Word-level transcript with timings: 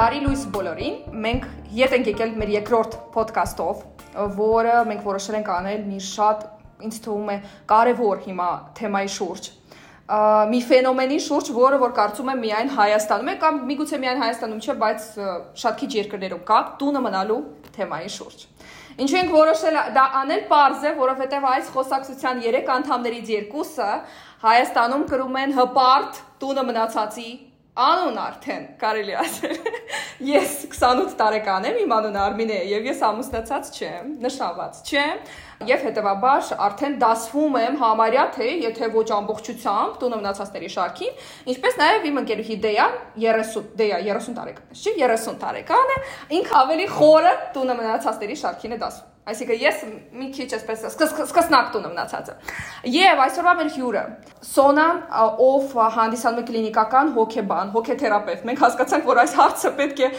Բարի 0.00 0.20
լույս 0.24 0.42
բոլորին։ 0.54 0.94
Մենք 1.20 1.42
ետ 1.76 1.94
ենք 1.98 2.06
եկել 2.08 2.30
մեր 2.40 2.50
երկրորդ 2.54 2.94
ոդկասթով, 3.12 3.80
որը 4.38 4.76
մենք 4.88 5.02
որոշել 5.04 5.36
ենք 5.36 5.50
անել 5.52 5.82
մի 5.90 5.98
շատ 6.06 6.46
ինձ 6.86 7.00
թվում 7.04 7.28
է 7.28 7.34
կարևոր 7.68 8.22
հիմա 8.24 8.46
թեմայի 8.78 9.10
շուրջ 9.16 9.48
մի 10.50 10.60
ֆենոմենի 10.70 11.18
շուրջ, 11.26 11.50
որը 11.54 11.80
որ 11.82 11.92
կարծում 11.98 12.30
եմ 12.32 12.40
միայն 12.46 12.72
Հայաստանում 12.78 13.28
է 13.30 13.34
կամ 13.44 13.60
միգուցե 13.68 14.00
միայն 14.00 14.22
Հայաստանում 14.24 14.62
չէ, 14.64 14.74
բայց 14.80 15.04
շատ 15.60 15.76
քիչ 15.82 15.90
երկրներում 15.98 16.42
կա 16.48 16.58
տունը 16.80 17.02
մնալու 17.04 17.38
թեմայի 17.76 18.10
շուրջ։ 18.16 18.42
Ինչու 19.04 19.20
ենք 19.20 19.36
որոշել 19.36 19.78
դա 20.00 20.06
անել 20.24 20.42
པարզ 20.48 20.88
է, 20.88 20.94
որովհետև 21.04 21.46
այս 21.52 21.70
խոսակցության 21.76 22.42
3 22.48 22.74
անդամներից 22.80 23.30
երկուսը 23.36 23.92
Հայաստանում 24.48 25.06
կրում 25.12 25.38
են 25.44 25.56
հպարտ 25.60 26.20
տունը 26.40 26.66
մնացածի 26.72 27.30
անուն 27.78 28.18
արդեն 28.20 28.64
կարելի 28.80 29.14
ասել։ 29.20 29.54
Ես 30.30 30.56
28 30.68 31.14
տարեկան 31.20 31.68
եմ, 31.70 31.78
իմ 31.84 31.94
անունը 31.96 32.20
Արմինե 32.24 32.56
է 32.60 32.64
եւ 32.70 32.88
ես 32.90 33.04
ամուսնացած 33.08 33.70
չեմ, 33.78 34.10
նշանված 34.24 34.82
չեմ 34.90 35.22
եւ 35.68 35.82
հետեւաբար 35.84 36.46
արդեն 36.66 36.94
դասվում 37.02 37.56
եմ 37.60 37.74
համարյա 37.82 38.22
թե 38.36 38.48
եթե 38.62 38.88
ոչ 38.94 39.04
ամբողջությամբ 39.16 39.98
տունը 40.00 40.20
մնացածների 40.22 40.70
շարքին, 40.76 41.20
ինչպես 41.52 41.78
նաեւ 41.82 42.08
իմ 42.10 42.22
ընկերուհի 42.22 42.58
Դեյան 42.64 42.96
30 43.26 43.68
Դեյա 43.82 44.00
30 44.08 44.40
տարեկան 44.40 44.72
է, 44.72 44.80
չի 44.80 44.96
30 45.04 45.38
տարեկան 45.44 45.94
է, 45.96 46.00
ինքը 46.40 46.58
ավելի 46.64 46.90
խորը 46.96 47.36
տունը 47.58 47.80
մնացածների 47.82 48.40
շարքին 48.40 48.76
է 48.78 48.82
դասվում։ 48.86 49.10
Այսինքն 49.30 49.58
ես 49.60 49.80
մի 50.16 50.26
քիչ 50.34 50.46
այսպես 50.56 50.84
սկսնակ 50.88 51.66
տունը 51.74 51.88
մնացածը։ 51.92 52.34
Եվ 52.90 53.20
այսօրվա 53.24 53.52
մեր 53.58 53.68
հյուրը 53.74 54.04
Սոնան, 54.48 55.00
ով 55.44 55.74
հանդիսանում 55.96 56.40
է 56.40 56.44
կլինիկական 56.48 57.10
հոգեբան, 57.18 57.72
հոգեթերապևտ։ 57.74 58.46
Մենք 58.48 58.62
հասկացանք, 58.64 59.04
որ 59.10 59.20
այս 59.20 59.34
հարցը 59.40 59.72
պետք 59.80 60.00
է 60.00 60.10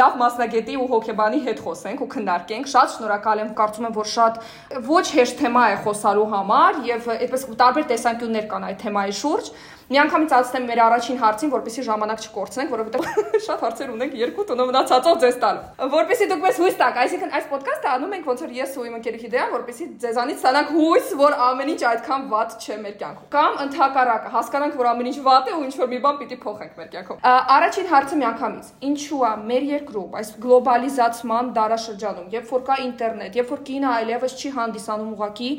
լավ 0.00 0.18
մասնագետի 0.24 0.76
ու 0.82 0.88
հոգեբանի 0.90 1.40
հետ 1.46 1.62
խոսենք 1.68 2.02
ու 2.02 2.10
քննարկենք։ 2.18 2.70
Շատ 2.74 2.94
շնորհակալ 2.98 3.42
եմ, 3.46 3.52
կարծում 3.62 3.88
եմ, 3.88 3.94
որ 4.02 4.10
շատ 4.18 4.42
ոչ 4.88 5.04
հեշտ 5.14 5.38
թեմա 5.42 5.64
է 5.72 5.78
խոսալու 5.84 6.28
համար 6.32 6.78
եւ 6.88 7.08
այդպես 7.14 7.44
տարբեր 7.60 7.88
տեսանկյուններ 7.92 8.46
կան 8.52 8.66
այդ 8.68 8.78
թեմայի 8.82 9.16
շուրջ։ 9.18 9.50
Միանգամից 9.88 10.32
ասեմ 10.36 10.64
մեր 10.68 10.80
առաջին 10.84 11.18
հարցին, 11.22 11.50
որպեսզի 11.54 11.82
ժամանակ 11.86 12.24
չկորցնենք, 12.26 12.72
որովհետև 12.74 13.20
շատ 13.46 13.62
հարցեր 13.64 13.92
ունենք 13.94 14.16
երկու 14.20 14.44
տոնը 14.50 14.66
մնացածով 14.68 15.14
ձեզ 15.22 15.38
տալու։ 15.40 15.88
Որպեսզի 15.94 16.26
դուք 16.28 16.42
մեզ 16.44 16.58
հույս 16.60 16.76
տաք, 16.76 16.98
այսինքն 17.04 17.32
այս 17.38 17.46
ոդկասթը 17.48 17.88
անում 17.94 18.12
ենք 18.18 18.28
ոնց 18.28 18.42
որ 18.44 18.52
ես 18.58 18.74
ու 18.76 18.84
իմ 18.84 18.98
ընկերուհի 18.98 19.30
դեան, 19.32 19.48
որպեսզի 19.56 19.86
ձեզանից 20.04 20.42
ստանանք 20.44 20.72
հույս, 20.76 21.08
որ 21.16 21.36
ամեն 21.48 21.72
ինչ 21.72 21.80
այդքան 21.88 22.28
վատ 22.28 22.52
չէ 22.68 22.76
մեր 22.84 22.98
կյանքում։ 23.00 23.30
Կամ 23.32 23.56
ընդհակառակը, 23.64 24.32
հասկանանք, 24.36 24.76
որ 24.76 24.90
ամեն 24.92 25.08
ինչ 25.08 25.18
վատ 25.24 25.48
է 25.48 25.56
ու 25.56 25.64
ինչ 25.64 25.74
որ 25.78 25.88
մի 25.88 26.00
բան 26.04 26.18
պիտի 26.20 26.38
փոխենք 26.44 26.76
մեր 26.78 26.88
կյանքում։ 26.92 27.24
Առաջին 27.56 27.88
հարցը 27.88 28.18
միանգամից։ 28.18 28.70
Ինչու 28.88 29.22
է 29.24 29.32
մեր 29.48 29.66
երկրում 29.72 30.18
այս 30.18 30.32
գլոբալիզացման 30.44 31.50
դարաշրջանում, 31.58 32.28
երբ 32.36 32.52
որ 32.52 32.62
կա 32.68 32.78
ինտերնետ, 32.88 33.38
երբ 33.38 33.52
որ 33.56 33.62
կինը 33.68 33.88
այլևս 33.98 34.36
չի 34.38 34.52
հանդիսանում 34.58 35.10
ուղակի 35.18 35.50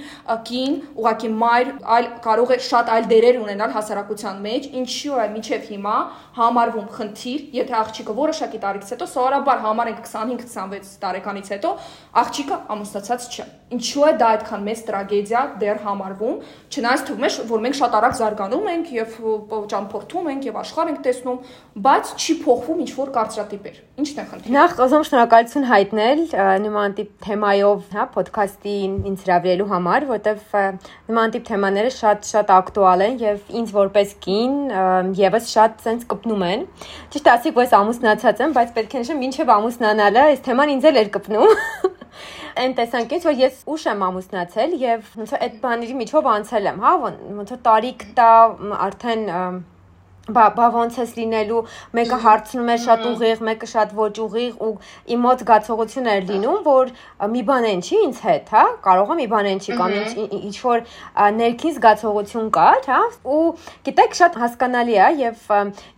կին, 0.49 0.75
ուղակի 0.99 1.31
մայր, 1.39 1.71
այլ 1.97 2.09
կարող 2.29 2.53
է 2.53 2.59
շատ 2.69 2.93
այլ 2.99 3.09
դերեր 3.09 3.39
ունենալ 3.39 3.75
հասարակության 3.79 4.18
հասարակության 4.19 4.39
մեջ 4.43 4.67
ինչու 4.79 5.17
է 5.19 5.27
միջև 5.33 5.67
հիմա 5.69 5.95
համարվում 6.39 6.87
խնդիր, 6.95 7.41
եթե 7.55 7.75
աղջիկը 7.79 8.15
որոշակի 8.19 8.59
տարիքից 8.63 8.91
հետո 8.93 9.07
սովորաբար 9.13 9.61
համարենք 9.63 10.01
25-26 10.03 10.91
տարեկանից 11.03 11.51
հետո 11.53 11.71
աղջիկը 12.19 12.57
ամուսնացած 12.75 13.27
չէ։ 13.29 13.45
Ինչու 13.69 14.05
է 14.09 14.11
դա 14.19 14.29
այդքան 14.33 14.63
մեծ 14.65 14.79
տրագեդիա 14.89 15.41
դեռ 15.61 15.81
համարվում, 15.85 16.37
չնայած 16.73 17.03
թվում 17.09 17.25
է, 17.27 17.29
որ 17.49 17.63
մենք 17.65 17.75
շատ 17.79 17.97
արագ 17.99 18.15
զարգանում 18.19 18.69
ենք 18.73 18.87
եւ 18.95 19.17
ճամփորդում 19.73 20.29
ենք 20.33 20.47
եւ 20.49 20.57
աշխարհ 20.63 20.89
ենք 20.89 21.03
տեսնում, 21.05 21.37
բայց 21.85 22.13
չի 22.19 22.35
փոխվում 22.49 22.81
ինչ 22.85 22.91
որ 22.97 23.11
կարծրատիպեր։ 23.19 23.77
Ինչն 23.99 24.19
է 24.19 24.25
խնդիրը։ 24.29 24.55
Նախ 24.55 24.73
ուզում 24.79 25.05
շնորհակալություն 25.09 25.67
հայտնել 25.69 26.21
նման 26.65 26.95
տիպ 26.97 27.09
թեմայով, 27.29 27.79
հա, 27.93 28.05
ոդքասթին 28.15 28.93
ինձ 29.09 29.25
հրավիրելու 29.27 29.69
համար, 29.69 30.07
որտեվ 30.09 30.57
նման 31.09 31.33
տիպ 31.35 31.45
թեմաները 31.49 31.93
շատ 31.99 32.29
շատ 32.29 32.53
ակտուալ 32.57 33.05
են 33.05 33.19
եւ 33.19 33.53
ինձ 33.59 33.73
որպես 33.75 34.08
ես 34.09 34.17
կին 34.25 35.13
եւս 35.19 35.53
շատ 35.53 35.85
sense 35.85 36.09
կպնում 36.09 36.43
են։ 36.49 36.65
Ճիշտ 37.13 37.31
ասիկ, 37.37 37.55
որ 37.59 37.67
ես 37.69 37.77
ամուսնացած 37.79 38.43
եմ, 38.43 38.57
բայց 38.57 38.75
պետք 38.79 38.97
է 38.97 39.03
նշեմ, 39.05 39.23
ինչեւ 39.29 39.53
ամուսնանալը, 39.55 40.25
այս 40.33 40.43
թեման 40.49 40.73
ինձ 40.75 40.89
էլ 40.89 41.01
էր 41.03 41.13
կպնում 41.15 41.55
այն 42.59 42.75
տեսանկյունից 42.75 43.25
որ 43.29 43.35
ես 43.39 43.59
ուշ 43.71 43.83
եմ 43.89 44.01
ամուսնացել 44.09 44.73
եւ 44.81 45.11
ոնց 45.19 45.33
որ 45.35 45.43
այդ 45.45 45.57
բաների 45.63 45.95
միջով 45.99 46.29
անցել 46.33 46.69
եմ, 46.69 46.79
հա, 46.83 46.93
ոնց 47.05 47.53
որ 47.53 47.61
տարիք 47.67 48.05
տա 48.17 48.31
արդեն 48.89 49.23
բա 50.35 50.45
բա 50.57 50.67
ոնց 50.75 50.99
էս 51.03 51.13
լինելու 51.19 51.61
մեկը 51.99 52.19
հարցնում 52.25 52.69
է 52.69 52.77
շատ 52.85 53.05
ուղիղ, 53.09 53.43
մեկը 53.49 53.69
շատ 53.73 53.93
ոչ 53.99 54.13
ուղիղ 54.25 54.63
ու 54.65 54.71
իմ 55.15 55.23
մոտ 55.25 55.43
զգացողություն 55.43 56.09
էր 56.13 56.23
լինում, 56.29 56.59
որ 56.69 56.91
մի 57.33 57.43
բան 57.49 57.67
են 57.69 57.83
չի 57.85 57.99
ինձ 58.09 58.21
հետ, 58.29 58.51
հա, 58.55 58.63
կարող 58.85 59.13
է 59.13 59.17
մի 59.19 59.27
բան 59.33 59.49
են 59.49 59.61
չի 59.63 59.77
կամ 59.79 59.95
ինչ 60.39 60.55
որ 60.63 60.83
ներքին 61.39 61.75
զգացողություն 61.79 62.49
կար, 62.59 62.81
հա, 62.89 63.01
ու 63.29 63.43
գիտեք 63.89 64.17
շատ 64.19 64.39
հասկանալի 64.43 64.97
է 64.99 65.09
եւ 65.19 65.43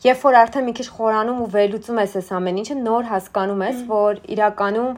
երբ 0.06 0.26
որ 0.26 0.40
արդեն 0.42 0.68
մի 0.68 0.76
քիչ 0.80 0.88
խորանում 0.98 1.42
ու 1.42 1.50
վերլուծում 1.56 2.02
ես 2.02 2.16
այս 2.22 2.32
ամեն 2.38 2.62
ինչը, 2.62 2.78
նոր 2.82 3.10
հասկանում 3.12 3.64
ես, 3.68 3.82
որ 3.92 4.22
իրականում 4.36 4.92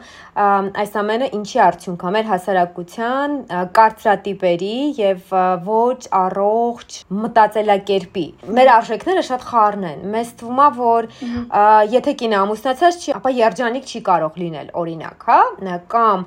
այս 0.84 0.96
ամենը 1.04 1.30
ինչի 1.40 1.62
արդյունք 1.68 2.04
է 2.04 2.14
մեր 2.14 2.30
հասարակության 2.34 3.36
կարծրատիպերի 3.78 4.78
եւ 5.00 5.34
ոչ 5.68 6.00
առողջ 6.20 6.98
մտածելակերպի։ 7.24 8.26
Մեր 8.58 8.72
արժեքները 8.78 9.23
շատ 9.28 9.46
խառն 9.50 9.86
են։ 9.90 10.04
Մեզ 10.14 10.32
թվում 10.40 10.62
է, 10.64 10.68
որ 10.78 11.08
եթե 11.94 12.14
կինը 12.22 12.38
ամուսնացած 12.44 13.00
չի, 13.04 13.14
ապա 13.20 13.34
երջանիկ 13.38 13.90
չի 13.94 14.02
կարող 14.10 14.40
լինել, 14.44 14.72
օրինակ, 14.84 15.28
հա, 15.30 15.40
կամ 15.94 16.26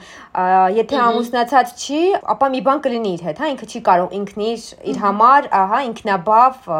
եթե 0.76 1.00
ամուսնացած 1.06 1.74
չի, 1.86 2.02
ապա 2.36 2.50
մի 2.56 2.60
բան 2.66 2.82
կլինի 2.86 3.12
իր 3.16 3.24
հետ, 3.26 3.42
հա, 3.42 3.50
ինքը 3.54 3.68
չի 3.72 3.82
կարող 3.86 4.16
ինքն 4.20 4.44
իր 4.46 4.66
իր 4.92 5.00
համար, 5.02 5.48
ահա, 5.60 5.80
ինքնաբավ 5.90 6.70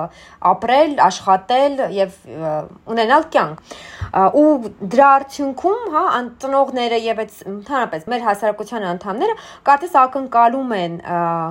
ապրել, 0.52 0.96
աշխատել 1.06 1.78
եւ 1.96 2.18
ունենալ 2.96 3.28
կյանք 3.36 3.76
ու 4.36 4.50
դրա 4.92 5.08
արդյունքում, 5.16 5.86
հա, 5.96 6.04
անտնողները 6.20 6.98
եւ 7.06 7.22
այդ 7.24 7.36
ընդհանրապես 7.50 8.06
մեր 8.12 8.26
հասարակության 8.26 8.86
անդամները 8.92 9.36
կարծես 9.66 9.96
ակնկալում 10.02 10.74
են 10.76 10.98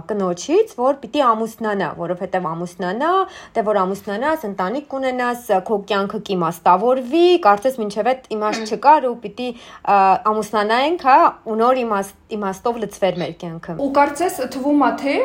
կնոջից, 0.09 0.75
որ 0.79 0.99
պիտի 1.03 1.23
ամուսնանա, 1.25 1.89
որովհետեւ 1.99 2.47
ամուսնանա, 2.51 3.11
դե 3.55 3.65
որ 3.69 3.81
ամուսնանաս, 3.83 4.44
ընտանիք 4.49 4.87
կունենաս, 4.91 5.47
քո 5.67 5.79
կյանքը 5.89 6.19
կիմաստավորվի, 6.29 7.25
կարծես 7.45 7.79
մինչև 7.81 8.09
այդ 8.11 8.29
իմաստ 8.35 8.75
չկար 8.75 9.07
ու 9.09 9.15
պիտի 9.25 9.49
ամուսնանայինք, 10.31 11.05
հա, 11.05 11.17
ու 11.45 11.57
նոր 11.61 11.81
իմաստ 11.85 12.25
իմաստով 12.35 12.79
լծվեր 12.81 13.17
մեր 13.21 13.33
կյանքը։ 13.41 13.75
Ու 13.85 13.89
կարծես 13.95 14.37
թվում 14.55 14.83
է 14.85 14.89
թե 15.01 15.15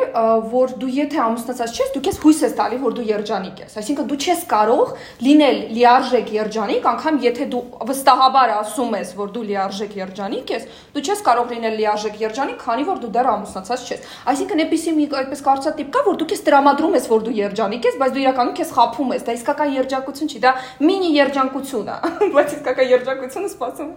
որ 0.51 0.73
դու 0.81 0.89
եթե 0.97 1.21
ամուսնացած 1.25 1.77
չես, 1.81 1.91
դու 1.95 2.01
քեզ 2.05 2.19
հույս 2.21 2.41
ես 2.45 2.53
տալի, 2.59 2.77
որ 2.81 2.95
դու 2.97 3.05
երջանիկ 3.09 3.61
ես։ 3.61 3.77
Այսինքն 3.81 4.09
դու 4.11 4.19
չես 4.21 4.43
կարող 4.51 4.91
լինել 5.25 5.57
լիարժեք 5.71 6.31
երջանիկ, 6.35 6.87
անգամ 6.91 7.19
եթե 7.25 7.47
դու 7.51 7.63
վստահաբար 7.89 8.53
ասում 8.61 8.95
ես, 9.01 9.13
որ 9.17 9.33
դու 9.35 9.45
լիարժեք 9.49 9.95
երջանիկ 10.01 10.53
ես, 10.55 10.67
դու 10.93 11.03
չես 11.09 11.23
կարող 11.25 11.51
լինել 11.55 11.75
լիարժեք 11.81 12.21
երջանիկ, 12.21 12.61
քանի 12.61 12.85
որ 12.91 13.01
դու 13.01 13.11
դեռ 13.17 13.31
ամուսնացած 13.31 13.85
չես։ 13.91 14.05
Այսինքն 14.31 14.61
այնպեսի 14.61 14.95
մի 15.01 15.05
այդպես 15.21 15.43
կարծրատիպ 15.47 15.91
կա, 15.91 16.03
որ 16.05 16.19
դու 16.21 16.29
քեզ 16.31 16.43
տրամադրում 16.47 16.97
ես, 17.01 17.09
որ 17.11 17.25
դու 17.25 17.35
երջանիկ 17.41 17.87
ես, 17.89 17.97
բայց 18.01 18.15
դու 18.15 18.21
իրականում 18.21 18.55
քեզ 18.61 18.73
խափում 18.77 19.10
սպասում 19.11 19.15
ես, 19.15 19.23
դա 19.25 19.33
իսկական 19.35 19.71
երջանկություն 19.75 20.29
չի, 20.31 20.39
դա 20.41 20.51
մինի 20.81 21.09
երջանկություն 21.15 21.89
է, 21.91 21.95
բայց 22.35 22.53
իսկական 22.55 22.87
երջանկությունը 22.91 23.49
սպասում 23.51 23.91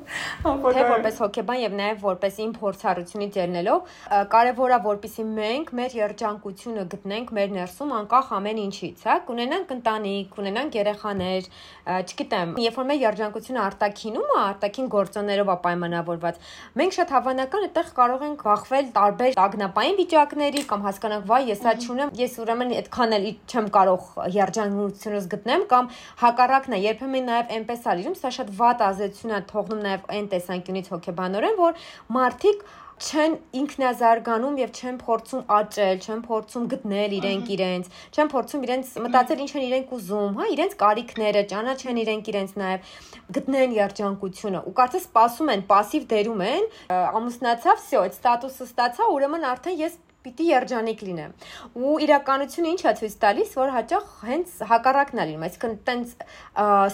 ապագա։ 0.51 0.75
Թե 0.75 0.85
որպես 0.91 1.21
հոկեբան 1.25 1.61
եւ 1.65 1.77
նաեւ 1.79 2.05
որպես 2.05 2.39
իմ 2.45 2.53
փորձառությունից 2.59 3.39
ելնելով, 3.39 3.95
կարեւոր 4.35 4.75
է 4.75 4.79
որպեսի 4.85 5.25
մենք 5.35 5.73
մեր 5.79 5.97
երջանկությունը 6.01 6.85
գտնենք 6.95 7.33
մեր 7.39 7.55
ներսում 7.55 7.95
անկախ 7.95 8.33
ամեն 8.39 8.61
ինչից, 8.65 9.05
հա, 9.05 9.17
կունենանք 9.29 9.75
ընտանիք, 9.75 10.29
կունենանք 10.35 10.79
երեխաներ, 10.81 11.49
չգիտեմ, 11.85 12.55
երբ 12.65 12.79
որ 12.81 12.89
մեր 12.91 13.01
երջանկությունը 13.05 13.61
արտաքինում 13.65 14.35
է, 14.35 14.39
արտաքին 14.45 14.89
գործոններով 14.95 15.53
է 15.55 15.57
պայմանավորված, 15.65 16.41
մենք 16.81 16.97
շատ 16.99 17.15
հավանական 17.15 17.67
այդտեղ 17.69 17.91
կարող 17.99 18.25
ենք 18.25 18.45
բախվել 18.49 18.89
տարբեր 18.95 19.37
տագնապային 19.39 19.99
վիճակների 20.01 20.65
կամ 20.71 20.87
հասկանանք, 20.89 21.29
վայ, 21.29 21.41
ես 21.53 21.65
այդ 21.75 21.85
չունեմ, 21.85 22.15
ես 22.25 22.39
ուրեմն 22.45 22.75
այդքան 22.81 23.17
էլ 23.19 23.29
չեմ 23.45 23.69
կարող 23.75 24.09
երջանուց 24.35 25.04
ազդեցությունս 25.05 25.27
գտնեմ 25.33 25.65
կամ 25.69 25.91
հակառակն 26.23 26.77
է 26.77 26.79
երբեմն 26.85 27.29
նաև 27.29 27.53
այնպես 27.57 27.85
է 27.85 27.97
լինում, 27.99 28.17
սա 28.21 28.31
շատ 28.39 28.55
վատ 28.61 28.87
ազդեցություն 28.89 29.35
է 29.35 29.43
թողնում 29.51 29.85
նաև 29.85 30.09
այն 30.15 30.31
տեսանկյունից 30.33 30.89
հոգեբանորեն, 30.95 31.61
որ 31.61 31.85
մարդիկ 32.17 32.65
չեն 32.95 33.33
ինքնազարգանում 33.59 34.59
եւ 34.61 34.71
չեն 34.79 34.99
փորձում 35.03 35.41
աճել, 35.51 35.97
չեն 36.05 36.21
փորձում 36.25 36.69
գտնել 36.73 37.15
իրենք 37.19 37.49
իրենց, 37.55 37.89
չեն 38.15 38.31
փորձում 38.35 38.65
իրենց 38.69 38.93
մտածել 39.05 39.43
ինչ 39.45 39.51
են 39.59 39.65
իրենք 39.67 39.95
ուզում, 39.99 40.39
հա, 40.39 40.47
իրենց 40.55 40.77
կարիքները, 40.85 41.43
ճանաչեն 41.51 42.01
իրենք 42.05 42.31
իրենց 42.33 42.55
նաեւ 42.63 42.95
գտնեն 43.35 43.77
երջանկությունը։ 43.83 44.63
Ու 44.71 44.75
կարծես 44.79 45.07
սպասում 45.11 45.53
են, 45.59 45.67
пассив 45.75 46.07
դերում 46.15 46.47
են, 46.55 46.73
ամուսնացավ, 46.95 47.83
всё, 47.83 48.07
այդ 48.07 48.15
ստատուսը 48.15 48.69
ստացա, 48.71 49.11
ուրեմն 49.19 49.49
արդեն 49.51 49.81
ես 49.83 49.99
պիտի 50.25 50.47
երջանիկ 50.49 51.03
լինեմ։ 51.05 51.33
Ու 51.77 51.95
իրականությունը 52.05 52.71
ի՞նչ 52.75 52.83
է 52.85 52.93
ցույց 53.01 53.17
տալիս, 53.25 53.51
որ 53.61 53.73
հաճախ 53.75 54.07
հենց 54.25 54.55
հակառակն 54.71 55.21
է 55.21 55.27
լինում, 55.29 55.45
այսինքն 55.49 55.75
տենց 55.89 56.15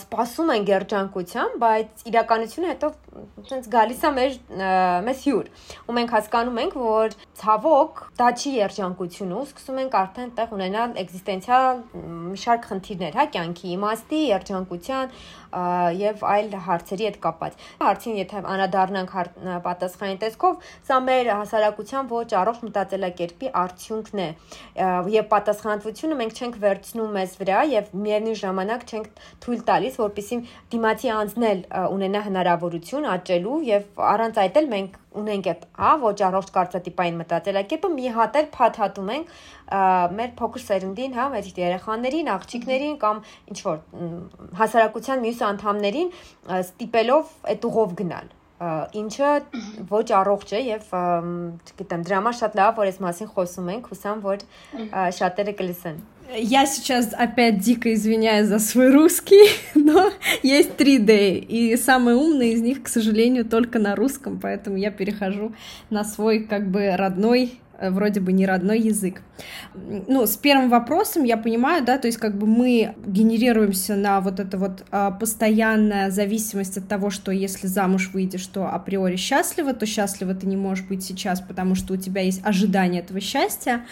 սпасում 0.01 0.53
են 0.57 0.67
երջանկության, 0.71 1.55
բայց 1.63 2.05
իրականությունը 2.11 2.71
հետո 2.71 2.91
տենց 3.51 3.69
գալիս 3.75 4.03
է 4.03 4.11
մեր 4.19 4.37
մեզ 5.07 5.23
հյուր։ 5.27 5.51
Ու 5.87 5.97
մենք 6.01 6.15
հասկանում 6.17 6.61
ենք, 6.65 6.77
որ 6.81 7.17
ցավոք 7.41 8.03
դա 8.21 8.29
չի 8.41 8.53
երջանկություն 8.61 9.35
ու 9.39 9.45
սկսում 9.51 9.81
ենք 9.85 9.97
արդեն 10.01 10.33
տեղ 10.41 10.55
ունենալ 10.57 10.97
էգզիստենցիալ 11.01 11.81
մի 12.31 12.41
շարք 12.41 12.69
խնդիրներ, 12.71 13.19
հա, 13.21 13.27
կյանքի 13.35 13.73
իմաստի, 13.77 14.21
երջանկության 14.31 15.15
եւ 16.01 16.21
այլ 16.31 16.53
հարցերի 16.67 17.07
հետ 17.09 17.17
կապված։ 17.25 17.57
Հարցին 17.81 18.19
եթե 18.21 18.43
անդադառնանք 18.55 19.15
հա, 19.17 19.25
պատասխանին 19.65 20.21
տեսքով, 20.23 20.69
սա 20.87 20.99
մեր 21.11 21.31
հասարակության 21.41 22.11
ոչ 22.13 22.29
առողջ 22.41 22.61
մտածելակերպ 22.69 23.20
մտածելակերպի 23.21 23.51
արդյունքն 23.61 24.21
է 24.21 24.29
եւ 25.13 25.27
պատասխանատվությունը 25.33 26.17
մենք 26.21 26.41
չենք 26.41 26.57
վերցնում 26.65 27.13
մեզ 27.17 27.35
վրա 27.41 27.61
եւ 27.71 27.91
միևնույն 28.05 28.39
ժամանակ 28.41 28.87
չենք 28.91 29.21
թույլ 29.45 29.61
տալիս, 29.71 29.99
որpիսի 30.01 30.39
դիմացի 30.73 31.13
անձնել 31.17 31.63
ունենա 31.97 32.25
հնարավորություն 32.31 33.09
աճելու 33.15 33.61
եւ 33.69 34.03
առանց 34.11 34.41
այդ 34.45 34.59
էլ 34.61 34.71
մենք 34.75 34.99
ունենք 35.11 35.47
այդ 35.51 35.63
հա 35.81 35.93
ոչ 36.01 36.19
առողջ 36.31 36.51
կարծրատիպային 36.55 37.17
մտածելակերպը 37.21 37.89
մի 37.99 38.13
հատ 38.15 38.37
էլ 38.41 38.51
փաթաթում 38.55 39.11
ենք 39.17 39.33
մեր 40.21 40.31
փոքր 40.39 40.65
սերնդին, 40.71 41.17
հա, 41.19 41.25
մեր 41.35 41.51
երեխաներին, 41.61 42.31
աղջիկներին 42.39 42.99
կամ 43.03 43.23
ինչ 43.51 43.59
որ 43.67 43.81
հասարակության 44.63 45.25
մյուս 45.27 45.43
անդամներին 45.51 46.13
ստիպելով 46.61 47.35
այդ 47.51 47.67
ուղով 47.71 47.97
գնալ 48.03 48.31
ինչը 48.96 49.32
ոչ 49.90 50.06
առողջ 50.16 50.54
է 50.56 50.60
եւ 50.64 50.92
չգիտեմ 50.96 52.04
դրա 52.08 52.20
համար 52.22 52.38
շատ 52.40 52.54
լավ 52.56 52.78
որ 52.80 52.92
այս 52.92 53.00
մասին 53.04 53.32
խոսում 53.36 53.72
ենք 53.76 53.90
հուսամ 53.92 54.22
որ 54.26 54.46
շատերը 55.20 55.56
կլսեն 55.62 56.04
Я 56.38 56.66
сейчас 56.66 57.14
опять 57.14 57.60
дико 57.60 57.94
извиняюсь 57.94 58.48
за 58.48 58.58
свой 58.58 58.92
русский, 58.92 59.48
но 59.76 60.10
есть 60.42 60.72
3D, 60.72 61.38
и 61.38 61.78
самые 61.78 62.18
умные 62.18 62.54
из 62.54 62.62
них, 62.62 62.82
к 62.82 62.88
сожалению, 62.88 63.46
только 63.46 63.78
на 63.78 63.96
русском, 63.96 64.40
поэтому 64.40 64.76
я 64.76 64.90
перехожу 64.90 65.54
на 65.92 66.04
свой 66.04 66.40
как 66.40 66.68
бы 66.72 66.96
родной 66.98 67.60
Э, 67.69 67.69
вроде 67.89 68.21
бы 68.21 68.33
не 68.33 68.47
родной 68.47 68.81
язык. 68.81 69.23
Ну, 69.75 70.27
с 70.27 70.37
первым 70.37 70.69
вопросом 70.69 71.25
я 71.25 71.37
понимаю, 71.37 71.85
да, 71.85 71.99
то 71.99 72.07
есть 72.09 72.19
как 72.19 72.37
бы 72.37 72.47
мы 72.47 72.95
генерируемся 73.07 73.97
на 73.97 74.21
вот 74.21 74.41
это 74.41 74.59
вот 74.59 74.85
а, 74.91 75.11
постоянная 75.11 76.11
зависимость 76.11 76.77
от 76.77 76.89
того, 76.89 77.11
что 77.11 77.33
если 77.33 77.67
замуж 77.67 78.11
выйдешь, 78.13 78.47
то 78.47 78.69
априори 78.69 79.17
счастлива, 79.17 79.73
то 79.73 79.87
счастлива 79.87 80.35
ты 80.35 80.47
не 80.47 80.57
можешь 80.57 80.85
быть 80.85 81.03
сейчас, 81.03 81.41
потому 81.41 81.75
что 81.75 81.95
у 81.95 81.97
тебя 81.97 82.23
есть 82.23 82.45
ожидание 82.45 83.01
этого 83.01 83.21
счастья. 83.21 83.87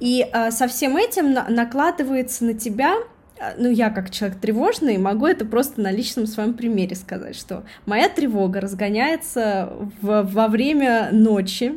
И 0.00 0.26
а, 0.32 0.50
со 0.50 0.66
всем 0.66 0.96
этим 0.96 1.32
на 1.32 1.48
накладывается 1.48 2.44
на 2.44 2.54
тебя 2.54 2.94
ну, 3.56 3.70
я 3.70 3.90
как 3.90 4.10
человек 4.10 4.38
тревожный 4.38 4.98
могу 4.98 5.26
это 5.26 5.44
просто 5.44 5.80
на 5.80 5.90
личном 5.90 6.26
своем 6.26 6.54
примере 6.54 6.96
сказать, 6.96 7.36
что 7.36 7.64
моя 7.86 8.08
тревога 8.08 8.60
разгоняется 8.60 9.72
в, 10.00 10.22
во 10.22 10.48
время 10.48 11.08
ночи, 11.12 11.74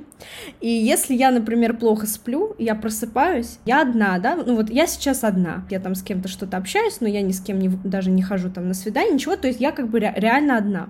и 0.60 0.70
если 0.70 1.16
я, 1.16 1.32
например, 1.32 1.78
плохо 1.78 2.08
сплю, 2.08 2.56
я 2.60 2.76
просыпаюсь, 2.76 3.60
я 3.66 3.82
одна, 3.82 4.20
да, 4.20 4.36
ну 4.36 4.56
вот 4.56 4.70
я 4.70 4.88
сейчас 4.88 5.24
одна, 5.24 5.66
я 5.70 5.80
там 5.80 5.96
с 5.96 6.04
кем-то 6.04 6.28
что-то 6.28 6.58
общаюсь, 6.58 7.02
но 7.02 7.08
я 7.08 7.22
ни 7.22 7.32
с 7.32 7.42
кем 7.42 7.60
не, 7.60 7.70
даже 7.70 8.12
не 8.12 8.22
хожу 8.22 8.50
там 8.50 8.68
на 8.68 8.74
свидание, 8.74 9.14
ничего, 9.14 9.36
то 9.36 9.48
есть 9.48 9.60
я 9.60 9.72
как 9.72 9.90
бы 9.90 10.00
ре- 10.00 10.14
реально 10.16 10.58
одна. 10.58 10.90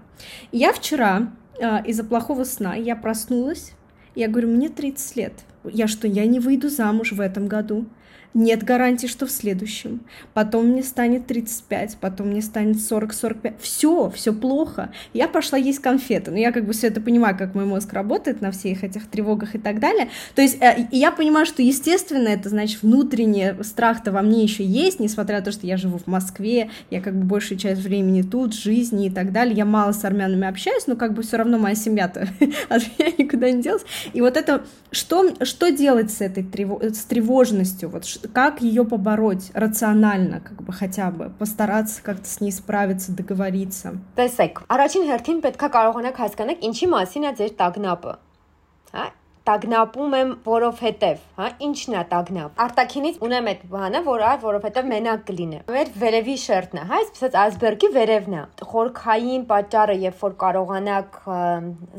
И 0.52 0.58
я 0.58 0.74
вчера 0.74 1.32
э, 1.60 1.84
из-за 1.86 2.04
плохого 2.04 2.44
сна, 2.44 2.76
я 2.76 2.96
проснулась, 2.96 3.74
я 4.16 4.28
говорю, 4.28 4.50
мне 4.50 4.70
30 4.70 5.16
лет, 5.16 5.34
я 5.64 5.88
что, 5.88 6.08
я 6.08 6.26
не 6.26 6.40
выйду 6.40 6.70
замуж 6.70 7.12
в 7.12 7.22
этом 7.22 7.48
году? 7.48 7.86
Нет 8.34 8.64
гарантии, 8.64 9.08
что 9.08 9.26
в 9.26 9.32
следующем. 9.32 10.02
Потом 10.34 10.68
мне 10.68 10.84
станет 10.84 11.28
35, 11.28 11.98
потом 12.00 12.28
мне 12.30 12.42
станет 12.42 12.78
40-45. 12.78 13.56
Все, 13.60 14.10
все 14.10 14.34
плохо. 14.34 14.92
Я 15.14 15.28
пошла 15.28 15.58
есть 15.58 15.80
конфеты. 15.80 16.32
Но 16.32 16.38
я 16.38 16.52
как 16.52 16.66
бы 16.66 16.74
все 16.74 16.88
это 16.88 17.02
понимаю, 17.02 17.38
как 17.38 17.56
мой 17.56 17.66
мозг 17.66 17.92
работает 17.94 18.42
на 18.42 18.52
всех 18.52 18.84
этих 18.84 19.08
тревогах 19.08 19.56
и 19.56 19.60
так 19.60 19.80
далее. 19.80 20.10
То 20.36 20.42
есть 20.42 20.62
э, 20.62 20.88
я 20.92 21.12
понимаю, 21.12 21.46
что, 21.46 21.62
естественно, 21.62 22.30
это 22.30 22.50
значит 22.50 22.84
внутренний 22.84 23.54
страх-то 23.64 24.12
во 24.12 24.22
мне 24.22 24.44
еще 24.44 24.64
есть, 24.64 25.00
несмотря 25.00 25.40
на 25.40 25.46
то, 25.46 25.52
что 25.52 25.68
я 25.68 25.78
живу 25.78 25.98
в 25.98 26.08
Москве, 26.08 26.70
я 26.90 27.02
как 27.02 27.16
бы 27.16 27.26
большую 27.26 27.58
часть 27.58 27.82
времени 27.82 28.22
тут, 28.22 28.54
жизни 28.54 29.08
и 29.08 29.10
так 29.10 29.32
далее. 29.32 29.56
Я 29.56 29.66
мало 29.66 29.92
с 29.92 30.06
армянами 30.06 30.48
общаюсь, 30.48 30.88
но 30.88 30.96
как 30.96 31.14
бы 31.14 31.24
все 31.24 31.38
равно 31.38 31.58
моя 31.58 31.76
семья-то 31.76 32.28
от 32.70 32.84
меня 32.98 33.12
никуда 33.18 33.52
не 33.52 33.62
делась. 33.62 33.84
И 34.14 34.22
вот 34.22 34.38
это, 34.38 34.64
что, 34.92 35.34
что 35.44 35.70
делать 35.70 36.12
с 36.12 36.22
этой 36.22 36.44
с 36.44 37.04
тревожностью? 37.04 37.90
Вот 37.90 38.06
как 38.33 38.61
ее 38.61 38.85
побороть 38.85 39.51
рационально, 39.55 40.41
как 40.41 40.63
бы 40.63 40.73
хотя 40.73 41.11
бы 41.11 41.31
постараться 41.39 42.03
как-то 42.03 42.29
с 42.29 42.41
ней 42.41 42.53
справиться, 42.53 43.13
договориться։ 43.13 43.97
Տեսեք, 44.17 44.65
առաջին 44.69 45.07
հերթին 45.11 45.41
պետքա 45.45 45.69
կարողանաք 45.77 46.21
հասկանալ 46.25 46.67
ինչի 46.69 46.89
մասին 46.93 47.29
է 47.29 47.33
ձեր 47.41 47.53
տագնապը։ 47.61 48.13
Հա, 48.97 49.07
տագնապում 49.52 50.14
եմ, 50.16 50.30
որովհետև, 50.46 51.24
հա, 51.36 51.48
ինչն 51.66 51.96
է 51.98 52.02
տագնապ։ 52.12 52.60
Արտակինից 52.66 53.18
ունեմ 53.26 53.48
այդ 53.52 53.64
բանը, 53.72 54.02
որ 54.06 54.22
այ 54.30 54.38
որովհետև 54.46 54.88
մենակ 54.92 55.24
կլինեմ։ 55.28 55.72
Մեր 55.76 55.92
վերևի 56.02 56.36
շերտն 56.42 56.80
է, 56.80 56.86
հա, 56.92 57.00
այսպես 57.02 57.36
այսբերգի 57.42 57.90
վերևն 57.98 58.38
է։ 58.38 58.44
Խորքային 58.72 59.44
պատճառը, 59.52 59.96
երբ 60.06 60.22
որ 60.22 60.36
կարողանաք 60.42 61.20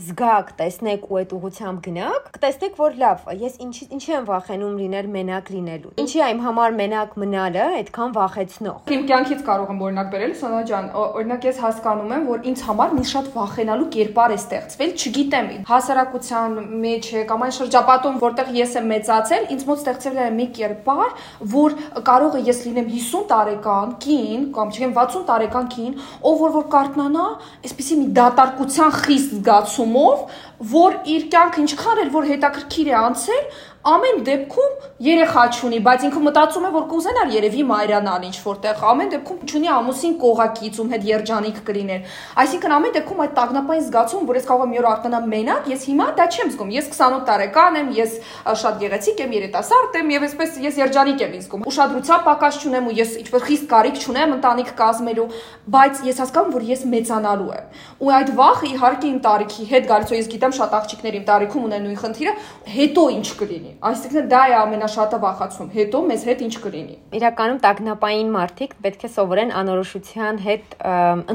զգաք, 0.07 0.53
տեսնեք 0.63 1.05
ու 1.13 1.19
այդ 1.21 1.35
ուղությամբ 1.37 1.83
գնաք, 1.87 2.31
կտեսնեք, 2.39 2.81
որ 2.81 2.97
լավ, 3.03 3.29
ես 3.43 3.59
ինչի 3.67 3.89
ինչի 3.93 4.13
եմ 4.17 4.27
վախենում 4.33 4.79
լինել 4.83 5.11
մենակ 5.13 5.53
լինելու։ 5.53 5.93
Ինչի 6.03 6.23
իմ 6.33 6.43
համար 6.47 6.77
մենակ 6.81 7.17
մնալը 7.23 7.67
այդքան 7.83 8.17
վախեցնող։ 8.17 8.93
Իմ 8.97 9.05
կյանքից 9.13 9.45
կարող 9.49 9.73
եմ 9.73 9.83
օրինակ 9.89 10.11
բերել, 10.13 10.35
Սոնա 10.43 10.63
ջան, 10.73 10.89
օրինակ 11.03 11.47
ես 11.51 11.61
հասկանում 11.63 12.15
եմ, 12.17 12.27
որ 12.33 12.47
ինձ 12.53 12.65
համար 12.69 12.95
մի 12.97 13.05
շատ 13.13 13.31
վախենալու 13.37 13.89
կերպար 13.93 14.33
է 14.33 14.39
ստեղծվել, 14.43 14.93
չգիտեմ, 15.03 15.51
հասարակության 15.73 16.57
մեջ 16.83 17.11
է 17.13 17.25
կամ 17.33 17.42
այն 17.47 17.55
շրջապատում, 17.56 18.19
որտեղ 18.23 18.53
ես 18.56 18.77
եմ 18.79 18.87
մեծացել, 18.93 19.47
ինձ 19.55 19.65
մոտ 19.69 19.83
ստեղծվել 19.83 20.21
է 20.23 20.29
մի 20.37 20.47
կերպար, 20.59 21.11
որ 21.53 21.77
կարող 22.09 22.39
է 22.39 22.43
ես 22.49 22.62
լինեմ 22.67 22.89
50 22.93 23.27
տարեկան 23.33 23.93
կին 24.05 24.47
կամ 24.56 24.73
չգիտեմ 24.73 24.94
60 24.99 25.27
տարեկան 25.33 25.69
կին, 25.75 25.93
ով 26.31 26.43
որ 26.43 26.55
որ 26.59 26.67
կարտնանա, 26.77 27.27
այսպեսի 27.67 27.99
մի 28.03 28.09
դատարկության 28.19 28.97
խիստ 29.03 29.37
զգացումով, 29.39 30.25
որ 30.73 30.99
իր 31.12 31.29
կյանքը 31.33 31.62
ինչքան 31.62 32.03
էլ 32.03 32.11
որ 32.15 32.29
հետաքրքիր 32.33 32.91
է 32.93 32.97
անցել, 33.03 33.47
ամեն 33.82 34.20
դեպքում 34.23 34.75
երեխա 35.02 35.43
չունի, 35.56 35.79
բայց 35.82 36.02
ինքը 36.06 36.20
մտածում 36.23 36.67
է, 36.69 36.70
որ 36.70 36.84
կուզենար 36.93 37.31
երևի 37.34 37.62
մայրանալ 37.67 38.26
ինչ 38.29 38.37
որտեղ, 38.44 38.82
ամեն 38.93 39.08
դեպքում 39.14 39.40
չունի 39.43 39.70
ամուսին 39.75 40.12
կողակից, 40.22 40.79
ում 40.82 40.93
հետ 40.93 41.06
երջանիկ 41.08 41.58
կլիներ։ 41.67 42.12
Այսինքն 42.43 42.74
ամեն 42.77 42.94
դեպքում 42.96 43.22
այդ 43.24 43.34
տագնապային 43.39 43.82
զգացում, 43.89 44.29
որ 44.31 44.39
ես 44.39 44.46
կարող 44.53 44.62
եմ 44.62 44.70
մի 44.72 44.79
օր 44.82 44.89
արթնանամ 44.93 45.27
մենակ, 45.32 45.67
ես 45.72 45.86
հիմա 45.91 46.06
դա 46.22 46.27
չեմ 46.31 46.53
զգում։ 46.53 46.70
Ես 46.79 46.86
28 46.93 47.27
տարեկան 47.27 47.81
եմ, 47.82 47.91
ես 47.98 48.15
շատ 48.62 48.79
գեղեցիկ 48.82 49.22
եմ, 49.27 49.34
երիտասարդ 49.43 49.98
եմ 49.98 50.12
եւ 50.12 50.27
այսպես 50.31 50.56
ես 50.62 50.81
երջանիկ 50.82 51.27
եմ 51.27 51.34
զգում։ 51.43 51.67
Ուշադրության 51.72 52.22
պակաս 52.22 52.60
չունեմ 52.62 52.86
ու 52.86 52.96
ես 53.03 53.17
ինչպես 53.22 53.46
խիստ 53.51 53.67
կարիք 53.72 54.01
չունեմ 54.03 54.36
ընտանիք 54.39 54.72
կազմելու, 54.79 55.29
բայց 55.74 56.03
ես 56.06 56.22
հասկանում 56.22 56.55
որ 56.55 56.67
ես 56.70 56.86
մեծանալու 56.93 57.53
եմ։ 57.58 57.82
Ու 58.03 58.12
այդ 58.22 58.32
վախը 58.39 58.72
իհարկե 58.72 59.10
իմ 59.12 59.20
տարիքի 59.27 59.69
հետ 59.72 59.91
գալիս 59.93 60.12
է, 60.12 60.20
ես 60.22 60.32
գիտեմ 60.36 60.56
շատ 60.58 60.77
աղջիկներ 60.82 61.19
իմ 61.22 61.27
տարիքում 61.32 61.69
ունեն 61.70 61.86
նույն 61.89 62.03
խնդիրը, 62.03 62.34
հետո 62.77 63.06
ինչ 63.19 63.29
կլինի 63.43 63.71
Այսինքն 63.88 64.26
դա 64.32 64.43
է 64.52 64.56
ամենաշատը 64.62 65.20
վախացում։ 65.22 65.70
Հետո 65.76 66.02
մեզ 66.08 66.26
հետ 66.31 66.43
ինչ 66.46 66.55
կլինի։ 66.64 66.96
Իրականում 67.19 67.60
տագնապային 67.62 68.32
մարդիկ 68.36 68.74
պետք 68.86 69.06
է 69.06 69.10
սովորեն 69.17 69.55
անորոշության 69.62 70.43
հետ 70.46 70.76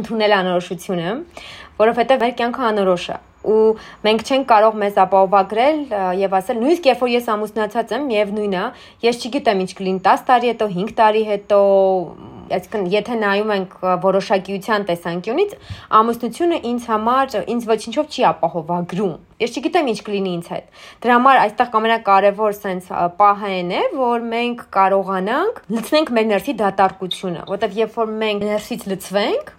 ընդունել 0.02 0.38
անորոշությունը, 0.38 1.16
որովհետև 1.82 2.24
մեր 2.26 2.38
կյանքը 2.42 2.70
անորոշ 2.72 3.10
է 3.16 3.18
ու 3.48 3.76
մենք 4.04 4.24
չենք 4.28 4.48
կարող 4.50 4.80
մեզ 4.82 4.98
ապահովագրել 5.04 5.78
եւ 6.20 6.34
ասել 6.40 6.58
նույնիսկ 6.62 6.90
երբ 6.90 7.04
որ 7.06 7.12
ես 7.14 7.30
ամուսնացած 7.34 7.94
եմ 7.96 8.10
եւ 8.12 8.34
նույնը 8.38 8.64
ես 9.06 9.22
չգիտեմ 9.24 9.62
ինչ 9.64 9.72
կլինի 9.78 10.02
10 10.08 10.26
տարի 10.28 10.52
հետո 10.52 10.68
5 10.74 10.96
տարի 10.98 11.24
հետո 11.32 11.60
այսինքն 12.58 12.86
եթե 12.94 13.18
նայում 13.22 13.52
ենք 13.58 13.74
որոշակիության 14.04 14.86
տեսանկյունից, 14.88 15.56
ամուսնությունը 16.00 16.60
ինձ 16.72 16.88
համար 16.92 17.36
ինձ 17.54 17.68
ոչինչով 17.72 18.08
չի 18.14 18.26
ապահովագրում։ 18.32 19.16
Ես 19.38 19.58
չգիտեմ 19.58 19.92
ինչ 19.92 20.00
կլինի 20.08 20.32
ինձ 20.38 20.48
հետ։ 20.54 20.80
Դրա 21.04 21.18
համար 21.18 21.42
այստեղ 21.44 21.76
ամենակարևոր 21.80 22.56
sense 22.58 23.04
պահը 23.20 23.52
այն 23.58 23.74
է, 23.78 23.84
որ 23.98 24.26
մենք 24.32 24.64
կարողանանք 24.78 25.62
լցնենք 25.78 26.14
մեր 26.18 26.32
ներսի 26.32 26.56
դատարկությունը, 26.64 27.44
որովհետև 27.52 27.78
երբ 27.82 28.00
որ 28.02 28.16
մենք 28.24 28.48
ներսից 28.48 28.88
լցվենք, 28.94 29.54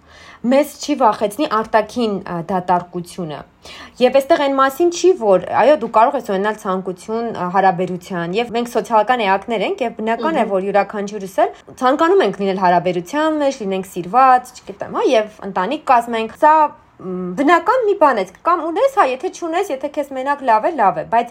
մեզ 0.49 0.75
չի 0.83 0.99
վախեցնի 1.03 1.49
արտաքին 1.59 2.19
դատարկությունը։ 2.51 3.39
Եվ 3.99 4.17
այստեղ 4.19 4.41
այն 4.45 4.53
մասին 4.55 4.91
չի, 4.95 5.09
որ 5.19 5.45
այո, 5.61 5.77
դու 5.81 5.89
կարող 5.97 6.17
ես 6.19 6.29
ունենալ 6.31 6.59
ցանկություն 6.63 7.25
հարաբերության, 7.55 8.35
եւ 8.39 8.51
մենք 8.55 8.71
սոցիալական 8.73 9.23
էակներ 9.27 9.65
ենք 9.67 9.83
եւ 9.85 9.95
բնական 9.99 10.39
է, 10.39 10.45
որ 10.53 10.67
յուրաքանչյուրս 10.69 11.39
էլ 11.43 11.55
ցանկանում 11.83 12.23
ենք 12.29 12.43
լինել 12.43 12.61
հարաբերության 12.63 13.41
մեջ, 13.43 13.63
լինենք 13.63 13.89
սիրված, 13.93 14.53
չգիտեմ, 14.59 14.99
հա, 14.99 15.07
եւ 15.19 15.41
ընտանիք 15.49 15.83
կազմենք։ 15.91 16.37
Սա 16.39 16.53
բնական 16.99 17.85
մի 17.87 17.93
բան 17.99 18.17
է 18.19 18.23
կամ 18.43 18.63
ունես 18.67 18.95
հա 18.99 19.03
եթե 19.07 19.29
չունես 19.37 19.69
եթե 19.71 19.89
քեզ 19.95 20.09
մենակ 20.17 20.41
լավ 20.49 20.65
է 20.67 20.71
լավ 20.75 20.97
է 20.99 21.03
բայց 21.13 21.29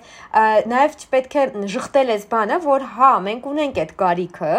նաև 0.72 0.94
չպետք 1.02 1.36
է 1.42 1.44
շղթել 1.74 2.12
այս 2.14 2.24
բանը 2.30 2.58
որ 2.64 2.86
հա 2.94 3.10
մենք 3.26 3.48
ունենք 3.52 3.80
այդ 3.84 3.92
կարիքը 4.00 4.54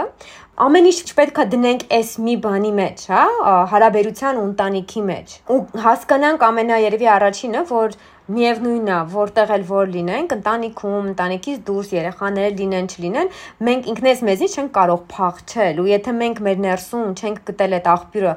ամեն 0.60 0.88
ինչ 0.89 0.98
չպետք 1.08 1.38
է 1.39 1.44
դնենք 1.54 1.84
այս 1.96 2.10
մի 2.25 2.34
բանի 2.44 2.72
մեջ, 2.80 3.04
հա, 3.13 3.24
հարաբերության 3.72 4.39
ու 4.39 4.46
ընտանիքի 4.50 5.04
մեջ։ 5.10 5.36
Ու 5.56 5.60
հասկանանք 5.86 6.48
ամենաերևի 6.50 7.08
առաջինը, 7.16 7.62
որ 7.70 7.96
միևնույնն 8.30 8.89
է, 8.94 8.98
որտեղ 9.10 9.51
էլ 9.56 9.63
որ 9.66 9.88
լինենք, 9.89 10.34
ընտանիքում, 10.36 11.06
ընտանիքից 11.12 11.62
դուրս 11.66 11.94
երեխաները 11.96 12.51
լինեն, 12.60 12.89
չլինեն, 12.94 13.32
մենք 13.66 13.88
ինքնես 13.94 14.22
մեզի 14.28 14.50
չենք 14.54 14.74
կարող 14.75 15.00
փախչել, 15.13 15.80
ու 15.82 15.88
եթե 15.89 16.13
մենք 16.20 16.42
մեր 16.46 16.62
ներսում 16.66 17.08
չենք 17.18 17.42
գտել 17.50 17.75
այդ 17.80 17.89
աղբյուրը 17.94 18.34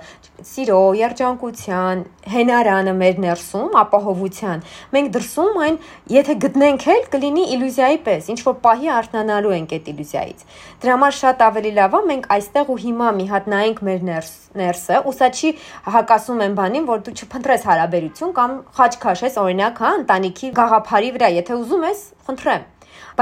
սիրո, 0.48 0.78
երջանկության, 1.02 2.00
հենարանը 2.32 2.94
մեր 3.02 3.20
ներսում, 3.22 3.76
ապահովության, 3.82 4.64
մենք 4.96 5.12
դրսում 5.16 5.60
այն, 5.66 5.76
եթե 6.16 6.36
գտնենք 6.46 6.86
էլ, 6.92 7.04
կլինի 7.12 7.44
իլյուզիայի 7.56 8.00
պես, 8.08 8.30
ինչ 8.32 8.40
որ 8.48 8.56
պահի 8.64 8.90
արթնանալու 8.96 9.54
ենք 9.58 9.76
այդ 9.76 9.92
իլյուզիայից։ 9.92 10.44
Դրա 10.82 10.96
համար 10.96 11.16
շատ 11.20 11.44
ավելի 11.52 11.72
լավ 11.78 11.92
է 11.92 12.02
մենք 12.12 12.28
այստեղ 12.36 12.72
ու 12.72 12.78
հիմա 12.82 13.08
մի 13.16 13.26
հատ 13.32 13.46
նայենք 13.52 13.78
մեր 13.88 14.02
ներս 14.08 14.32
ներսը, 14.60 14.98
ու 15.08 15.14
սա 15.16 15.28
չի 15.32 15.50
հակասում 15.96 16.42
են 16.46 16.56
բանին, 16.58 16.88
որ 16.92 17.02
դու 17.06 17.14
չփնտրես 17.16 17.64
հարաբերություն 17.70 18.34
կամ 18.36 18.56
խաչ 18.76 18.92
քաշես 19.06 19.38
օրինակ 19.42 19.80
հա, 19.80 19.92
ընտանիքի 20.02 20.52
գաղափարի 20.60 21.10
վրա, 21.16 21.32
եթե 21.40 21.58
ուզում 21.62 21.88
ես, 21.88 22.04
խնդրեմ 22.28 22.68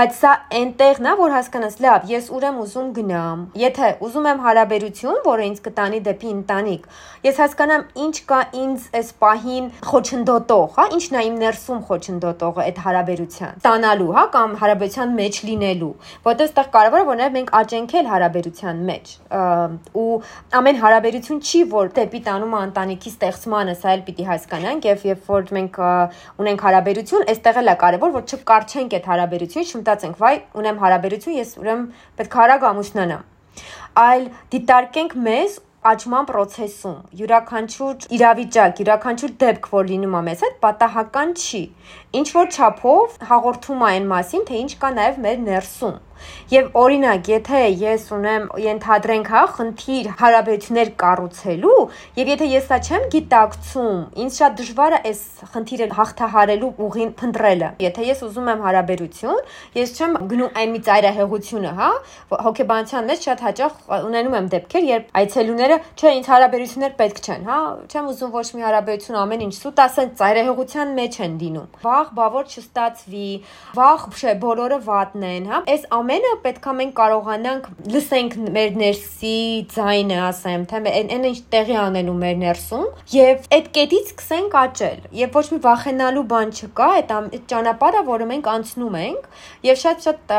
Բայց 0.01 0.15
սա 0.17 0.31
այնտեղն 0.57 1.07
է, 1.11 1.13
որ 1.19 1.33
հասկանաս, 1.35 1.75
լավ, 1.85 2.05
ես 2.09 2.29
ուրեմ 2.33 2.61
ուզում 2.63 2.87
գնամ։ 2.97 3.41
Եթե 3.61 3.89
ուզում 4.07 4.29
եմ 4.31 4.39
հարաբերություն, 4.47 5.19
որը 5.27 5.49
ինձ 5.51 5.59
կտանի 5.67 5.99
դեպի 6.07 6.31
ընտանիք, 6.41 6.87
ես 7.27 7.41
հասկանամ 7.43 7.85
ինչ 8.05 8.15
կա 8.31 8.39
ինձ 8.61 8.87
այս 8.97 9.11
պահին 9.21 9.67
խոչընդոտող, 9.91 10.65
հա, 10.79 10.87
ինչն 10.97 11.19
է 11.21 11.25
իմ 11.29 11.37
ներսում 11.43 11.83
խոչընդոտողը 11.91 12.65
այդ 12.65 12.81
հարաբերության։ 12.81 13.61
Ստանալու, 13.61 14.09
հա, 14.17 14.25
կամ 14.41 14.55
հարաբերության 14.63 15.13
մեջ 15.21 15.41
լինելու, 15.51 15.93
որտեղ 16.31 16.49
այդտեղ 16.49 16.73
կարևորը 16.81 17.05
որ 17.11 17.21
նաև 17.21 17.37
մենք 17.37 17.53
աճենք 17.61 17.95
էլ 18.01 18.11
հարաբերության 18.15 18.83
մեջ։ 18.89 19.13
ու 20.01 20.09
ամեն 20.61 20.81
հարաբերություն 20.81 21.45
չի, 21.45 21.61
որ 21.77 21.93
դեպի 22.01 22.21
տանում 22.31 22.57
է 22.57 22.63
ընտանիքի 22.71 23.13
ստեղծմանը, 23.21 23.77
սա 23.85 23.93
էլ 23.95 24.03
պիտի 24.09 24.29
հասկանանք, 24.31 24.89
եւ 24.91 25.07
երբ 25.11 25.31
որ 25.31 25.53
մենք 25.61 25.79
ունենք 26.41 26.65
հարաբերություն, 26.71 27.27
այստեղ 27.35 27.61
էլ 27.61 27.71
է 27.71 27.77
կարևոր, 27.85 28.15
որ 28.17 28.25
չկարչենք 28.31 28.97
այդ 29.01 29.09
հարաբերությունը, 29.11 29.69
չմտածենք, 29.91 30.21
վայ, 30.21 30.37
ունեմ 30.55 30.79
հարաբերություն, 30.81 31.35
ես 31.41 31.51
ուրեմն 31.59 31.87
պետք 32.19 32.35
է 32.37 32.41
արագ 32.45 32.67
ամուսնանամ։ 32.71 33.23
Այլ 34.01 34.25
դիտարկենք 34.55 35.17
մեզ 35.27 35.57
աճման 35.91 36.29
process-ում 36.29 36.99
յուրաքանչյուր 37.21 38.07
իրավիճակ, 38.17 38.83
յուրաքանչյուր 38.83 39.33
դեպք, 39.41 39.69
որ 39.75 39.91
լինում 39.91 40.17
է 40.19 40.23
մեզ 40.29 40.45
հետ, 40.47 40.59
պատահական 40.65 41.35
չի։ 41.41 41.63
Ինչ 42.21 42.29
որ 42.37 42.51
չափով 42.55 43.19
հաղորդում 43.31 43.81
է 43.81 43.91
այն 43.91 44.09
մասին, 44.13 44.47
թե 44.51 44.61
ինչ 44.61 44.73
կա 44.85 44.93
նաև 45.01 45.21
մեր 45.25 45.43
ներսում 45.49 45.97
Եվ 46.51 46.71
օրինակ, 46.81 47.29
եթե 47.31 47.61
ես 47.81 48.07
ունեմ 48.17 48.47
ենթադրենք, 48.65 49.31
հա, 49.31 49.43
խնդիր 49.57 50.09
հարաբերություններ 50.21 50.93
կառուցելու, 51.01 51.81
եւ 52.21 52.31
եթե 52.35 52.49
ես 52.51 52.69
սա 52.71 52.79
չեմ 52.81 53.05
գիտակցում, 53.15 54.01
ինձ 54.25 54.39
շատ 54.41 54.57
դժվար 54.61 54.97
է 54.97 55.01
այս 55.11 55.21
խնդիրը 55.55 55.89
հաղթահարելու 56.01 56.71
ուղին 56.87 57.13
փնտրելը։ 57.21 57.71
Եթե 57.85 58.07
ես 58.11 58.23
ուզում 58.27 58.51
եմ 58.51 58.65
հարաբերություն, 58.67 59.41
ես 59.81 59.95
չեմ 60.01 60.17
գնում 60.31 60.59
այն 60.61 60.75
մի 60.75 60.81
ծայրահեղությունը, 60.91 61.73
հա, 61.81 61.91
հոգեբանության 62.51 63.11
մեջ 63.11 63.27
շատ 63.31 63.45
հաճախ 63.47 63.81
ունենում 64.11 64.37
եմ 64.41 64.51
դեպքեր, 64.55 64.87
երբ 64.91 65.11
այցելուները, 65.21 65.79
չէ, 66.01 66.13
ինձ 66.21 66.31
հարաբերություններ 66.31 66.95
պետք 67.01 67.21
չեն, 67.31 67.47
հա, 67.51 67.59
չեմ 67.91 68.11
ուզում 68.11 68.35
ոչ 68.35 68.47
մի 68.57 68.65
հարաբերություն 68.67 69.21
ամեն 69.21 69.45
ինչ 69.47 69.55
սուտ 69.61 69.83
ասեն 69.85 70.13
ծայրահեղության 70.21 70.95
մեջ 71.01 71.19
են 71.21 71.35
դինում։ 71.41 71.69
Վաղ 71.85 72.11
բավոր 72.21 72.51
չստացվի, 72.51 73.29
վաղ 73.79 74.07
չէ, 74.11 74.35
բոլորը 74.45 74.79
վատն 74.87 75.27
են, 75.31 75.49
հա։ 75.51 75.61
Այս 75.71 75.87
ամեն 75.97 76.10
ամենը 76.11 76.31
պետքա 76.43 76.73
մենք 76.75 76.95
կարողանանք 76.99 77.67
լսենք 77.95 78.33
մեր 78.51 78.71
ներսի 78.81 79.35
ձայնը, 79.71 80.17
ասեմ, 80.27 80.63
թե 80.71 80.79
այն 80.91 81.27
ինչ 81.29 81.35
տեղի 81.55 81.77
անելու 81.79 82.15
մեր 82.19 82.41
ներսում 82.41 82.89
եւ 83.15 83.45
այդ 83.55 83.69
կետից 83.77 84.11
սկսենք 84.11 84.57
աճել։ 84.61 85.05
Եվ 85.21 85.39
ոչ 85.39 85.45
մի 85.53 85.59
վախենալու 85.67 86.25
բան 86.33 86.51
չկա, 86.59 86.89
այդ 86.99 87.37
ճանապարհը, 87.53 88.03
որը 88.11 88.27
մենք 88.31 88.51
անցնում 88.55 88.97
ենք, 89.01 89.29
եւ 89.71 89.79
շատ-շատ 89.85 90.35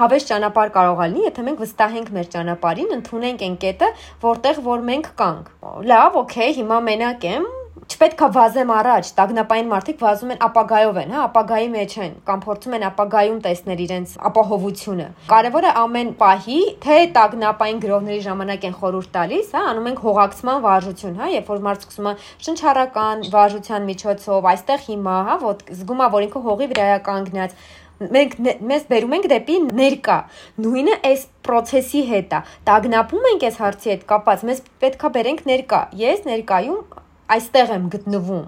հավես 0.00 0.28
ճանապարհ 0.32 0.72
կարող 0.78 1.04
է 1.04 1.10
լինի, 1.12 1.26
եթե 1.28 1.44
մենք 1.50 1.60
վստահենք 1.64 2.14
մեր 2.16 2.30
ճանապարհին, 2.36 2.96
ընդունենք 2.96 3.44
այն 3.44 3.58
կետը, 3.66 3.92
որտեղ 4.24 4.64
որ 4.72 4.88
մենք 4.88 5.12
կանք։ 5.20 5.52
Լավ, 5.92 6.18
օքեյ, 6.24 6.56
հիմա 6.62 6.80
մենակ 6.88 7.28
եմ, 7.34 7.52
չպետք 7.84 8.22
է 8.24 8.28
վազեմ 8.34 8.70
առաջ, 8.74 9.08
տագնապային 9.18 9.66
մարդիկ 9.70 9.98
վազում 10.00 10.30
են 10.34 10.38
ապագայով 10.46 10.98
են, 11.02 11.10
հա, 11.14 11.24
ապագայի 11.28 11.68
մեջ 11.74 11.96
են 12.04 12.14
կամ 12.28 12.42
փորձում 12.44 12.76
են 12.78 12.86
ապագայում 12.88 13.40
տեսնել 13.44 13.82
իրենց 13.84 14.14
ապահովությունը։ 14.30 15.08
Կարևորը 15.28 15.72
ամեն 15.82 16.12
պահի, 16.22 16.58
թե 16.84 16.96
տագնապային 17.18 17.82
գրողների 17.84 18.24
ժամանակ 18.24 18.66
են 18.70 18.76
խորհուրդ 18.80 19.12
տալիս, 19.18 19.52
հա, 19.52 19.62
անում 19.74 19.88
ենք 19.92 20.02
հողակցման 20.08 20.64
վարժություն, 20.64 21.16
հա, 21.20 21.30
երբ 21.34 21.54
որ 21.54 21.64
մարդ 21.68 21.84
սկսում 21.84 22.08
է 22.08 22.14
շնչառական 22.48 23.24
վարժության 23.36 23.88
միջոցով, 23.92 24.50
այստեղ 24.54 24.84
հիմա, 24.88 25.16
հա, 25.28 25.38
ոտ 25.44 25.64
զգում 25.84 26.04
է, 26.04 26.10
որ 26.14 26.28
ինքը 26.28 26.44
հողի 26.48 26.70
վրա 26.74 26.90
է 26.94 27.00
կանգնած, 27.04 27.56
մենք 27.94 28.32
մեզ 28.66 28.86
բերում 28.90 29.12
ենք 29.14 29.26
դեպի 29.30 29.56
ներկա 29.78 30.16
նույնը 30.64 30.96
այս 31.10 31.22
process-ի 31.46 32.02
հետ 32.10 32.34
է 32.34 32.40
տագնապում 32.66 33.28
ենք 33.30 33.46
այս 33.48 33.60
հարցի 33.62 33.92
հետ 33.92 34.04
կապած 34.10 34.44
մեզ 34.50 34.62
պետքա 34.82 35.10
բերենք 35.14 35.44
ներկա 35.52 35.80
ես 36.02 36.26
ներկայում 36.26 37.03
այստեղ 37.34 37.72
եմ 37.74 37.86
գտնվում 37.94 38.44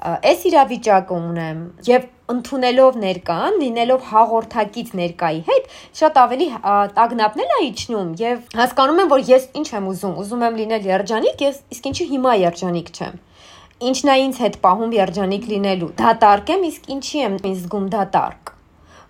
այս 0.00 0.44
իրավիճակը 0.50 1.16
ունեմ 1.30 1.58
եւ 1.86 2.04
ընդունելով 2.30 2.98
ներկան, 3.04 3.56
լինելով 3.60 4.04
հաղորդակից 4.10 4.92
ներկայի 5.00 5.40
հետ, 5.48 5.66
շատ 6.00 6.20
ավելի 6.22 6.46
տագնապնել 6.98 7.54
է 7.56 7.58
իջնում 7.70 8.12
եւ 8.20 8.44
հասկանում 8.60 9.02
եմ, 9.02 9.10
որ 9.10 9.24
ես 9.30 9.48
ինչ 9.60 9.66
եմ 9.76 9.90
ուզում, 9.90 10.14
ուզում 10.22 10.46
եմ 10.46 10.60
լինել 10.60 10.88
երջանիկ, 10.90 11.44
ես 11.50 11.60
իսկ 11.74 11.90
ինչի 11.90 12.06
հիմա 12.14 12.36
երջանիկ 12.44 12.94
չեմ 12.96 13.20
ինչն 13.90 14.10
է 14.12 14.16
ինձ 14.20 14.38
հետ 14.44 14.56
պահում 14.60 14.90
երջանիկ 14.92 15.44
լինելու։ 15.50 15.92
Դատարկ 16.00 16.50
եմ, 16.54 16.64
իսկ 16.68 16.90
ինչի 16.94 17.22
եմ 17.24 17.36
ինձ 17.40 17.60
զգում 17.64 17.86
դատարկ 17.96 18.49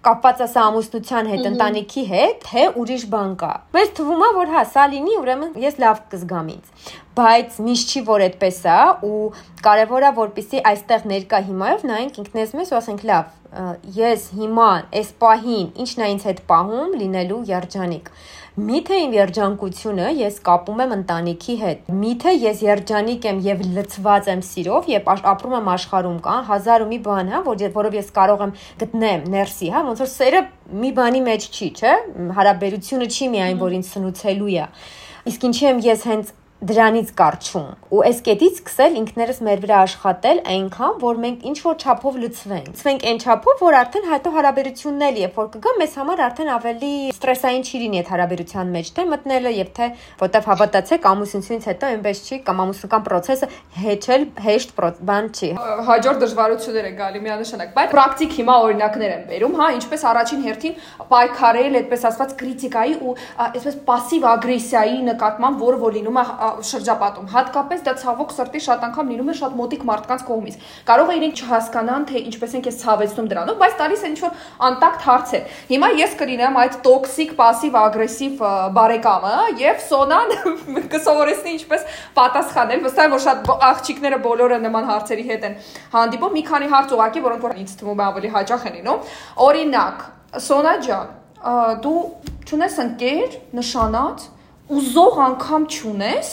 կապված 0.06 0.38
է 0.40 0.46
սա 0.48 0.62
ամուսնության 0.70 1.26
հետ, 1.30 1.42
ընտանիքի 1.50 2.04
հետ, 2.10 2.44
թե 2.46 2.62
ուրիշ 2.80 3.02
բան 3.12 3.34
կա։ 3.42 3.52
Մեզ 3.76 3.90
թվում 3.98 4.24
է, 4.24 4.30
որ 4.38 4.52
հա, 4.54 4.62
սա 4.72 4.86
լինի, 4.94 5.16
ուրեմն 5.20 5.58
ես 5.60 5.80
լավ 5.84 6.02
կզգամ 6.14 6.52
ինձ 6.54 6.94
բայց 7.20 7.56
միշտ 7.66 7.92
չի 7.92 8.00
որ 8.06 8.22
այդպես 8.26 8.58
է 8.70 8.78
ու 9.06 9.20
կարևոր 9.64 10.04
է 10.06 10.10
որպեսի 10.18 10.60
այստեղ 10.70 11.06
ներկա 11.10 11.40
հիմայով 11.48 11.82
նայենք 11.90 12.20
ինքնես 12.22 12.52
մեզ 12.58 12.70
ու 12.70 12.78
ասենք 12.78 13.02
լավ 13.10 13.32
ես 13.96 14.26
հիմա 14.38 14.68
այս 15.00 15.10
պահին 15.24 15.66
ինչն 15.84 16.04
է 16.06 16.10
ինձ 16.14 16.26
հետ 16.30 16.42
պահում 16.52 16.94
լինելու 17.00 17.40
երջանիկ 17.50 18.12
Միթե 18.60 18.96
իմ 19.00 19.12
երջանկությունը 19.14 20.06
ես 20.18 20.38
կապում 20.44 20.80
եմ 20.84 20.90
ընտանիքի 20.96 21.54
հետ։ 21.60 21.86
Միթե 22.00 22.32
ես 22.34 22.62
երջանիկ 22.66 23.28
եմ 23.30 23.38
եւ 23.46 23.62
լցված 23.76 24.28
եմ 24.32 24.42
սիրով 24.48 24.88
եւ 24.90 25.08
ապրում 25.14 25.54
եմ 25.58 25.70
աշխարհում 25.74 26.18
կա 26.26 26.34
հազար 26.50 26.84
ու 26.84 26.88
մի 26.90 26.98
բան, 27.06 27.30
հա, 27.32 27.40
որ 27.46 27.64
որով 27.78 27.96
ես 28.00 28.10
կարող 28.18 28.44
եմ 28.46 28.52
գտնեմ 28.82 29.24
ներսի, 29.36 29.70
հա, 29.70 29.84
ոնց 29.86 30.02
որ 30.04 30.10
սերը 30.12 30.42
մի 30.82 30.90
բանի 30.98 31.22
մեջ 31.30 31.46
չի, 31.50 31.70
չէ՞։ 31.80 31.94
Հարաբերությունը 32.40 33.08
չի 33.16 33.30
միայն 33.36 33.62
որ 33.64 33.78
ինձ 33.80 33.90
սնուցելու 33.94 34.52
է։ 34.60 34.68
Իսկ 35.30 35.42
ինչի 35.50 35.66
եմ 35.70 35.80
ես 35.84 36.04
հենց 36.10 36.34
դրանից 36.65 37.09
կարճում 37.19 37.65
ու 37.93 37.97
այս 38.07 38.19
կետից 38.25 38.59
սկսել 38.61 38.93
ինքներս 39.01 39.39
մեր 39.45 39.59
վրա 39.65 39.79
աշխատել 39.85 40.37
այնքան 40.53 40.93
որ 41.01 41.17
մենք 41.23 41.41
ինչ 41.49 41.57
որ 41.65 41.75
չափով 41.83 42.15
լցվենք 42.21 42.69
լցվենք 42.71 43.03
այն 43.11 43.19
չափով 43.25 43.63
որ 43.65 43.75
արդեն 43.79 44.07
հետո 44.11 44.31
հարաբերությունն 44.35 45.03
էլ 45.05 45.19
երբ 45.21 45.35
որ 45.41 45.49
կգա 45.55 45.73
մեզ 45.81 45.97
համար 45.99 46.23
արդեն 46.25 46.51
ավելի 46.55 46.93
ստրեսային 47.11 47.65
չի 47.65 47.81
լինի 47.83 47.99
այդ 48.01 48.11
հարաբերության 48.13 48.71
մեջ 48.75 48.91
թե 48.95 49.05
մտնելը 49.11 49.51
եւ 49.55 49.69
թե 49.75 49.89
որտեվ 50.23 50.47
հավատացեք 50.55 51.07
ամուսնությունից 51.11 51.67
հետո 51.69 51.91
այնպես 51.91 52.23
չի 52.25 52.39
կամ 52.47 52.63
ամուսնական 52.65 53.05
process-ը 53.05 53.51
հեչել 53.85 54.25
հեշտ 54.47 54.75
բան 55.05 55.29
չի 55.35 55.51
հաջորդ 55.91 56.23
դժվարություններ 56.25 56.89
են 56.89 56.97
գալի 57.03 57.23
միանշանակ 57.25 57.75
բայց 57.75 57.93
պրակտիկ 57.95 58.35
հիմա 58.39 58.55
օրինակներ 58.65 59.15
են 59.15 59.23
բերում 59.29 59.59
հա 59.59 59.69
ինչպես 59.75 60.07
առաջին 60.15 60.45
հերթին 60.45 60.75
պայքարել 61.11 61.79
այդպես 61.83 62.07
ասված 62.09 62.35
քրիտիկայի 62.41 62.97
ու 63.05 63.15
այսպես 63.45 63.79
пассив 63.89 64.27
ագրեսիայի 64.35 64.99
նկատմամբ 65.11 65.65
որը 65.65 65.81
որ 65.85 65.97
լինում 65.99 66.21
է 66.21 66.25
շրջապատում։ 66.69 67.27
Հատկապես 67.35 67.83
դա 67.85 67.93
ցավոք 68.01 68.33
սրտի 68.35 68.61
շատ 68.65 68.85
անգամ 68.89 69.11
լինում 69.13 69.31
է 69.31 69.35
շատ 69.39 69.55
մոտիկ 69.59 69.83
մարդկանց 69.89 70.25
կողմից։ 70.29 70.57
Կարող 70.89 71.11
է 71.11 71.17
իրենք 71.19 71.41
չհասկանան, 71.45 72.05
թե 72.09 72.21
ինչպես 72.25 72.55
են 72.55 72.63
քեզ 72.65 72.77
ցավեցնում 72.81 73.29
դրանով, 73.31 73.57
բայց 73.61 73.75
տալիս 73.81 74.05
են 74.05 74.15
ինչ-որ 74.15 74.43
անտակտ 74.69 75.05
հարց 75.05 75.33
է։ 75.35 75.41
Հիմա 75.71 75.89
ես 75.99 76.15
կլինեմ 76.21 76.59
այդ 76.65 76.77
տոքսիկ, 76.85 77.33
пассив 77.39 77.77
ագրեսիվ 77.81 78.43
բարեկամը 78.75 79.33
եւ 79.61 79.83
Սոնան 79.85 80.33
կսովորեցնի 80.95 81.55
ինչպես 81.55 81.87
պատասխանել։ 82.15 82.83
Վստահ 82.85 83.05
եմ, 83.05 83.15
որ 83.15 83.23
շատ 83.25 83.51
աղջիկները 83.69 84.19
բոլորը 84.25 84.59
նման 84.65 84.89
հարցերի 84.91 85.25
հետ 85.29 85.45
են 85.49 85.57
հանդիպում։ 85.95 86.35
Մի 86.35 86.43
քանի 86.49 86.71
հարց 86.75 86.95
ուղակի, 86.95 87.25
որոնք 87.25 87.45
որ 87.45 87.59
ինձ 87.65 87.75
թվում 87.81 88.01
է 88.01 88.05
ավելի 88.05 88.31
հաճախ 88.35 88.65
են 88.65 88.77
լինում։ 88.79 89.11
Օրինակ, 89.45 90.05
Սոնա 90.45 90.73
ջան, 90.85 91.11
դու 91.85 91.99
ճունես 92.49 92.79
ընկեր 92.85 93.35
նշանած 93.55 94.25
ու 94.70 94.82
զող 94.94 95.16
անգամ 95.26 95.66
ճունես, 95.74 96.28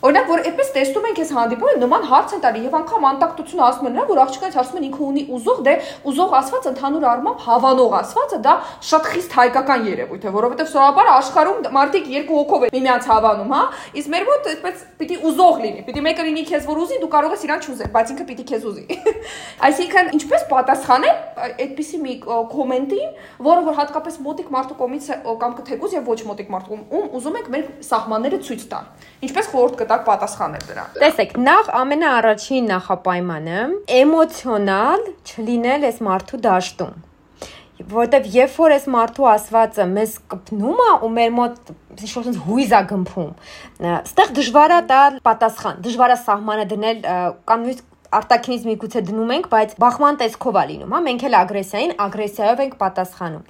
Օրինակ, 0.00 0.28
որ 0.30 0.40
այդպես 0.48 0.68
տեսնում 0.72 1.06
ենք 1.10 1.18
այս 1.20 1.30
հանդիպումը, 1.36 1.72
նման 1.80 2.04
հարց 2.08 2.30
են 2.32 2.40
տալի 2.40 2.60
եւ 2.64 2.76
անգամ 2.78 3.02
անտակտությունը 3.10 3.64
ասում 3.66 3.88
են 3.90 3.96
նա, 3.98 4.04
որ 4.08 4.20
աղջկանից 4.22 4.54
հարցում 4.56 4.78
են 4.80 4.86
ինքը 4.88 5.02
ունի 5.10 5.24
ուզող, 5.36 5.58
դե 5.66 5.74
ուզող 6.08 6.36
ասված 6.40 6.68
ընդհանուր 6.70 7.04
առմամբ 7.10 7.42
հավանող 7.44 7.96
ասվածը 8.00 8.38
դա 8.46 8.54
շատ 8.90 9.10
խիստ 9.10 9.36
հայկական 9.40 9.84
երևույթ 9.90 10.24
է, 10.24 10.32
որովհետեւ 10.40 10.70
սովորաբար 10.70 11.10
աշխարհում 11.20 11.68
մարդիկ 11.76 12.08
երկու 12.16 12.38
հոգով 12.40 12.64
են 12.70 12.74
միմյանց 12.80 13.10
հավանում, 13.10 13.52
հա, 13.52 13.62
իսկ 14.00 14.10
մեր 14.14 14.24
մոտ 14.30 14.48
այդպես 14.50 14.84
պիտի 15.00 15.18
ուզող 15.30 15.60
լինի, 15.60 15.84
պիտի 15.90 16.04
մեկը 16.08 16.26
լինի 16.30 16.44
քեզ 16.48 16.68
որ 16.70 16.80
ուզի, 16.80 16.98
դու 17.00 17.10
կարող 17.10 17.34
ես 17.36 17.44
իրան 17.44 17.60
չուզել, 17.60 17.90
բայց 17.90 18.12
ինքը 18.14 18.26
պիտի 18.30 18.44
քեզ 18.50 18.66
ուզի։ 18.70 18.84
Այսինքն, 19.68 20.10
ինչպես 20.16 20.44
պատասխանել 20.50 21.16
այդպիսի 21.60 22.00
մի 22.00 22.14
կոմենտին, 22.50 23.14
որը 23.44 23.64
որ 23.68 23.78
հատկապես 23.80 24.18
մոտիկ 24.24 24.50
մարդու 24.54 24.78
կողմից 24.80 25.08
կամ 25.40 25.56
կթեկուզ 25.60 25.96
եւ 25.96 26.10
ոչ 26.10 26.18
մոտիկ 26.30 26.52
մարդու 26.54 26.78
ում 26.80 27.06
ուզում 27.20 27.38
եք 27.40 27.50
մեր 27.54 27.66
սահմանները 27.90 28.40
ցույց 28.46 28.64
տալ։ 28.70 29.08
Ինչպես 29.20 29.50
խորհուրդ 29.50 29.80
կտակ 29.90 30.04
պատասխանել 30.06 30.66
դրան։ 30.70 30.90
Տեսեք, 31.02 31.32
նախ 31.42 31.70
ամենաառաջին 31.80 32.68
նախապայմանը 32.70 33.62
էմոցիոնալ 33.98 35.00
չլինել 35.26 35.86
այս 35.88 35.98
մարդու 36.06 36.38
դաշտում 36.46 36.92
որտեվ 37.90 38.26
երբ 38.34 38.56
որ 38.60 38.74
այս 38.76 38.86
մարդու 38.94 39.26
ասվածը 39.30 39.84
մեզ 39.90 40.14
կպնում 40.30 40.80
է 40.84 40.88
ու 41.00 41.10
մեր 41.16 41.30
մոտ 41.38 41.70
ինչ-որ 41.96 42.28
հույզ 42.46 42.74
է 42.76 42.80
գմփում, 42.90 43.30
ստեղ 43.90 44.34
դժվար 44.36 44.74
է 44.76 44.80
տալ 44.90 45.16
պատասխան, 45.26 45.80
դժվար 45.86 46.14
է 46.14 46.18
սահմանը 46.20 46.66
դնել 46.70 47.00
կամ 47.50 47.64
նույնիսկ 47.64 47.89
արտաքինից 48.18 48.64
միգուցե 48.68 49.02
դնում 49.10 49.32
ենք, 49.36 49.46
բայց 49.52 49.74
բախման 49.82 50.18
տեսքով 50.20 50.56
է 50.60 50.64
լինում, 50.70 50.94
հա, 50.94 51.00
մենք 51.06 51.24
էլ 51.28 51.36
ագրեսիային 51.40 51.92
ագրեսիայով 52.06 52.62
ենք 52.64 52.74
պատասխանում։ 52.80 53.44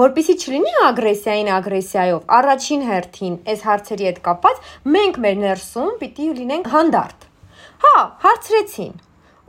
Որպիսի 0.00 0.34
չլինի 0.40 0.74
ագրեսիային 0.86 1.52
ագրեսիայով, 1.58 2.24
առաջին 2.40 2.82
հերթին 2.90 3.36
այս 3.54 3.62
հարցերի 3.70 4.10
հետ 4.10 4.18
կապված 4.30 4.64
մենք 4.96 5.20
մեր 5.26 5.38
ներսում 5.44 5.94
պիտի 6.00 6.26
լինենք 6.40 6.74
հանդարտ։ 6.74 7.30
Հա, 7.86 7.94
հարցրեցին, 8.26 8.98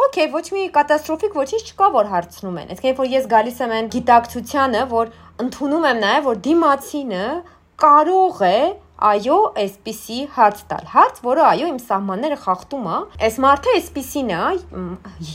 Okay, 0.01 0.25
ոչ 0.33 0.47
մի 0.49 0.61
կատաստրոֆիկ 0.73 1.35
ոչինչ 1.37 1.61
չկա, 1.61 1.87
որ 1.93 2.07
հարցնում 2.09 2.55
են։ 2.61 2.71
Այսինքն, 2.73 2.95
որ 2.97 3.09
ես 3.11 3.25
գալիս 3.29 3.59
եմ 3.61 3.73
այն 3.75 3.89
գիտակցությանը, 3.93 4.81
որ 4.89 5.11
ընդունում 5.43 5.85
եմ 5.91 5.99
նաև, 6.01 6.23
որ 6.25 6.39
դիմացինը 6.47 7.25
կարող 7.83 8.41
է 8.47 8.57
այո, 9.01 9.37
այսպիսի 9.61 10.17
հարց 10.35 10.59
տալ։ 10.71 10.89
Հարց, 10.91 11.21
որը 11.25 11.43
այո, 11.47 11.69
իմ 11.71 11.79
սահմանները 11.81 12.37
խախտում 12.43 12.89
է։ 12.91 12.97
Այս 13.27 13.37
մարդը 13.45 13.75
այսպիսին 13.77 14.31
է, 14.35 14.41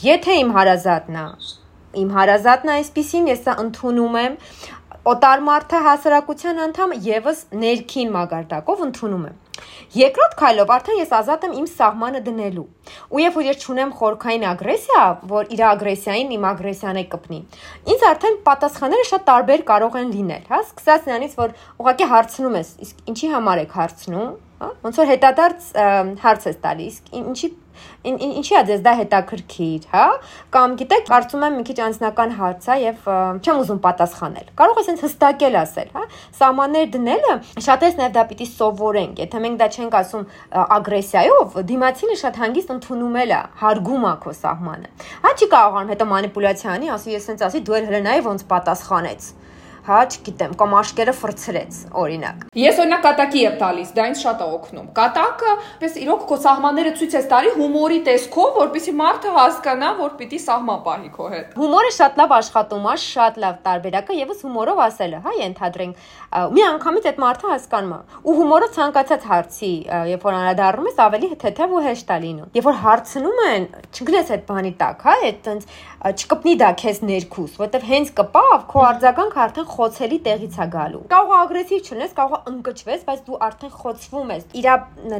եթե 0.04 0.36
իմ 0.42 0.52
հարազատն 0.56 1.18
է, 1.22 1.26
իմ 2.02 2.12
հարազատն 2.16 2.72
է 2.72 2.76
այսպիսին, 2.76 3.30
ես 3.32 3.42
սա 3.46 3.56
ընդունում 3.64 4.20
եմ, 4.22 4.38
օտար 5.16 5.42
մարդը 5.46 5.80
հասարակության 5.86 6.62
անդամ 6.66 6.94
եւս 7.06 7.42
ներքին 7.66 8.14
մագարտակով 8.16 8.86
ընդունում 8.86 9.26
եմ։ 9.30 9.42
Երկրորդ 9.96 10.34
քայլով 10.40 10.72
արդեն 10.76 11.00
ես 11.00 11.12
ազատ 11.16 11.44
եմ 11.46 11.54
իմ 11.60 11.66
սահմանը 11.72 12.22
դնելու։ 12.26 12.64
Ու 13.12 13.22
երբ 13.22 13.36
որ 13.38 13.46
ես 13.46 13.60
ճունեմ 13.64 13.92
խորքային 14.00 14.46
ագրեսիա, 14.50 15.02
որ 15.32 15.52
իր 15.56 15.62
ագրեսիային 15.70 16.32
իմ 16.36 16.46
ագրեսիան 16.50 17.00
է 17.00 17.04
կպնի, 17.16 17.40
ինձ 17.96 18.06
արդեն 18.10 18.40
պատասխանները 18.46 19.06
շատ 19.10 19.26
տարբեր 19.30 19.66
կարող 19.70 20.00
են 20.02 20.10
լինել, 20.16 20.48
հա, 20.50 20.62
սկսած 20.66 21.06
նրանից, 21.10 21.36
որ 21.40 21.54
ուղղակի 21.82 22.10
հարցնում 22.12 22.58
ես, 22.60 22.72
իսկ 22.86 23.06
ինչի 23.14 23.30
համար 23.36 23.62
եք 23.66 23.78
հարցնում, 23.80 24.34
հա, 24.56 24.72
ոնց 24.86 25.00
որ 25.02 25.10
հետադարձ 25.12 25.70
հարց 26.26 26.50
ես 26.50 26.60
տալիս, 26.66 27.00
ինչի 27.22 27.54
ինչի 28.06 28.56
է 28.56 28.62
ձեզ 28.70 28.82
դա 28.84 28.92
հետաքրքիր, 29.00 29.86
հա? 29.92 30.04
Կամ 30.54 30.76
գիտեք, 30.80 31.04
կարծում 31.10 31.44
եմ 31.46 31.56
մի 31.58 31.64
քիչ 31.68 31.76
անձնական 31.86 32.34
հարց 32.38 32.68
է 32.72 32.76
եւ 32.82 33.08
չեմ 33.42 33.60
ուզում 33.62 33.80
պատասխանել։ 33.86 34.50
Կարող 34.60 34.80
ես 34.80 34.90
հենց 34.92 35.04
հստակել 35.06 35.58
ասել, 35.60 35.90
հա? 35.96 36.04
Սահմաններ 36.40 36.88
դնելը 36.96 37.34
շատերս 37.66 37.98
նաեւ 38.00 38.14
դա 38.16 38.24
պիտի 38.30 38.48
սովորենք։ 38.52 39.22
Եթե 39.26 39.42
մենք 39.46 39.58
դա 39.62 39.70
չենք 39.76 39.96
ասում 40.02 40.26
ագրեսիայով, 40.76 41.56
դիմացինը 41.70 42.18
շատ 42.26 42.40
հանգիստ 42.42 42.76
ընդունում 42.76 43.18
է, 43.22 43.26
հարգում 43.62 44.06
է 44.10 44.14
քո 44.26 44.36
սահմանը։ 44.42 44.92
Հա 45.24 45.34
չի 45.36 45.50
կարողանում 45.56 45.92
հետո 45.94 46.10
մանիպուլյացիա 46.12 46.76
անի, 46.76 46.94
ասի 46.96 47.16
ես 47.16 47.28
հենց 47.30 47.44
ասի 47.46 47.60
դու 47.66 47.76
էլ 47.80 47.90
նայ 48.06 48.20
ոնց 48.26 48.46
պատասխանեց 48.50 49.30
հա, 49.86 50.00
չգիտեմ, 50.10 50.54
կամ 50.60 50.74
աշկերը 50.80 51.14
ֆրցրեց, 51.16 51.78
օրինակ։ 52.02 52.44
Ես 52.58 52.80
օրինակ 52.82 53.02
կատակի 53.06 53.42
եմ 53.46 53.56
տալիս, 53.60 53.90
դա 53.96 54.06
ինձ 54.10 54.22
շատ 54.22 54.42
է 54.42 54.48
օգնում։ 54.56 54.88
Կատակը, 54.96 55.52
պես 55.82 55.98
իրոք 56.02 56.24
քո 56.26 56.38
սահմանները 56.46 56.92
ցույց 57.00 57.16
ես 57.16 57.28
տալի 57.30 57.52
հումորի 57.56 58.00
տեսքով, 58.06 58.50
որպեսզի 58.56 58.94
մարդը 59.00 59.34
հասկանա, 59.36 59.90
որ 60.00 60.16
պիտի 60.20 60.40
սահման 60.46 60.80
պահի 60.86 61.10
քո 61.16 61.28
հետ։ 61.36 61.56
Հումորը 61.60 61.92
շատ 61.96 62.20
լավ 62.20 62.34
աշխատում 62.36 62.86
է, 62.86 62.96
շատ 63.06 63.40
լավ 63.46 63.60
տարբերակը, 63.66 64.18
եւս 64.26 64.42
հումորով 64.46 64.82
ասելը, 64.86 65.20
հա, 65.26 65.34
ենթադրենք, 65.46 66.06
մի 66.56 66.64
անգամից 66.66 67.08
այդ 67.10 67.20
մարդը 67.22 67.50
հասկանում 67.52 67.94
է։ 67.96 68.00
Ու 68.26 68.36
հումորը 68.36 68.68
ցանկացած 68.76 69.26
հարցի, 69.30 69.72
երբ 70.10 70.26
որ 70.26 70.36
անդրադառնում 70.36 70.88
ես, 70.90 70.98
ավելի 71.06 71.30
թեթև 71.46 71.76
ու 71.76 71.82
հեշտ 71.86 72.10
է 72.16 72.18
լինում։ 72.26 72.56
Երբ 72.56 72.66
որ 72.66 72.78
հարցնում 72.82 73.40
են, 73.46 73.66
չգնես 73.96 74.32
այդ 74.36 74.44
բանի 74.50 74.72
տակ, 74.80 75.06
հա, 75.06 75.14
այդ 75.26 75.40
տենց 75.46 75.68
չկպնի 75.96 76.54
դա 76.60 76.70
քեզ 76.80 76.98
ներքուս, 77.08 77.52
որովհետև 77.56 77.86
հենց 77.90 78.10
կպավ 78.20 78.64
քո 78.70 78.82
արձագանքը 78.86 79.40
արդեն 79.46 79.68
խոցելի 79.72 80.18
տեղից 80.26 80.56
է 80.56 80.66
գալու։ 80.76 81.02
Կարող 81.12 81.32
է 81.32 81.38
ագրեսիվ 81.46 81.86
չլինես, 81.86 82.12
կարող 82.16 82.36
է 82.36 82.52
ընկճվես, 82.52 83.04
բայց 83.06 83.22
դու 83.26 83.38
արդեն 83.46 83.72
խոցվում 83.76 84.32
ես, 84.36 84.44
իրա 84.60 84.74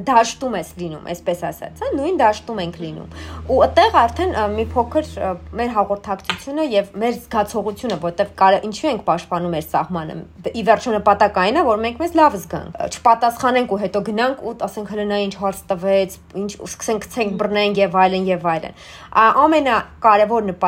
դաշտում 0.07 0.57
ես 0.57 0.73
լինում, 0.77 1.09
այսպես 1.17 1.43
ասած, 1.51 1.81
հա, 1.81 1.91
նույն 1.97 2.21
դաշտում 2.21 2.61
ենք 2.67 2.79
լինում։ 2.87 3.17
Ու 3.47 3.59
այդտեղ 3.67 3.99
արդեն 4.03 4.37
մի 4.57 4.67
փոքր 4.77 5.11
մեր 5.57 5.73
հաղորդակցությունը 5.77 6.67
եւ 6.77 6.93
մեր 7.03 7.17
զգացողությունը, 7.17 7.99
որովհետև 8.07 8.67
ինչու 8.67 8.91
ենք 8.93 9.03
պաշտպանում 9.07 9.55
մեր 9.57 9.67
սահմանը։ 9.67 10.17
Ի 10.57 10.62
վերջո 10.67 10.95
նպատակը 10.97 11.43
այն 11.47 11.57
է, 11.57 11.65
որ 11.67 11.81
մենք 11.87 12.01
մեզ 12.03 12.17
լավ 12.21 12.37
զգանք։ 12.37 12.79
Չպատասխանենք 12.97 13.73
ու 13.77 13.81
հետո 13.83 14.03
գնանք 14.07 14.45
ու 14.47 14.55
ասենք 14.67 14.93
հələ 14.93 15.07
նա 15.11 15.19
ինչ 15.27 15.35
հարց 15.41 15.61
տվեց, 15.71 16.17
ինչ 16.43 16.51
սկսենք 16.67 17.09
ցենք 17.17 17.37
բռնենք 17.41 17.81
եւ 17.83 17.99
այլն 18.03 18.29
եւ 18.31 18.47
այլն։ 18.53 18.79
Ամենակարևոր 19.17 20.47
նպատակը, 20.51 20.65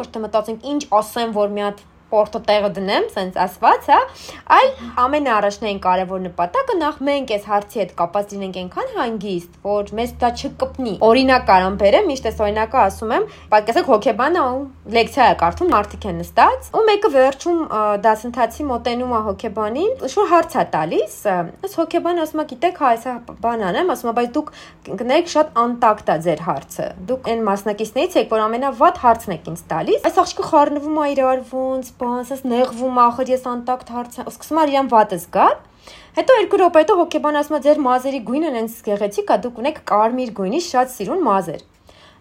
ոչ 0.00 0.06
թե 0.12 0.22
մտածենք 0.24 0.66
ինչ 0.72 0.82
ասեմ, 1.00 1.32
որ 1.36 1.54
մի 1.56 1.64
հատ 1.66 1.82
սպորտը 2.10 2.40
տեղը 2.48 2.68
դնեմ, 2.74 3.04
սենց 3.14 3.36
ասված, 3.38 3.88
հա, 3.90 3.98
այլ 4.56 4.70
ամենաառաջնային 5.04 5.78
կարևոր 5.84 6.22
նպատակը 6.24 6.74
նախ 6.80 6.96
մենք 7.06 7.32
այս 7.36 7.44
հարցի 7.50 7.80
հետ 7.80 7.92
կապված 8.00 8.32
լինենք 8.34 8.58
այնքան 8.60 8.90
հանգիստ, 8.96 9.58
որ 9.62 9.92
մեզ 10.00 10.14
դա 10.20 10.30
չկպնի։ 10.40 10.94
Օրինակ 11.06 11.44
կարամ 11.50 11.76
բերեմ, 11.80 12.08
միշտ 12.10 12.28
այս 12.30 12.40
օրինակը 12.40 12.80
ասում 12.80 13.14
եմ, 13.14 13.28
պատկերացեք 13.54 13.90
հոկեբանը 13.94 14.44
լեկցիա 14.90 15.28
է 15.30 15.36
կարդում, 15.40 15.70
մարդիկ 15.70 16.06
են 16.10 16.18
նստած, 16.20 16.70
ու 16.74 16.82
մեկը 16.90 17.10
վերջում 17.14 17.60
դասընթացի 18.10 18.66
մոտենում 18.70 19.14
է 19.14 19.20
հոկեբանին, 19.30 19.92
շուտ 20.10 20.30
հարց 20.34 20.56
է 20.60 20.64
տալիս, 20.74 21.16
այս 21.30 21.76
հոկեբանը 21.80 22.24
ասում 22.26 22.42
է, 22.42 22.46
գիտեք, 22.50 22.80
հա, 22.80 22.90
այսա 22.90 23.14
բան 23.44 23.64
անեմ, 23.70 23.92
ասում 23.94 24.10
է, 24.10 24.14
բայց 24.18 24.30
դուք 24.34 24.52
գնեք 25.00 25.30
շատ 25.30 25.52
անտակտ 25.60 26.10
է 26.10 26.16
ձեր 26.26 26.42
հարցը։ 26.48 26.88
Դուք 27.10 27.30
այն 27.30 27.44
մասնակիցներից 27.50 28.16
եք, 28.20 28.30
որ 28.34 28.44
ամենավատ 28.48 29.00
հարցն 29.04 29.34
եք 29.36 29.50
ինձ 29.50 29.62
տալիս։ 29.70 30.06
Այս 30.10 30.20
աղջիկը 30.24 30.46
խառնվում 30.50 31.00
է 31.00 31.06
իրար 31.14 31.44
ոնց 31.50 31.92
բան, 32.00 32.20
ասես 32.24 32.46
նեղվում 32.50 33.02
ախր 33.06 33.34
ես 33.34 33.50
անտակտ 33.54 33.92
հարց 33.96 34.20
սկսում 34.26 34.60
եմ 34.60 34.72
իրան 34.74 34.90
վատը 34.94 35.20
զգալ 35.24 35.58
Հետո 36.16 36.36
երկու 36.36 36.58
րոպե 36.60 36.80
հետո 36.82 36.94
հոկեբան 36.98 37.36
ասում 37.40 37.56
է 37.56 37.58
ձեր 37.64 37.80
մազերի 37.84 38.20
գույնը 38.28 38.48
այնց 38.60 38.72
գեղեցիկ 38.86 39.28
է, 39.30 39.36
դուք 39.44 39.60
ունեք 39.62 39.76
կարմիր 39.90 40.32
գույնի 40.38 40.60
շատ 40.66 40.90
սիրուն 40.94 41.22
մազեր։ 41.26 41.62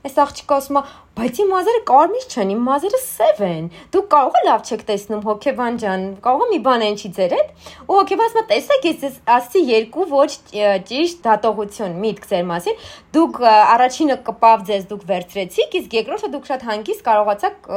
Այս 0.05 0.19
աղջիկը 0.23 0.55
ասում 0.59 0.77
է, 0.79 0.83
բայց 1.19 1.39
իմ 1.43 1.49
մազերը 1.51 1.79
կարմիր 1.89 2.25
չեն, 2.31 2.51
իմ 2.53 2.59
մազերը 2.63 2.99
սև 3.03 3.39
են։ 3.43 3.65
Դուք 3.91 4.05
կարող 4.13 4.35
եք 4.39 4.45
լավ 4.47 4.61
չեք 4.69 4.83
տեսնում 4.87 5.23
հոկեբան 5.25 5.79
ջան, 5.81 6.03
կարող 6.23 6.43
եմ 6.45 6.53
մի 6.53 6.59
բան 6.67 6.85
այնչի 6.85 7.09
ձերդ։ 7.17 7.49
Ու 7.89 7.97
հոկեբանը 7.99 8.29
ասում 8.29 8.39
է, 8.39 8.45
տեսեք, 8.49 8.87
ես 8.89 9.17
ասի 9.35 9.63
երկու 9.69 10.05
ոչ 10.13 10.29
ճիշտ 10.89 11.19
դատողություն 11.25 11.97
միտք 11.99 12.29
ձեր 12.29 12.45
մասին։ 12.49 12.79
Դուք 13.09 13.39
առաջինը 13.49 14.17
կպավ 14.29 14.63
ձեզ 14.69 14.83
դուք 14.89 15.03
վերցրեցիք, 15.09 15.75
իսկ 15.79 15.95
երկրորդը 15.99 16.29
դուք 16.29 16.49
շատ 16.49 16.65
հանգիստ 16.69 17.03
կարողացաք 17.09 17.69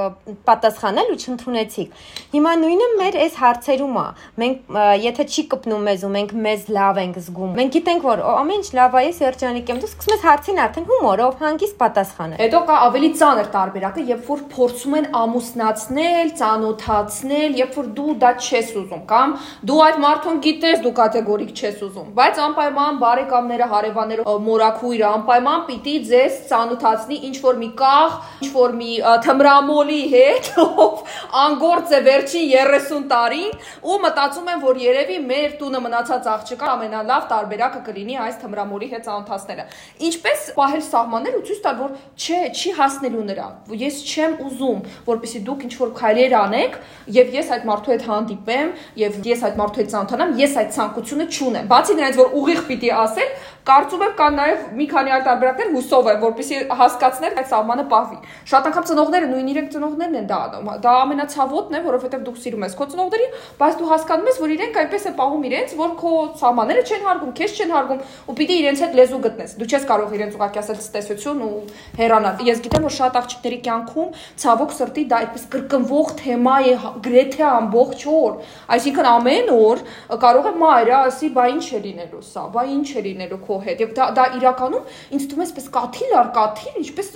պատասխանել 0.47 1.13
ու 1.13 1.19
չընդունեցիք։ 1.23 2.03
Հիմա 2.37 2.53
նույնը 2.63 2.89
մեր 3.01 3.19
այս 3.23 3.39
հարցերում 3.43 3.97
է։ 4.03 4.07
Մենք 4.43 4.77
եթե 5.03 5.27
չի 5.33 5.45
կպնում 5.53 5.87
մեզ 5.89 6.05
ու 6.07 6.13
մենք 6.13 6.35
մեզ 6.47 6.67
լավ 6.77 7.01
ենք 7.03 7.21
զգում, 7.23 7.55
մենք 7.59 7.73
գիտենք, 7.73 8.07
որ 8.13 8.25
ամեն 8.33 8.63
ինչ 8.63 8.69
լավ 8.77 8.93
է, 8.93 9.03
ես 9.09 9.23
երջանիկ 9.23 9.73
եմ, 9.73 9.81
դու 9.83 9.91
սկսում 9.93 10.13
ես 10.13 10.27
հարցին 10.29 10.63
արդեն 10.63 10.89
հումորով 10.93 11.43
հանգիստ 11.43 11.77
պատասխանել։ 11.83 12.43
Հետո 12.43 12.61
կա 12.69 12.77
ավելի 12.93 13.11
ծանր 13.23 13.32
տարբերակը, 13.53 14.03
երբ 14.13 14.27
որ 14.29 14.41
փորձում 14.53 14.95
են 14.99 15.07
ամուսնացնել, 15.23 16.31
ծանոթացնել, 16.41 17.57
երբ 17.63 17.77
որ 17.79 17.87
դու 17.97 18.15
դա 18.23 18.31
չես 18.43 18.73
ուզում 18.83 19.03
կամ 19.13 19.35
դու 19.71 19.79
այդ 19.87 19.99
մարդուն 20.03 20.41
գիտես, 20.47 20.83
դու 20.85 20.93
կատեգորիկ 20.99 21.53
չես 21.53 21.83
ուզում, 21.87 22.09
բայց 22.19 22.41
անպայման 22.47 23.01
բարեկամները, 23.03 23.69
հարևանները, 23.73 24.27
մորաքույրը 24.47 25.07
անպայման 25.13 25.65
պիտի 25.69 25.97
ձեզ 26.13 26.39
ծանոթացնի 26.53 27.19
ինչ 27.31 27.37
որ 27.47 27.61
մի 27.63 27.71
կաղ, 27.83 28.19
ինչ 28.43 28.51
որ 28.53 28.77
մի 28.83 28.91
թմրամոլի 29.27 30.03
հետ, 30.13 30.51
ով 30.83 31.17
անգործ 31.43 31.97
է 31.97 32.03
վերջին 32.09 32.47
30 32.53 33.07
տարին 33.13 33.53
ու 33.83 33.99
մտածում 34.03 34.51
են, 34.53 34.63
որ 34.63 34.83
երևի 34.83 35.19
մեր 35.33 35.57
տունը 35.63 35.83
մնացած 35.87 36.29
աղջիկը 36.33 36.69
ամենալավ 36.73 37.27
տարբերակը 37.33 37.81
կլինի 37.89 38.19
այս 38.27 38.39
թմրամոլի 38.43 38.89
հետ 38.93 39.07
ծանոթացնելը։ 39.09 39.67
Ինչպես 40.09 40.45
պահել 40.59 40.85
սահմաններ 40.89 41.39
ու 41.39 41.45
ցույց 41.49 41.61
տալ, 41.63 41.79
որ 41.83 41.95
չէ, 42.19 42.41
չի 42.53 42.75
հասնելու 42.79 43.22
տալու 43.23 43.29
նրան։ 43.29 43.79
Ես 43.79 43.97
չեմ 44.03 44.35
ուզում, 44.47 44.81
որպեսզի 45.07 45.41
դուք 45.47 45.65
ինչ 45.67 45.75
որ 45.79 45.91
քայլեր 45.99 46.35
անեք 46.39 46.77
եւ 47.17 47.33
ես 47.37 47.51
այդ 47.57 47.67
մարդու 47.71 47.93
հետ 47.93 48.05
հանդիպեմ 48.09 48.73
եւ 49.03 49.19
ես 49.27 49.45
այդ 49.47 49.59
մարդու 49.63 49.83
հետ 49.83 49.93
ծանոթանամ, 49.93 50.35
ես 50.43 50.57
այդ 50.63 50.73
ցանկությունը 50.77 51.27
չունեմ։ 51.33 51.71
Բացի 51.73 51.97
նրանից, 51.99 52.19
որ 52.23 52.37
ուղիղ 52.43 52.63
պիտի 52.69 52.91
ասել, 53.03 53.31
Կարծում 53.63 54.01
եմ 54.03 54.15
կան 54.19 54.33
նաև 54.35 54.63
մի 54.75 54.85
քանի 54.91 55.13
այլ 55.15 55.21
տարբերակներ, 55.23 55.69
հուսով 55.71 56.07
եմ, 56.11 56.17
որպեսզի 56.23 56.57
հասկացներ 56.81 57.37
այդ 57.39 57.49
սահմանը 57.53 57.83
պահվի։ 57.93 58.17
Շատ 58.51 58.65
անգամ 58.71 58.87
ծնողները 58.89 59.29
նույն 59.31 59.51
իրենք 59.53 59.69
ծնողներն 59.75 60.17
են 60.19 60.27
դա 60.33 60.39
անում։ 60.47 60.71
Դա 60.83 60.95
ամենացավոտն 61.03 61.79
է, 61.79 61.83
որովհետև 61.87 62.25
դու 62.27 62.35
սիրում 62.43 62.67
ես 62.67 62.75
քո 62.81 62.89
ծնողներին, 62.91 63.37
բայց 63.63 63.77
դու 63.79 63.91
հասկանում 63.93 64.31
ես, 64.33 64.41
որ 64.43 64.55
իրենք 64.57 64.81
այնպես 64.83 65.07
են 65.07 65.17
պահում 65.23 65.47
իրենց, 65.47 65.77
որ 65.79 65.95
քո 66.03 66.13
սահմանները 66.43 66.83
չեն 66.83 67.07
հարգում, 67.07 67.33
քեզ 67.39 67.55
չեն 67.63 67.73
հարգում 67.77 68.03
ու 68.03 68.37
պիտի 68.43 68.57
իրենց 68.63 68.83
հետ 68.83 68.99
լեզու 68.99 69.23
գտնես։ 69.23 69.55
Դու 69.63 69.71
չես 69.71 69.87
կարող 69.93 70.17
իրենց 70.19 70.37
ուղղակի 70.43 70.63
ասել 70.63 70.79
ցտեսություն 70.83 71.43
ու 71.47 71.55
հեռանալ։ 72.03 72.43
Ես 72.51 72.63
գիտեմ, 72.67 72.87
որ 72.89 72.95
շատ 72.99 73.19
աղջիկների 73.23 73.59
կյանքում 73.63 74.11
ցավոք 74.43 74.75
սրտի 74.83 75.05
դա 75.13 75.21
այդպես 75.23 75.47
կրկնվող 75.53 76.13
թեմա 76.23 76.57
է 76.63 76.75
գրեթե 77.07 77.47
ամբողջ 77.53 78.05
օր։ 78.13 78.33
Այսինքն 78.73 79.11
ամեն 79.13 79.53
օր 79.53 79.85
կարող 80.23 80.49
է 80.49 80.55
մայրը 80.63 80.97
ասի, 81.03 81.31
բա 81.37 81.47
ինչ 81.53 81.67
է 81.73 81.83
լինելու 81.87 82.23
սա, 82.33 82.47
բա 82.53 82.65
ինչ 82.73 82.89
է 82.93 83.05
լինելու 83.07 83.41
քո 83.53 83.59
հետ։ 83.67 83.83
Եվ 83.83 83.93
դա 83.97 84.07
դա 84.17 84.25
իրականում 84.39 84.85
ինձ 85.13 85.27
թվում 85.29 85.43
է 85.43 85.47
այսպես 85.47 85.67
կաթիլ 85.77 86.15
առ 86.19 86.29
կաթիլ, 86.37 86.77
ինչպես 86.83 87.09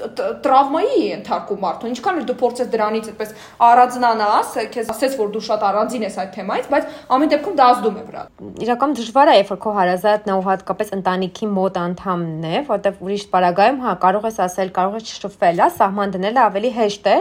տրավմայի 0.44 0.98
է 1.06 1.10
ընթարկում 1.16 1.60
մարդուն։ 1.64 1.92
Ինչքան 1.96 2.20
էլ 2.20 2.26
դու 2.28 2.36
փորձես 2.42 2.70
դրանից 2.76 3.08
այդպես 3.12 3.34
առանձնանաս, 3.66 4.52
քեզ 4.76 4.92
ասես, 4.96 5.16
որ 5.20 5.32
դու 5.36 5.44
շատ 5.46 5.66
առանձին 5.70 6.06
ես 6.06 6.18
այդ 6.22 6.32
թեմայից, 6.36 6.70
բայց 6.76 6.88
ամեն 7.16 7.32
դեպքում 7.32 7.56
դա 7.56 7.68
ազդում 7.72 7.96
է 7.96 8.04
վրա։ 8.06 8.24
Իրականում 8.66 8.96
դժվար 9.00 9.32
է, 9.32 9.36
երբ 9.36 9.52
որ 9.52 9.60
քո 9.66 9.74
հարազատն 9.76 10.34
ու 10.36 10.46
հատկապես 10.46 10.92
ընտանիքի 10.96 11.50
մոտ 11.56 11.78
անդամն 11.86 12.46
է, 12.46 12.56
որտեղ 12.70 13.04
ուրիշ 13.06 13.28
պարագայում 13.36 13.80
հա 13.86 13.94
կարող 14.06 14.26
ես 14.30 14.40
ասել, 14.46 14.72
կարող 14.76 14.98
ես 15.00 15.14
շփվել, 15.16 15.62
հա, 15.62 15.70
սահման 15.76 16.16
դնելը 16.16 16.42
ավելի 16.46 16.72
հեշտ 16.76 17.10
է, 17.12 17.16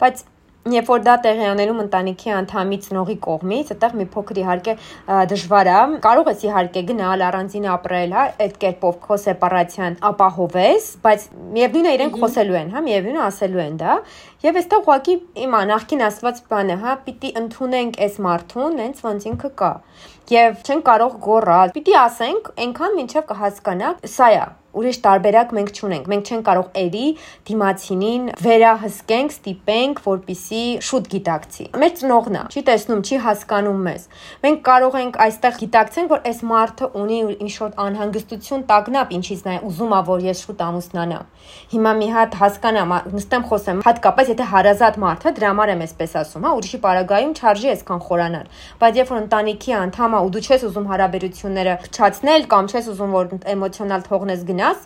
բայց 0.00 0.24
Երբ 0.64 0.86
որ 0.88 1.02
դա 1.04 1.14
տեղի 1.20 1.42
անելում 1.44 1.80
ընտանիքի 1.82 2.30
անդամի 2.34 2.76
ծնողի 2.84 3.14
կողմից, 3.26 3.72
այդտեղ 3.74 3.96
մի 3.98 4.06
փոքր 4.14 4.38
իհարկե 4.40 4.74
դժվար 5.32 5.68
է։ 5.68 5.74
Կարող 6.06 6.30
ես 6.30 6.44
իհարկե 6.48 6.82
գնալ 6.88 7.24
առանձին 7.26 7.66
ապրել, 7.74 8.14
հա, 8.16 8.24
այդ 8.46 8.56
կերպով 8.64 8.96
քո 9.04 9.18
սեպարացիան 9.26 9.98
ապահովես, 10.08 10.88
բայց 11.04 11.28
միևնույնն 11.58 11.90
է 11.90 11.94
իրենք 11.98 12.18
խոսելու 12.24 12.58
են, 12.62 12.72
հա, 12.72 12.84
միևնույնն 12.88 13.20
է 13.20 13.24
ասելու 13.28 13.62
են 13.66 13.78
դա։ 13.84 13.98
Եվ 14.48 14.58
այստեղ 14.64 14.82
ուղղակի 14.88 15.20
իմա 15.44 15.62
նախքին 15.74 16.08
ասված 16.08 16.42
բանը, 16.48 16.80
հա, 16.80 16.98
պիտի 17.04 17.36
ընդունենք 17.44 18.02
այս 18.08 18.20
մարդուն, 18.24 18.82
հենց 18.84 19.06
ոնց 19.10 19.30
ինքը 19.34 19.54
կա։ 19.60 19.72
Եվ 20.32 20.60
չեն 20.64 20.84
կարող 20.88 21.16
գոռալ։ 21.28 21.76
Պիտի 21.76 22.02
ասենք, 22.08 22.52
այնքան 22.64 23.00
մինչև 23.04 23.32
կհասկանաք, 23.34 24.06
սա 24.16 24.34
է 24.40 24.44
ուրիշ 24.74 24.98
տարբերակ 25.04 25.52
մենք 25.54 25.70
չունենք։ 25.74 26.08
Մենք 26.12 26.30
չենք 26.30 26.44
կարող 26.48 26.68
երի 26.84 27.06
դիմացինին 27.48 28.24
վերահսկենք, 28.44 29.34
ստիպենք, 29.34 30.02
որպիսի 30.04 30.62
շուտ 30.88 31.08
գիտակցի։ 31.14 31.66
Մեր 31.84 31.92
ծնողն 32.00 32.38
է, 32.38 32.42
չի 32.54 32.62
տեսնում, 32.68 33.02
չի 33.04 33.20
հասկանում 33.24 33.80
մեզ։ 33.88 34.06
Մենք 34.44 34.60
կարող 34.68 34.98
ենք 35.04 35.18
այստեղ 35.24 35.58
գիտակցենք, 35.64 36.14
որ 36.14 36.24
այս 36.30 36.40
մարդը 36.50 36.88
ունի 37.04 37.18
ինչ-որ 37.44 37.74
անհանգստություն 37.84 38.64
տագնապ, 38.70 39.14
ինչից 39.18 39.44
նա 39.44 39.56
ուզում 39.68 39.94
է, 39.94 40.00
որ 40.10 40.24
ես 40.24 40.44
շուտ 40.44 40.64
ամուսնանամ։ 40.64 41.30
Հիմա 41.74 41.92
մի 42.00 42.08
հատ 42.14 42.36
հասկանամ, 42.40 42.94
նստեմ 43.14 43.44
խոսեմ, 43.50 43.82
հատկապես 43.84 44.30
եթե 44.34 44.44
հարազատ 44.54 44.98
մարդ 45.04 45.24
է, 45.24 45.32
դրա 45.38 45.50
համար 45.54 45.72
եմ 45.74 45.82
այսպես 45.84 46.14
ասում, 46.24 46.44
հա, 46.44 46.52
ուրիշի 46.58 46.78
պարագայում 46.84 47.34
չարժի 47.34 47.70
այսքան 47.74 48.00
խորանալ։ 48.04 48.46
Բայց 48.80 48.98
երբ 49.00 49.12
որ 49.14 49.20
ընտանիքի 49.24 49.74
անդամ 49.84 50.14
է 50.14 50.22
ու 50.24 50.30
դու 50.34 50.44
չես 50.44 50.64
ուզում 50.68 50.88
հարաբերությունները 50.94 51.74
փչացնել 51.84 52.46
կամ 52.54 52.70
չես 52.74 52.88
ուզում 52.94 53.14
որ 53.14 53.34
էմոցիոնալ 53.54 54.04
թողնես 54.08 54.44
գնա 54.48 54.63
գնաս 54.64 54.84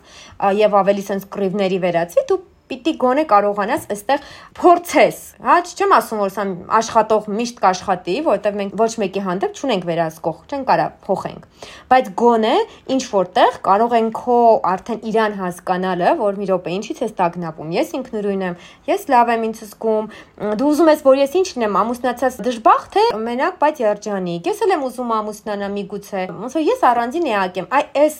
եւ 0.58 0.76
ավելի 0.82 1.04
sense 1.06 1.28
կռիվների 1.34 1.78
վերացի, 1.84 2.24
դու 2.28 2.40
պիտի 2.68 2.94
գոնե 3.02 3.24
կարողանաս 3.32 3.86
այստեղ 3.94 4.26
փորձես, 4.58 5.18
հա, 5.48 5.56
չեմ 5.68 5.94
ասում 5.98 6.22
որ 6.22 6.32
սա 6.34 6.44
աշխատող 6.78 7.28
միշտ 7.38 7.62
կաշխատի, 7.64 8.16
որովհետև 8.28 8.58
մենք 8.58 8.76
ոչ 8.78 8.90
մեկի 9.02 9.22
հանդեպ 9.28 9.58
չունենք 9.58 9.86
վերահսկող, 9.88 10.38
չեն 10.48 10.64
կարա 10.68 10.86
փոխենք։ 11.08 11.46
Բայց 11.88 12.10
գոնե 12.22 12.54
ինչ 12.94 13.02
որտեղ 13.12 13.58
կարող 13.68 13.96
են 13.98 14.10
քո 14.18 14.38
արդեն 14.72 15.00
իրան 15.08 15.36
հասկանալը, 15.38 16.12
որ 16.18 16.38
մի 16.38 16.48
րոպե 16.48 16.74
ինչից 16.78 17.02
ես 17.04 17.14
տագնապում, 17.18 17.72
ես 17.78 17.94
ինքնուրույն 17.98 18.44
եմ, 18.48 18.58
ես 18.88 19.06
լավ 19.12 19.32
եմ 19.34 19.46
ինձ 19.48 19.62
զգում, 19.68 20.10
դու 20.58 20.68
ուզում 20.68 20.90
ես 20.92 21.04
որ 21.08 21.18
ես 21.22 21.36
ինչ 21.38 21.48
լինեմ, 21.58 21.78
ամուսնացած 21.82 22.38
դժբախտ 22.48 22.98
թե 22.98 23.04
մենակ, 23.28 23.58
բայց 23.62 23.80
երջանիկ։ 23.82 24.48
Ես 24.48 24.62
էլ 24.64 24.74
եմ 24.74 24.84
ուզում 24.88 25.12
ամուսնանալ 25.18 25.72
միգուցե։ 25.78 26.22
Ոնց 26.38 26.56
որ 26.58 26.64
ես 26.68 26.84
առանձին 26.88 27.28
էակ 27.32 27.58
եմ։ 27.58 27.68
Այ 27.78 27.84
այս 28.02 28.16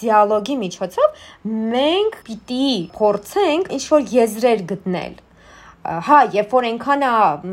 դիալոգի 0.00 0.56
միջոցով 0.64 1.24
մենք 1.74 2.18
պիտի 2.28 2.68
փորձենք 2.94 3.73
ինչ 3.76 3.84
որ 3.94 4.10
եզրեր 4.14 4.66
գտնել 4.74 5.22
հա, 5.84 6.18
երբ 6.32 6.52
որ 6.54 6.66
այնքան 6.66 7.02
է 7.04 7.08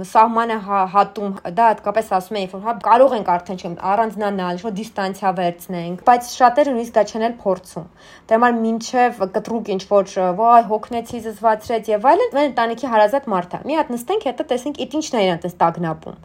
սահմանը 0.07 0.57
հա, 0.63 0.77
հատում, 0.93 1.31
դա 1.57 1.65
հատկապես 1.71 2.11
ասում 2.17 2.37
երբ 2.39 2.53
որ 2.55 2.61
հա 2.67 2.75
կարող 2.85 3.15
ենք 3.17 3.31
արդեն 3.33 3.59
չեմ 3.59 3.73
առանձնանալ, 3.91 4.55
ինչ 4.55 4.63
որ 4.67 4.75
դիստանցիա 4.77 5.31
վերցնենք, 5.39 6.05
բայց 6.07 6.29
շատերը 6.37 6.75
նույնիսկ 6.77 6.95
դա 6.95 7.03
չեն 7.11 7.27
էլ 7.27 7.35
փորձում։ 7.43 7.89
Դե 8.31 8.39
համար 8.39 8.55
մինչև 8.61 9.21
կտրուկ 9.35 9.73
ինչ 9.75 9.83
որ 9.91 10.15
վայ 10.39 10.63
հոգնեցի, 10.71 11.21
զզվացրեց 11.27 11.91
եւ 11.91 12.09
այլն, 12.13 12.33
վեն 12.39 12.49
ընտանիքի 12.53 12.93
հարազատ 12.95 13.29
մարդ 13.35 13.59
է։ 13.59 13.61
Մի 13.67 13.79
հատ 13.81 13.93
նստենք, 13.97 14.27
հետո 14.31 14.49
տեսենք 14.55 14.81
իդ 14.87 14.97
ինչն 15.01 15.19
է 15.19 15.27
իրան 15.27 15.43
տես 15.43 15.59
տագնապում 15.59 16.19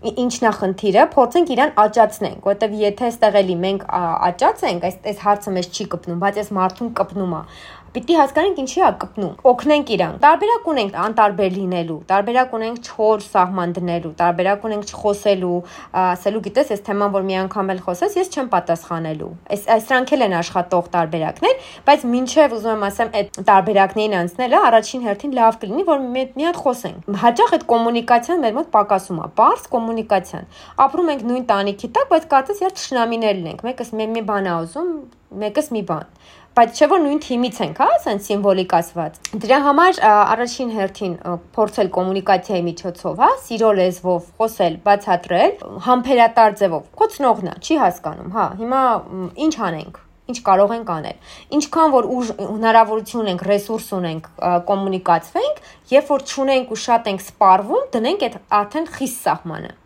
ինչն 0.00 0.46
է 0.48 0.50
խնդիրը, 0.56 1.02
փորձենք 1.12 1.50
իրան 1.52 1.72
աճացնենք, 1.82 2.46
որովհետև 2.46 2.76
եթե 2.80 3.04
այստեղ 3.10 3.34
էլի 3.40 3.56
մենք 3.64 3.82
աճացենք, 4.30 4.86
այս 4.88 4.96
այս 5.10 5.18
հարցը 5.26 5.52
մեզ 5.56 5.68
չի 5.76 5.86
կպնում, 5.92 6.22
բայց 6.22 6.38
այս 6.40 6.48
մարդուն 6.56 6.92
կպնում 7.00 7.34
է 7.36 7.42
պիտի 7.90 8.16
հասկանենք 8.20 8.58
ինչի 8.62 8.82
է 8.86 8.88
կպնում։ 9.02 9.30
Օգնենք 9.50 9.88
իրան։ 9.94 10.18
Տարբերակ 10.22 10.66
ունենք 10.70 10.98
անտարբեր 11.04 11.54
լինելու, 11.56 11.96
տարբերակ 12.10 12.52
ունենք 12.58 12.90
չոր 12.90 13.24
սահման 13.24 13.72
դնելու, 13.78 14.12
տարբերակ 14.20 14.66
ունենք 14.68 14.92
չխոսելու, 14.94 15.56
ասելու 16.02 16.42
գիտես, 16.44 16.70
այս 16.70 16.84
թեման 16.86 17.14
որ 17.16 17.26
մի 17.26 17.36
անգամ 17.40 17.72
էլ 17.74 17.82
խոսես, 17.88 18.14
ես 18.20 18.30
չեմ 18.30 18.50
պատասխանելու։ 18.54 19.30
Այս 19.50 19.66
այսրանք 19.74 20.14
էլ 20.14 20.24
են 20.30 20.36
աշխատող 20.38 20.90
տարբերակներ, 20.94 21.68
բայց 21.90 22.06
մինչև 22.14 22.54
ուզում 22.60 22.70
եմ 22.70 22.86
ասեմ 22.90 23.12
այդ 23.20 23.40
տարբերակներին 23.50 24.16
անցնելը 24.20 24.62
առաջին 24.70 25.04
հերթին 25.10 25.34
լավ 25.40 25.60
կլինի, 25.60 25.84
որ 25.90 26.04
մի 26.14 26.46
հատ 26.46 26.60
խոսենք։ 26.62 27.10
Հաճախ 27.26 27.54
այդ 27.58 27.64
կոմունիկացիան 27.74 28.44
մեր 28.46 28.56
մոտ 28.60 28.70
պակասում 28.70 29.20
է, 29.20 29.28
բարձ 29.40 29.70
կոմունիկացիան։ 29.74 30.50
Ապրում 30.86 31.10
ենք 31.10 31.24
նույն 31.30 31.46
տանիքի 31.50 31.90
տակ, 31.96 32.10
բայց 32.10 32.28
կարծես 32.30 32.62
երբ 32.66 32.76
ճշնամիներ 32.80 33.40
լինենք, 33.40 33.64
մեկս 33.70 33.94
մի 34.00 34.22
բան 34.30 34.50
է 34.50 34.54
ուզում, 34.60 34.92
մեկս 35.40 35.68
մի 35.70 35.82
բան 35.86 36.06
բայց 36.58 36.80
չէ 36.80 36.86
որ 36.90 37.00
նույն 37.04 37.20
թիմից 37.22 37.58
ենք, 37.64 37.78
հա, 37.78 37.86
ասեն 37.94 38.20
սիմվոլիկ 38.26 38.72
ասված։ 38.80 39.18
Դրա 39.44 39.58
համար 39.66 40.00
առաջին 40.10 40.72
հերթին 40.74 41.14
փորձել 41.54 41.90
կոմունիկացիայի 41.94 42.64
միջոցով, 42.66 43.22
հա, 43.22 43.30
սիրո 43.46 43.70
լեզվով 43.80 44.28
խոսել, 44.40 44.78
բացատրել, 44.90 45.56
համբերատար 45.86 46.56
ձևով։ 46.60 46.86
Քո 47.00 47.10
ծնողն 47.14 47.50
է, 47.50 47.56
չի 47.64 47.80
հասկանում, 47.86 48.30
հա։ 48.34 48.46
Հիմա 48.60 48.84
ինչ 49.46 49.54
անենք 49.70 50.06
ինչ 50.30 50.38
կարող 50.46 50.72
ենք 50.76 50.90
անել։ 50.94 51.16
Ինչքան 51.58 51.92
որ 51.94 52.08
ուժ 52.14 52.28
հնարավորություն 52.38 53.22
ունենք, 53.24 53.44
ռեսուրս 53.50 53.88
ունենք, 53.98 54.30
կոմունիկացվենք, 54.70 55.60
երբ 55.90 56.14
որ 56.14 56.26
ճունենք 56.30 56.70
ու 56.70 56.80
շատ 56.86 57.10
ենք 57.10 57.26
սպառվում, 57.26 57.90
դնենք 57.98 58.26
այդ 58.28 58.40
արդեն 58.60 58.90
խիստ 58.94 59.22
սահմանը 59.26 59.79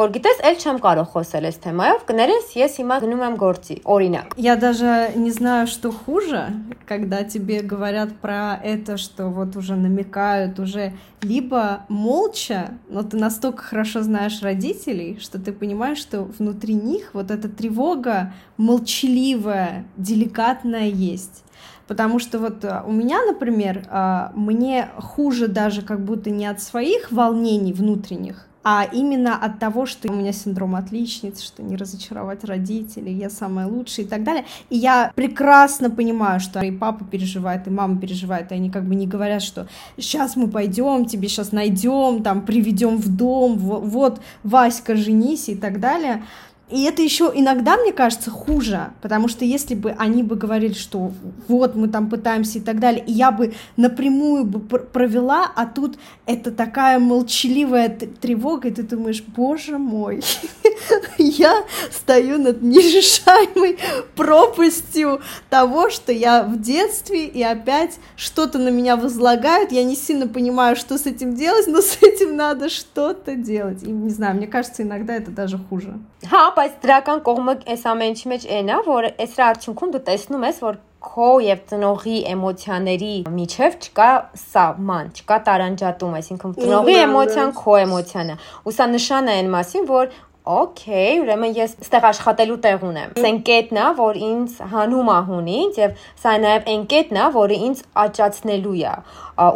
որ 0.00 0.12
գիտես, 0.14 0.42
ել 0.44 0.56
չեմ 0.60 0.80
կարող 0.84 1.08
խոսել 1.14 1.48
այս 1.48 1.60
թեմայով, 1.64 2.04
կներես, 2.08 2.54
ես 2.58 2.78
հիմա 2.82 2.98
գնում 3.04 3.24
եմ 3.26 3.38
գործի, 3.40 3.76
օրինակ։ 3.84 4.36
Я 4.36 4.56
даже 4.56 5.12
не 5.16 5.30
знаю, 5.30 5.66
что 5.66 5.92
хуже, 5.92 6.52
когда 6.86 7.24
тебе 7.24 7.62
говорят 7.62 8.16
про 8.20 8.60
это, 8.62 8.96
что 8.96 9.28
вот 9.28 9.56
уже 9.56 9.76
намекают, 9.76 10.58
уже 10.58 10.92
либо 11.22 11.86
молча, 11.88 12.74
но 12.88 13.02
ты 13.02 13.16
настолько 13.16 13.62
хорошо 13.62 14.02
знаешь 14.02 14.42
родителей, 14.42 15.18
что 15.20 15.38
ты 15.38 15.52
понимаешь, 15.52 15.98
что 15.98 16.22
внутри 16.22 16.74
них 16.74 17.10
вот 17.14 17.30
эта 17.30 17.48
тревога 17.48 18.34
молчаливая, 18.56 19.86
деликатная 19.96 20.88
есть. 20.88 21.42
Потому 21.86 22.18
что 22.18 22.40
вот 22.40 22.64
у 22.64 22.90
меня, 22.90 23.24
например, 23.24 23.86
мне 24.34 24.88
хуже 24.98 25.46
даже 25.46 25.82
как 25.82 26.04
будто 26.04 26.30
не 26.30 26.44
от 26.46 26.60
своих 26.60 27.12
волнений 27.12 27.72
внутренних, 27.72 28.48
а 28.63 28.87
именно 28.91 29.35
от 29.37 29.59
того, 29.59 29.85
что 29.85 30.11
у 30.11 30.13
меня 30.13 30.31
синдром 30.31 30.75
отличницы, 30.75 31.43
что 31.43 31.63
не 31.63 31.75
разочаровать 31.75 32.43
родителей, 32.43 33.13
я 33.13 33.29
самая 33.29 33.67
лучшая 33.67 34.05
и 34.05 34.09
так 34.09 34.23
далее. 34.23 34.45
И 34.69 34.77
я 34.77 35.11
прекрасно 35.15 35.89
понимаю, 35.89 36.39
что 36.39 36.61
и 36.61 36.71
папа 36.71 37.03
переживает, 37.03 37.67
и 37.67 37.71
мама 37.71 37.99
переживает, 37.99 38.51
и 38.51 38.55
они 38.55 38.69
как 38.69 38.85
бы 38.85 38.95
не 38.95 39.07
говорят, 39.07 39.41
что 39.41 39.67
сейчас 39.97 40.35
мы 40.35 40.47
пойдем, 40.47 41.05
тебе 41.05 41.27
сейчас 41.27 41.51
найдем, 41.51 42.21
там 42.23 42.41
приведем 42.41 42.97
в 42.97 43.15
дом, 43.15 43.57
вот 43.57 44.21
Васька 44.43 44.95
женись 44.95 45.49
и 45.49 45.55
так 45.55 45.79
далее. 45.79 46.23
И 46.71 46.83
это 46.83 47.01
еще 47.01 47.31
иногда, 47.33 47.75
мне 47.77 47.91
кажется, 47.91 48.31
хуже, 48.31 48.91
потому 49.01 49.27
что 49.27 49.43
если 49.43 49.75
бы 49.75 49.91
они 49.97 50.23
бы 50.23 50.35
говорили, 50.35 50.73
что 50.73 51.11
вот 51.47 51.75
мы 51.75 51.89
там 51.89 52.09
пытаемся 52.09 52.59
и 52.59 52.61
так 52.61 52.79
далее, 52.79 53.03
и 53.05 53.11
я 53.11 53.31
бы 53.31 53.53
напрямую 53.75 54.45
бы 54.45 54.59
провела, 54.59 55.51
а 55.55 55.65
тут 55.65 55.97
это 56.25 56.51
такая 56.51 56.97
молчаливая 56.99 57.89
тревога, 57.89 58.69
и 58.69 58.71
ты 58.71 58.83
думаешь, 58.83 59.21
боже 59.21 59.77
мой, 59.77 60.21
я 61.17 61.63
стою 61.91 62.37
над 62.37 62.61
нерешаемой 62.61 63.77
пропастью 64.15 65.21
того, 65.49 65.89
что 65.89 66.13
я 66.13 66.43
в 66.43 66.59
детстве, 66.61 67.25
и 67.25 67.43
опять 67.43 67.99
что-то 68.15 68.59
на 68.59 68.69
меня 68.69 68.95
возлагают, 68.95 69.71
я 69.71 69.83
не 69.83 69.95
сильно 69.95 70.27
понимаю, 70.27 70.75
что 70.75 70.97
с 70.97 71.05
этим 71.05 71.35
делать, 71.35 71.67
но 71.67 71.81
с 71.81 71.97
этим 72.01 72.37
надо 72.37 72.69
что-то 72.69 73.35
делать. 73.35 73.83
И 73.83 73.91
не 73.91 74.09
знаю, 74.09 74.37
мне 74.37 74.47
кажется, 74.47 74.83
иногда 74.83 75.15
это 75.15 75.31
даже 75.31 75.57
хуже. 75.57 75.99
Ха, 76.29 76.51
բայց 76.61 76.73
դրական 76.83 77.21
կողմը 77.25 77.53
այս 77.73 77.83
ամեն 77.89 78.11
ինչի 78.11 78.29
մեջ 78.31 78.43
այն 78.53 78.67
է, 78.69 78.79
որ 78.85 79.05
այս 79.23 79.37
արդյունքում 79.47 79.93
դու 79.95 80.01
տեսնում 80.09 80.43
ես, 80.45 80.57
որ 80.61 80.75
քո 81.01 81.29
եւ 81.41 81.61
ծնողի 81.71 82.17
էմոցիաների 82.29 83.13
միջև 83.33 83.77
չկա 83.81 84.09
սահման, 84.41 85.07
չկա 85.17 85.37
տարանջատում, 85.47 86.17
այսինքն 86.19 86.53
ծնողի 86.59 86.97
էմոցիան 87.05 87.53
քո 87.57 87.77
էմոցիան 87.85 88.29
է։ 88.29 88.35
Ու 88.61 88.75
սա 88.77 88.87
նշան 88.91 89.31
է 89.31 89.39
այն 89.41 89.49
մասին, 89.57 89.87
որ 89.89 90.19
Okay, 90.51 91.19
ուրեմն 91.21 91.51
ես 91.53 91.75
ստեղ 91.85 92.05
աշխատելու 92.09 92.55
տեղ 92.63 92.85
ունեմ։ 92.87 93.11
Սա 93.21 93.29
ընկետն 93.29 93.77
է, 93.77 93.83
որ 93.99 94.17
ինձ 94.25 94.55
հանում 94.71 95.11
է 95.13 95.17
հունից 95.27 95.77
եւ 95.77 95.99
սա 96.23 96.33
նաեւ 96.41 96.71
ընկետն 96.73 97.19
է, 97.21 97.27
որը 97.35 97.59
ինձ 97.67 97.83
աճացնելու 98.05 98.73
է։ 98.81 98.95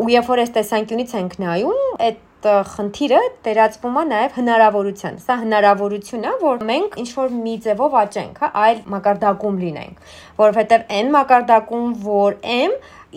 Ու 0.06 0.12
երբ 0.14 0.30
որ 0.30 0.44
այս 0.44 0.54
տեսանկյունից 0.60 1.16
ենք 1.18 1.36
նայում, 1.42 1.82
այդ 2.06 2.22
խնդիրը 2.46 3.20
դերածվում 3.46 3.96
է 4.00 4.04
նաև 4.10 4.36
հնարավորության։ 4.40 5.20
Սա 5.26 5.38
հնարավորություն 5.42 6.26
է, 6.30 6.34
որ 6.42 6.66
մենք 6.70 6.98
ինչ 7.02 7.08
որ 7.18 7.36
մի 7.36 7.56
ձևով 7.66 7.98
աճենք, 8.02 8.42
հա, 8.44 8.50
այլ 8.66 8.82
մակարդակում 8.96 9.62
լինենք, 9.66 10.12
որովհետև 10.42 10.86
այն 11.00 11.14
մակարդակում, 11.16 11.88
որ 12.06 12.38
եմ, 12.56 12.76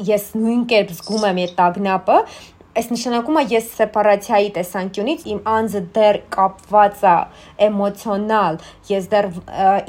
ես 0.09 0.29
նույն 0.39 0.63
կերպ 0.73 0.95
զգում 0.99 1.27
եմ 1.29 1.43
այդ 1.45 1.55
տագնապը, 1.59 2.19
Այս 2.79 2.93
նշանակում 2.93 3.39
է 3.41 3.43
ես 3.51 3.71
սեպարացիայի 3.75 4.51
տեսանկյունից 4.55 5.23
իմ 5.33 5.39
անձը 5.51 5.81
դեռ 5.97 6.19
կապված 6.31 7.01
է 7.09 7.15
էմոցիոնալ, 7.67 8.59
ես 8.87 9.09
դեռ 9.11 9.27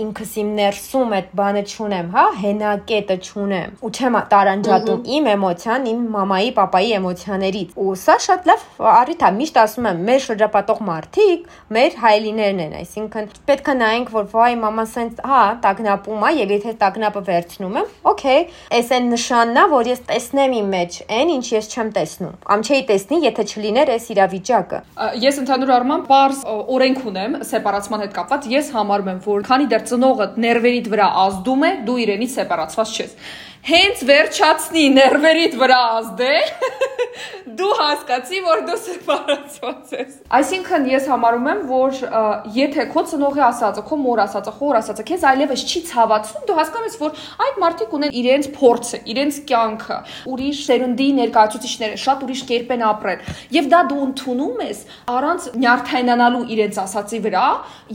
ինքս 0.02 0.32
իմ 0.42 0.50
ներսում 0.58 1.14
այդ 1.20 1.28
բանը 1.40 1.64
չունեմ, 1.70 2.10
հա, 2.16 2.24
հենակետը 2.44 3.18
չունեմ։ 3.30 3.76
Ու 3.86 3.92
չեմ 3.94 4.18
տարանջատում 4.34 5.04
իմ 5.20 5.30
էմոցիան 5.34 5.86
իմ 5.92 6.02
մամայի, 6.16 6.50
papayi 6.58 6.96
էմոցիաներից։ 6.98 7.78
Ու 7.78 7.94
սա 8.04 8.16
շատ 8.26 8.50
լավ 8.50 8.66
առիթ 8.90 9.22
է, 9.30 9.32
միշտ 9.38 9.62
ասում 9.64 9.90
եմ, 9.90 10.02
մեր 10.10 10.26
շրջապատող 10.26 10.82
մարդիկ 10.90 11.48
մեր 11.78 12.00
հայելիներն 12.00 12.64
են, 12.66 12.76
այսինքն 12.80 13.30
պետք 13.50 13.70
է 13.70 13.78
նայենք, 13.80 14.12
որ 14.18 14.28
վայ 14.34 14.52
մաման 14.66 14.90
սենց, 14.90 15.22
հա, 15.30 15.44
տագնապում 15.62 16.26
է, 16.26 16.32
եւ 16.40 16.54
եթե 16.58 16.76
տագնապը 16.82 17.24
վերցնում 17.30 17.80
եմ, 17.80 17.94
օքեյ, 18.10 18.42
այս 18.80 18.92
այն 18.98 19.10
նշանն 19.14 19.60
է, 19.60 19.66
որ 19.78 19.92
ես 19.94 20.04
տեսնեմ 20.10 20.58
իմ 20.60 20.70
մեջ 20.74 21.00
այն, 21.20 21.34
ինչ 21.38 21.46
ես 21.54 21.70
չեմ 21.70 21.94
տեսնում։ 22.00 22.38
Կամ 22.50 22.66
չէի 22.70 22.79
տեսնի, 22.90 23.20
եթե 23.26 23.44
չլիներ 23.50 23.92
այս 23.96 24.06
իրավիճակը։ 24.14 24.80
Ես 25.24 25.40
ընդհանուր 25.44 25.74
առմամբ 25.76 26.08
բարձ 26.10 26.42
օրենք 26.76 27.04
ունեմ 27.10 27.38
սեպարացման 27.50 28.04
հետ 28.06 28.16
կապված։ 28.20 28.48
Ես 28.54 28.72
համարում 28.78 29.12
եմ, 29.14 29.22
որ 29.28 29.46
քանի 29.50 29.70
դեռ 29.74 29.86
ծնողը 29.90 30.28
ներվերիդ 30.46 30.90
վրա 30.94 31.08
ազդում 31.26 31.68
է, 31.70 31.72
դու 31.90 32.00
իրենից 32.06 32.36
սեպարացված 32.40 32.96
չես 33.00 33.16
հենց 33.68 34.02
վերջացնի 34.08 34.84
ներվերիդ 34.96 35.56
վրա 35.60 35.80
ազդե 36.00 36.36
դու 37.60 37.70
հասկացի 37.76 38.40
որ 38.46 38.62
դու 38.68 38.78
սեպարացված 38.80 39.92
ես 39.96 40.14
այսինքն 40.38 40.86
ես 40.90 41.08
համարում 41.12 41.48
եմ 41.52 41.62
որ 41.70 41.98
եթե 42.56 42.86
քո 42.94 43.04
ծնողի 43.12 43.44
ասածը 43.50 43.84
քո 43.90 43.98
մոր 44.00 44.22
ասածը 44.24 44.54
խոր 44.60 44.80
ասածը 44.80 45.06
քեզ 45.10 45.26
այլևս 45.32 45.66
չի 45.68 45.82
ցավացնում 45.90 46.46
դու 46.50 46.58
հասկանում 46.60 46.90
ես 46.90 46.98
որ 47.02 47.24
այդ 47.46 47.60
մարդիկ 47.64 47.96
ունեն 48.00 48.16
իրենց 48.20 48.50
փորձը 48.56 49.02
իրենց 49.14 49.40
կյանքը 49.50 49.98
ուրիշ 50.34 50.62
սերնդի 50.70 51.10
ներկայացուցիչները 51.20 52.00
շատ 52.06 52.24
ուրիշ 52.30 52.44
կերպ 52.50 52.74
են 52.78 52.86
ապրել 52.90 53.30
եւ 53.60 53.70
դա 53.74 53.82
դու 53.90 54.00
ընդունում 54.08 54.64
ես 54.70 54.82
առանց 55.20 55.50
նյարդայնանալու 55.60 56.44
իրենց 56.56 56.82
ասածի 56.86 57.22
վրա 57.28 57.46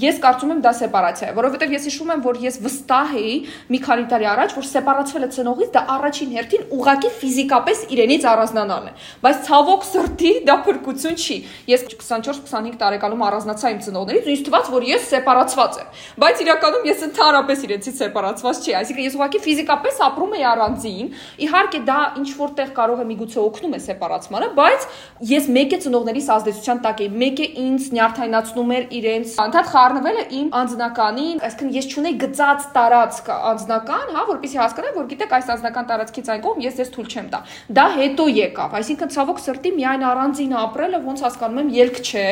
ես 0.05 0.21
կարծում 0.25 0.55
եմ 0.55 0.63
դա 0.65 0.75
սեպարացիա 0.83 1.31
է 1.31 1.37
որովհետեւ 1.39 1.75
ես 1.79 1.89
հիշում 1.89 2.13
եմ 2.15 2.25
որ 2.25 2.41
ես 2.45 2.61
վստահ 2.65 3.15
էի 3.25 3.35
մի 3.71 3.81
քանի 3.85 4.07
տարի 4.13 4.29
առաջ 4.35 4.57
որ 4.59 4.69
սեպարացվել 4.75 5.25
է 5.25 5.31
ծնող 5.35 5.54
ծնողից 5.55 5.71
դա 5.75 5.83
առաջին 5.95 6.31
հերթին 6.35 6.63
ուղակի 6.75 7.11
ֆիզիկապես 7.19 7.83
իրենից 7.95 8.25
առանձնանալն 8.31 8.89
է 8.89 8.93
բայց 9.25 9.37
ցավոք 9.47 9.85
սրտի 9.89 10.33
դա 10.49 10.57
փրկություն 10.67 11.19
չի 11.25 11.37
ես 11.71 11.85
24-25 11.95 12.79
տարեկանում 12.83 13.23
առանձնացա 13.29 13.73
իմ 13.75 13.81
ծնողներից 13.85 14.27
ու 14.27 14.35
ինձ 14.35 14.43
թվաց 14.49 14.71
որ 14.75 14.87
ես 14.89 15.07
սեպարացված 15.15 15.79
եմ 15.85 16.01
բայց 16.25 16.43
իրականում 16.45 16.89
ես 16.91 17.05
ընդհանրապես 17.09 17.65
իրենցից 17.65 18.01
սեպարացված 18.03 18.65
չի 18.65 18.75
այսինքն 18.81 19.05
ես 19.05 19.17
ուղակի 19.19 19.43
ֆիզիկապես 19.45 20.01
ապրում 20.09 20.35
եի 20.35 20.47
առանձին 20.55 21.09
իհարկե 21.45 21.81
դա 21.85 21.99
ինչ 22.25 22.29
որտեղ 22.35 22.75
կարող 22.75 23.05
է 23.05 23.07
միգուցե 23.15 23.39
օգնում 23.45 23.75
է 23.75 23.81
սեպարացմանը 23.85 24.51
բայց 24.59 24.89
ես 25.35 25.49
մեկ 25.55 25.75
է 25.75 25.81
ծնողներիս 25.85 26.29
ազդեցության 26.35 26.83
տակ 26.85 27.03
էի 27.05 27.11
մեկը 27.25 27.49
ինձ 27.65 27.89
նյարդայնացնում 27.95 28.75
էր 28.75 28.85
իրենց 28.99 29.35
անդադ 29.45 29.71
խառնվել 29.75 30.19
է 30.19 30.25
իմ 30.41 30.49
անձնականին 30.65 31.43
այսինքն 31.45 31.75
ես 31.75 31.89
չունեի 31.95 32.15
գծած 32.25 32.69
տարածք 32.75 33.31
անձնական 33.35 34.15
հա 34.15 34.25
որպեսզի 34.35 34.61
հասկանամ 34.65 34.99
որ 34.99 35.09
գիտեք 35.15 35.35
այս 35.35 35.44
անձնական 35.55 35.89
տարածքից 35.91 36.31
այն 36.35 36.43
կողմ 36.45 36.65
ես 36.65 36.79
ձեզ 36.79 36.91
թույլ 36.95 37.09
չեմ 37.15 37.29
տա։ 37.35 37.41
Դա 37.79 37.87
հետո 37.95 38.25
եկավ, 38.35 38.75
այսինքն 38.81 39.13
ցավոք 39.15 39.43
սրտի 39.45 39.71
միայն 39.75 40.05
առանձին 40.09 40.55
ապրելը 40.65 41.01
ոնց 41.05 41.25
հասկանում 41.25 41.61
եմ 41.65 41.71
ելք 41.75 42.01
չէ, 42.05 42.27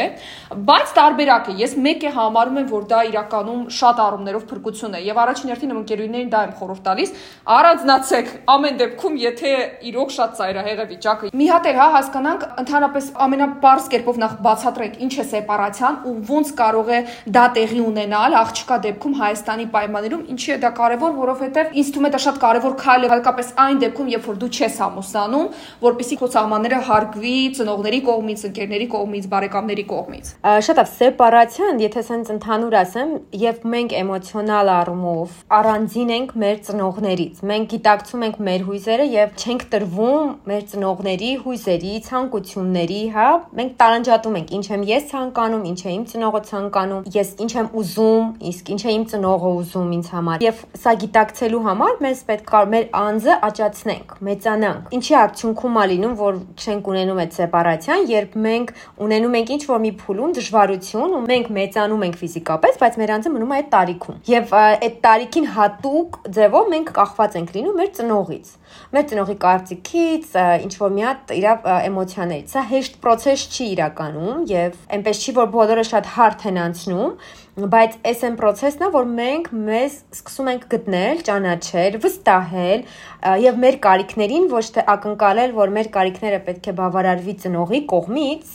բայց 0.73 0.95
տարբերակ 0.99 1.51
է։ 1.53 1.57
Ես 1.63 1.77
մեկ 1.87 2.03
է 2.03 2.13
համարում 2.17 2.59
եմ, 2.63 2.69
որ 2.73 2.87
դա 2.93 3.01
իրականում 3.13 3.63
շատ 3.79 4.03
առումներով 4.03 4.47
փրկություն 4.53 4.97
է 4.97 5.03
եւ 5.03 5.21
առաջին 5.23 5.53
հերթին 5.53 5.73
ում 5.73 5.81
ընկերուներին 5.83 6.33
դա 6.33 6.43
եմ 6.43 6.55
խորհուրդ 6.63 6.83
տալիս, 6.87 7.15
առանձնացեք 7.53 8.33
ամեն 8.53 8.79
դեպքում, 8.83 9.17
եթե 9.23 9.53
իրոք 9.93 10.13
շատ 10.17 10.37
ծայրահեղ 10.39 10.83
է 10.83 10.87
վիճակը։ 10.93 11.31
Մի 11.43 11.47
հատ 11.53 11.69
էլ 11.73 11.79
հա 11.83 11.89
հասկանանք 11.97 12.47
ընդհանրապես 12.63 13.09
ամենաբարձ 13.27 13.89
կերպով 13.93 14.21
նախ 14.23 14.35
բացատրենք 14.47 14.99
ինչ 15.07 15.13
է 15.13 15.27
սեպարացիան 15.33 15.99
ու 16.09 16.15
ոնց 16.33 16.53
կարող 16.63 16.93
է 16.93 17.01
դա 17.37 17.45
տեղի 17.57 17.81
ունենալ 17.83 18.37
աղջկա 18.43 18.79
դեպքում 18.87 19.17
Հայաստանի 19.23 19.67
պայմաններում, 19.73 20.23
ինչի 20.33 20.53
է 20.53 20.59
դա 20.63 20.71
կարևոր, 20.79 21.13
որովհետեւ 21.23 21.77
ինձ 21.83 21.93
թվում 21.93 22.09
է 22.09 22.13
դա 22.13 22.21
շատ 22.27 22.41
կարևոր 22.43 22.77
քայլ 22.83 23.02
այլ 23.03 23.13
հատկապես 23.13 23.49
այն 23.63 23.81
դեպքում, 23.83 24.09
երբ 24.13 24.27
որ 24.31 24.37
դու 24.43 24.51
չես 24.53 24.77
ամուսնանում, 24.87 25.47
որպեսզի 25.83 26.17
քո 26.23 26.29
սահմանները 26.33 26.79
հարգվի 26.89 27.35
ծնողների 27.59 28.01
կողմից, 28.07 28.45
ընկերների 28.49 28.87
կողմից, 28.93 29.29
բարեկամների 29.33 29.85
կողմից։ 29.93 30.31
Շատ 30.67 30.81
լավ, 30.83 30.91
սեպարացիան, 30.93 31.83
եթե 31.83 32.03
sense 32.07 32.33
ընդհանուր 32.33 32.77
ասեմ, 32.83 33.13
եւ 33.43 33.67
մենք 33.73 33.95
էմոցիոնալ 34.03 34.73
առումով 34.73 35.37
առանձին 35.59 36.13
ենք 36.17 36.35
մեր 36.43 36.57
ծնողներից։ 36.69 37.43
Մենք 37.53 37.71
գիտակցում 37.73 38.25
ենք 38.29 38.41
մեր 38.49 38.67
հույզերը 38.69 39.07
եւ 39.13 39.43
չենք 39.43 39.67
տրվում 39.73 40.33
մեր 40.53 40.63
ծնողների 40.73 41.31
հույզերի, 41.43 41.95
ցանկությունների, 42.09 43.01
հա։ 43.17 43.29
Մենք 43.59 43.75
տարանջատում 43.83 44.39
ենք, 44.43 44.53
ինչ 44.59 44.67
եմ 44.73 44.87
ես 44.93 45.09
ցանկանում, 45.13 45.65
ինչ 45.73 45.81
է 45.83 45.93
իմ 45.93 46.05
ծնողը 46.13 46.43
ցանկանում, 46.53 47.05
ես 47.17 47.33
ինչ 47.43 47.53
եմ 47.63 47.69
ուզում, 47.83 48.27
իսկ 48.53 48.73
ինչ 48.73 48.83
է 48.83 48.93
իմ 48.93 49.05
ծնողը 49.13 49.53
ուզում 49.63 49.93
ինձ 49.97 50.11
համար։ 50.13 50.45
Եվ 50.47 50.63
սա 50.83 50.95
գիտակցելու 51.03 51.63
համար 51.67 52.01
մեզ 52.07 52.23
պետք 52.29 52.53
է 52.53 52.63
մեր 52.73 52.87
անձը 52.99 53.37
աճացնենք, 53.49 54.15
մեծանանք։ 54.29 54.93
Ինչի 54.97 55.17
արդյունքում 55.23 55.79
է 55.83 55.85
լինում, 55.93 56.15
որ 56.21 56.41
չենք 56.63 56.91
ունենում 56.93 57.21
այդ 57.23 57.37
սեպարացիան, 57.39 58.05
երբ 58.13 58.37
մենք 58.47 58.73
ունենում 59.07 59.37
ենք 59.41 59.53
ինչ-որ 59.57 59.83
մի 59.83 59.93
փուլում 60.03 60.35
դժվարություն 60.39 61.17
ու 61.19 61.23
մենք 61.33 61.53
մեծանում 61.59 62.07
ենք 62.09 62.19
ֆիզիկապես, 62.23 62.81
բայց 62.83 62.99
մեր 63.03 63.15
անձը 63.17 63.33
մնում 63.37 63.53
է 63.53 63.61
այդ 63.63 63.71
տարիքում։ 63.77 64.19
Եվ 64.33 64.57
այդ 64.63 64.99
տարիքին 65.07 65.49
հատուկ 65.57 66.19
ձևով 66.39 66.73
մենք 66.73 66.93
կախված 67.03 67.39
ենք 67.43 67.57
լինում 67.57 67.81
մեր 67.83 67.95
ծնողից 67.99 68.53
մեր 68.93 69.07
ծնողի 69.11 69.37
կարծիքից, 69.43 70.35
ինչ 70.65 70.73
որ 70.81 70.93
մի 70.97 71.05
հատ 71.07 71.33
իր 71.37 71.47
էմոցիաներից։ 71.89 72.53
Սա 72.53 72.63
հեշտ 72.73 72.99
process 73.05 73.45
չի 73.53 73.67
իրականում 73.77 74.43
եւ 74.53 74.79
այնպես 74.97 75.23
չի 75.23 75.35
որ 75.39 75.51
բոլորը 75.57 75.85
շատ 75.91 76.11
հարթ 76.17 76.47
են 76.53 76.61
անցնում, 76.63 77.15
բայց 77.53 77.97
այս 78.09 78.23
այն 78.25 78.37
process-ն 78.41 78.87
է, 78.87 78.89
որ 78.95 79.09
մենք 79.13 79.49
մեզ 79.53 79.97
սկսում 80.17 80.47
ենք 80.55 80.63
գտնել, 80.73 81.19
ճանաչել, 81.27 81.99
վստահել 82.01 82.85
եւ 83.23 83.59
մեր 83.63 83.77
կարիքներին 83.83 84.47
ոչ 84.51 84.65
թե 84.75 84.83
ակնկալել, 84.93 85.53
որ 85.55 85.73
մեր 85.77 85.89
կարիքները 85.95 86.39
պետք 86.47 86.65
է 86.73 86.75
բավարարվի 86.79 87.35
ծնողի 87.43 87.81
կողմից 87.93 88.55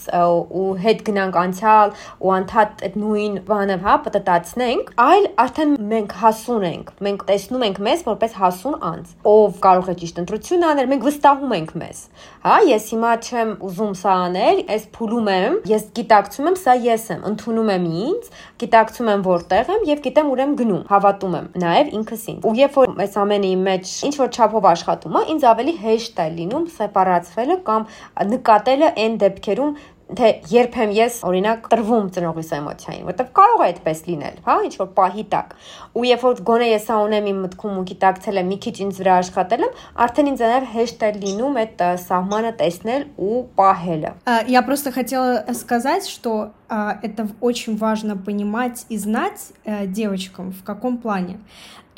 ու 0.60 0.64
հետ 0.82 1.00
գնանք 1.08 1.38
անցյալ 1.42 1.94
ու 2.20 2.32
անդադ 2.36 2.84
այդ 2.88 2.98
նույն 3.00 3.38
բանը, 3.48 3.78
հա, 3.84 3.94
պատտացնենք, 4.04 4.92
այլ 5.04 5.28
արդեն 5.44 5.72
մենք 5.92 6.16
հասուն 6.20 6.66
ենք։ 6.68 6.92
Մենք 7.08 7.24
տեսնում 7.28 7.64
ենք 7.68 7.80
մեզ 7.88 8.04
որպես 8.08 8.36
հասուն 8.42 8.76
անձ, 8.88 9.14
ով 9.32 9.58
կարող 9.64 9.88
է 9.88 9.96
ճիշտ 10.02 10.20
ընտրություն 10.24 10.66
անել, 10.68 10.90
մենք 10.92 11.08
վստահում 11.08 11.54
ենք 11.58 11.72
մեզ։ 11.82 12.02
Հա, 12.44 12.56
ես 12.68 12.90
հիմա 12.92 13.12
չեմ 13.28 13.54
ուզում 13.68 13.94
սա 13.98 14.18
անել, 14.28 14.62
այս 14.76 14.84
փուլում 14.98 15.30
եմ, 15.32 15.56
ես 15.68 15.88
գիտակցում 15.98 16.48
եմ, 16.48 16.58
սա 16.58 16.76
ես 16.84 17.06
եմ, 17.14 17.24
ընդունում 17.32 17.72
եմ 17.74 17.88
ինձ, 18.08 18.30
գիտակցում 18.62 19.10
եմ 19.14 19.24
որտեղ 19.28 19.72
եմ 19.74 19.88
եւ 19.88 20.02
գիտեմ 20.08 20.30
ուր 20.32 20.42
եմ 20.44 20.54
գնում, 20.58 20.84
հավատում 20.88 21.36
եմ 21.38 21.48
նաեւ 21.62 21.92
ինքս 21.98 22.24
ինձ։ 22.32 22.46
Ու 22.48 22.54
երբ 22.58 22.78
որ 22.78 22.94
այս 23.04 23.18
ամենի 23.22 23.52
մեջ 23.68 23.92
ինչ 24.08 24.14
որ 24.18 24.32
չափով 24.57 24.69
աշխատում 24.73 25.17
է, 25.19 25.23
ինձ 25.33 25.47
ավելի 25.53 25.73
հեշտ 25.83 26.21
է 26.23 26.27
լինում 26.37 26.69
սեպարացվելը 26.77 27.57
կամ 27.69 27.89
նկատելը 28.33 28.93
այն 29.03 29.19
դեպքերում, 29.23 29.75
թե 30.13 30.29
երբ 30.51 30.75
եմ 30.83 30.91
ես 30.93 31.15
օրինակ 31.25 31.67
տրվում 31.71 32.07
ծնողիս 32.13 32.49
էմոցիային, 32.57 33.05
որտեվ 33.07 33.29
կարող 33.39 33.61
է 33.63 33.67
այդպես 33.69 34.01
լինել, 34.09 34.35
հա, 34.45 34.55
ինչ 34.67 34.73
որ 34.81 34.89
պահի 34.97 35.23
տակ։ 35.31 35.53
Ու 35.93 36.03
երբ 36.09 36.25
որ 36.27 36.41
գոնե 36.49 36.67
ես 36.69 36.87
ա 36.93 36.97
ունեմ 37.07 37.29
իմ 37.31 37.39
մտքում 37.45 37.77
ու 37.79 37.85
գիտակցել 37.91 38.41
եմ, 38.41 38.51
մի 38.51 38.57
քիչ 38.65 38.75
ինձ 38.83 38.99
վրա 39.01 39.15
աշխատել 39.23 39.65
եմ, 39.67 39.77
արդեն 40.05 40.29
ինձ 40.33 40.43
նաև 40.43 40.67
հեշտ 40.73 41.05
է 41.07 41.11
լինում 41.23 41.59
այդ 41.63 41.83
սահմանը 42.03 42.51
տեսնել 42.61 43.07
ու 43.17 43.39
պահելը։ 43.57 44.11
Я 44.53 44.61
просто 44.61 44.91
хотела 44.91 45.53
сказать, 45.53 46.05
что 46.07 46.51
это 46.69 47.27
очень 47.39 47.77
важно 47.77 48.17
понимать 48.17 48.85
и 48.89 48.97
знать 48.97 49.53
девочкам 49.65 50.51
в 50.51 50.63
каком 50.63 50.97
плане. 50.97 51.39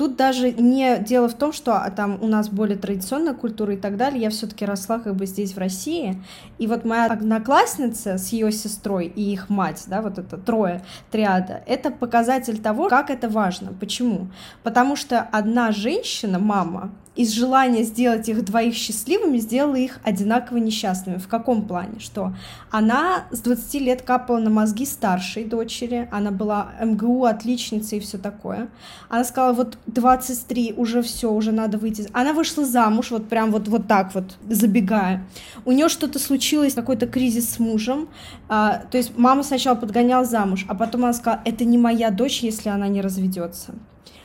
Тут 0.01 0.17
даже 0.17 0.51
не 0.51 0.99
дело 0.99 1.29
в 1.29 1.35
том, 1.35 1.53
что 1.53 1.75
а, 1.75 1.91
там 1.91 2.17
у 2.23 2.27
нас 2.27 2.49
более 2.49 2.79
традиционная 2.79 3.35
культура 3.35 3.75
и 3.75 3.77
так 3.77 3.99
далее. 3.99 4.23
Я 4.23 4.31
все-таки 4.31 4.65
росла 4.65 4.99
как 4.99 5.15
бы 5.15 5.27
здесь 5.27 5.53
в 5.53 5.59
России, 5.59 6.19
и 6.57 6.67
вот 6.67 6.87
моя 6.87 7.05
одноклассница 7.05 8.17
с 8.17 8.31
ее 8.31 8.51
сестрой 8.51 9.13
и 9.15 9.31
их 9.31 9.51
мать, 9.51 9.85
да, 9.89 10.01
вот 10.01 10.17
это 10.17 10.39
трое 10.39 10.83
триада, 11.11 11.63
это 11.67 11.91
показатель 11.91 12.63
того, 12.63 12.89
как 12.89 13.11
это 13.11 13.29
важно. 13.29 13.75
Почему? 13.79 14.29
Потому 14.63 14.97
что 14.97 15.21
одна 15.21 15.71
женщина, 15.71 16.39
мама, 16.39 16.93
из 17.17 17.33
желания 17.33 17.83
сделать 17.83 18.29
их 18.29 18.45
двоих 18.45 18.75
счастливыми 18.75 19.39
сделала 19.39 19.75
их 19.75 19.99
одинаково 20.05 20.59
несчастными. 20.59 21.19
В 21.19 21.27
каком 21.27 21.67
плане? 21.67 21.99
Что 21.99 22.33
она 22.71 23.25
с 23.33 23.41
20 23.41 23.75
лет 23.75 24.03
капала 24.03 24.39
на 24.39 24.49
мозги 24.49 24.87
старшей 24.87 25.45
дочери, 25.45 26.09
она 26.13 26.31
была 26.31 26.71
МГУ 26.81 27.25
отличницей 27.25 27.99
и 27.99 28.01
все 28.01 28.17
такое. 28.17 28.69
Она 29.09 29.25
сказала, 29.25 29.53
вот 29.53 29.77
23 29.87 30.75
уже 30.77 31.03
все, 31.03 31.33
уже 31.33 31.51
надо 31.51 31.79
выйти. 31.79 32.09
Она 32.13 32.33
вышла 32.33 32.65
замуж, 32.65 33.11
вот 33.11 33.29
прям 33.29 33.51
вот, 33.51 33.67
вот 33.67 33.89
так 33.89 34.15
вот, 34.15 34.37
забегая. 34.49 35.27
У 35.65 35.73
нее 35.73 35.89
что-то 35.89 36.21
случилось, 36.21 36.75
какой-то 36.75 37.09
кризис 37.09 37.51
с 37.51 37.59
мужем. 37.59 38.09
А, 38.49 38.83
то 38.91 38.97
есть 38.97 39.19
мама 39.19 39.43
сначала 39.43 39.75
подгоняла 39.75 40.25
замуж, 40.25 40.65
а 40.69 40.77
потом 40.77 41.05
она 41.05 41.13
сказала, 41.13 41.43
это 41.45 41.65
не 41.65 41.77
моя 41.77 42.11
дочь, 42.11 42.41
если 42.41 42.69
она 42.69 42.87
не 42.87 43.01
разведется. 43.01 43.75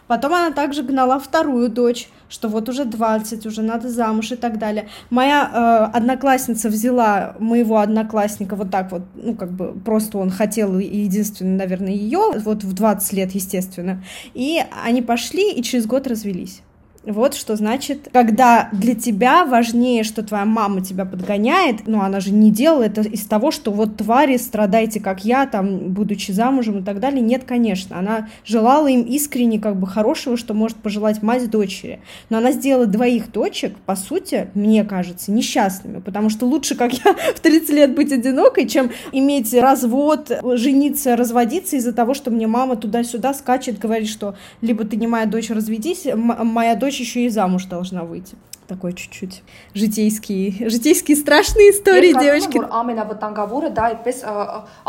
Потом 0.08 0.34
она 0.34 0.52
также 0.52 0.84
гнала 0.84 1.20
вторую 1.20 1.70
дочь, 1.70 2.10
что 2.30 2.48
вот 2.48 2.70
уже 2.70 2.86
20, 2.86 3.46
уже 3.46 3.62
надо 3.62 3.90
замуж 3.90 4.32
и 4.32 4.36
так 4.36 4.60
далее. 4.60 4.88
Моя 5.10 5.90
э, 5.92 5.98
одноклассница 5.98 6.70
взяла 6.70 7.36
моего 7.40 7.80
одноклассника 7.80 8.56
вот 8.56 8.72
так 8.72 8.92
вот, 8.92 9.04
ну, 9.16 9.36
как 9.36 9.52
бы 9.52 9.74
просто 9.74 10.18
он 10.18 10.30
хотел 10.30 10.78
единственный, 10.78 11.58
наверное, 11.58 11.94
ее, 11.94 12.34
вот 12.38 12.64
в 12.64 12.74
20 12.74 13.14
лет, 13.14 13.32
естественно. 13.32 14.04
И 14.34 14.62
они 14.84 15.02
пошли 15.02 15.52
и 15.54 15.64
через 15.64 15.88
год 15.88 16.08
развелись. 16.08 16.62
Вот 17.06 17.36
что 17.36 17.56
значит, 17.56 18.10
когда 18.12 18.70
для 18.72 18.96
тебя 18.96 19.46
важнее, 19.46 20.04
что 20.04 20.24
твоя 20.24 20.46
мама 20.46 20.82
тебя 20.82 21.06
подгоняет, 21.06 21.88
ну, 21.88 22.02
она 22.02 22.20
же 22.20 22.32
не 22.32 22.50
делала 22.50 22.84
это 22.84 23.02
из 23.02 23.26
того, 23.26 23.52
что 23.52 23.72
вот 23.72 23.98
твари, 23.98 24.38
страдайте, 24.38 25.00
как 25.00 25.24
я, 25.24 25.46
там, 25.46 25.90
будучи 25.90 26.32
замужем 26.32 26.80
и 26.80 26.84
так 26.84 27.00
далее. 27.00 27.22
Нет, 27.22 27.44
конечно, 27.46 28.00
она 28.00 28.30
желала 28.44 28.88
им 28.88 29.04
искренне 29.04 29.60
как 29.60 29.80
бы 29.80 29.86
хорошего, 29.86 30.36
что 30.36 30.54
может 30.54 30.78
пожелать 30.78 31.22
мать 31.22 31.50
дочери. 31.50 32.00
Но 32.30 32.40
она 32.40 32.52
сделала 32.52 32.88
двоих 32.88 33.32
дочек, 33.32 33.76
по 33.86 33.96
сути, 33.96 34.50
мне 34.56 34.84
кажется, 34.84 35.32
несчастными, 35.32 36.00
потому 36.00 36.30
что 36.30 36.46
лучше, 36.46 36.76
как 36.76 36.94
я, 36.94 37.14
в 37.36 37.40
30 37.40 37.70
лет 37.70 37.96
быть 37.96 38.12
одинокой, 38.12 38.68
чем 38.68 38.90
иметь 39.12 39.54
развод, 39.54 40.32
жениться, 40.56 41.16
разводиться 41.16 41.76
из-за 41.76 41.94
того, 41.94 42.16
что 42.16 42.32
мне 42.32 42.48
мама 42.48 42.76
туда-сюда 42.76 43.34
скачет, 43.34 43.78
говорит, 43.78 44.10
что 44.10 44.36
либо 44.62 44.86
ты 44.86 44.96
не 44.96 45.06
моя 45.06 45.26
дочь, 45.28 45.50
разведись, 45.52 46.06
моя 46.16 46.76
дочь 46.76 46.95
еще 47.00 47.26
и 47.26 47.30
замуж 47.30 47.66
должна 47.66 48.04
выйти 48.04 48.36
такой 48.71 48.93
чуть-чуть 48.93 49.43
житейские, 49.75 50.71
житейские 50.71 51.17
страшные 51.17 51.71
истории, 51.71 52.15
девочки. 52.15 52.61
Որ 52.63 52.69
ամենավտանգավորը 52.71 53.71
դա 53.75 53.87
այդպես 53.91 54.21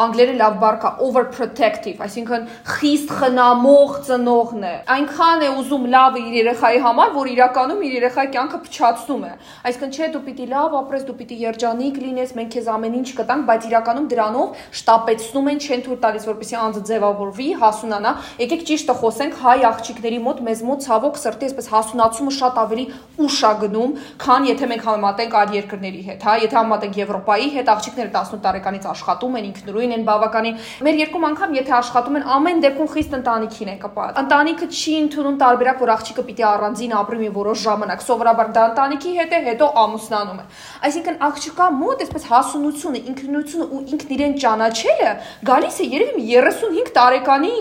անգլերեն 0.03 0.37
լավ 0.37 0.57
բառ 0.61 0.77
overprotective, 1.01 1.97
այսինքն 2.05 2.45
խիստ 2.75 3.13
խնամող 3.17 3.95
ծնողն 4.05 4.67
է։ 4.69 4.73
Այնքան 4.95 5.45
է 5.47 5.49
ուզում 5.61 5.87
լավը 5.95 6.21
իր 6.21 6.35
երեխայի 6.41 6.81
համար, 6.85 7.09
որ 7.17 7.31
իրականում 7.31 7.81
իր 7.87 7.95
երեխայի 7.97 8.29
կյանքը 8.37 8.59
փչացնում 8.67 9.25
է։ 9.25 9.33
Այսինքն 9.71 9.95
չէ 9.97 10.09
դու 10.13 10.23
պիտի 10.29 10.45
լավ 10.53 10.77
ապրես, 10.81 11.05
դու 11.09 11.17
պիտի 11.21 11.39
երջանիկ 11.41 11.99
լինես, 12.05 12.35
մենք 12.37 12.53
քեզ 12.53 12.69
ամեն 12.75 12.97
ինչ 13.01 13.09
կտանք, 13.17 13.43
բայց 13.49 13.67
իրականում 13.71 14.07
դրանով 14.13 14.61
շտապեցնում 14.81 15.51
են, 15.51 15.61
չեն 15.65 15.83
թույլ 15.89 15.99
տալիս, 16.05 16.29
որպեսզի 16.31 16.57
անձը 16.61 16.81
ձևավորվի, 16.91 17.49
հասունանա։ 17.65 18.11
Եկեք 18.45 18.65
ճիշտը 18.71 18.97
խոսենք 19.01 19.41
հայ 19.41 19.57
աղջիկների 19.71 20.19
մոտ, 20.21 20.41
մեզ 20.51 20.63
մոտ 20.69 20.85
ցավոք 20.85 21.21
սրտի 21.21 21.49
այսպես 21.51 21.71
հասունացումը 21.71 22.33
շատ 22.41 22.61
ավելի 22.61 22.85
ուշ 23.21 23.41
է 23.41 23.64
գնում, 23.66 23.92
քան 24.22 24.46
եթե 24.46 24.68
մենք 24.70 24.86
համեմատենք 24.86 25.36
այլ 25.36 25.54
երկրների 25.56 26.02
հետ, 26.06 26.26
հա, 26.26 26.34
եթե 26.46 26.56
համեմատենք 26.56 26.98
Եվրոպայի 27.02 27.48
հետ, 27.56 27.70
աղջիկները 27.76 28.10
18 28.16 28.42
տարեկանից 28.46 28.86
աշխատում 28.92 29.36
են, 29.36 29.46
ինքնուրույն 29.50 29.94
են 29.96 30.04
բավականին։ 30.06 30.58
Մեր 30.86 31.00
երկում 31.02 31.26
անգամ 31.26 31.56
եթե 31.56 31.74
աշխատում 31.76 32.18
են, 32.20 32.26
ամեն 32.36 32.62
դեպքում 32.66 32.90
խիստ 32.96 33.16
ընտանիքին 33.16 33.70
են 33.74 33.80
կապված։ 33.86 34.20
Ընտանիքը 34.22 34.68
չի 34.76 34.94
ընդունում 35.06 35.38
տարբերակ, 35.42 35.80
որ 35.86 35.92
աղջիկը 35.96 36.26
պիտի 36.26 36.46
առանձին 36.46 36.94
ապրի 36.96 37.18
մի 37.22 37.30
որոշ 37.36 37.64
ժամանակ։ 37.66 38.04
Սովորաբար 38.06 38.52
դա 38.56 38.66
ընտանիքի 38.70 39.16
հետ 39.16 39.32
է, 39.36 39.40
հետո 39.46 39.70
ամուսնանում 39.86 40.40
է։ 40.40 40.46
Այսինքն 40.86 41.18
աղջիկա 41.26 41.66
մոտ 41.80 42.04
այսպես 42.06 42.28
հասունությունը, 42.30 43.02
ինքնությունը 43.12 43.66
ու 43.66 43.82
ինքն 43.96 44.14
իրեն 44.16 44.38
ճանաչելը 44.46 45.10
գալիս 45.50 45.82
է 45.82 45.90
երևի 45.96 46.30
35 46.36 46.94
տարեկանի 46.96 47.56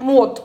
մոտ 0.00 0.38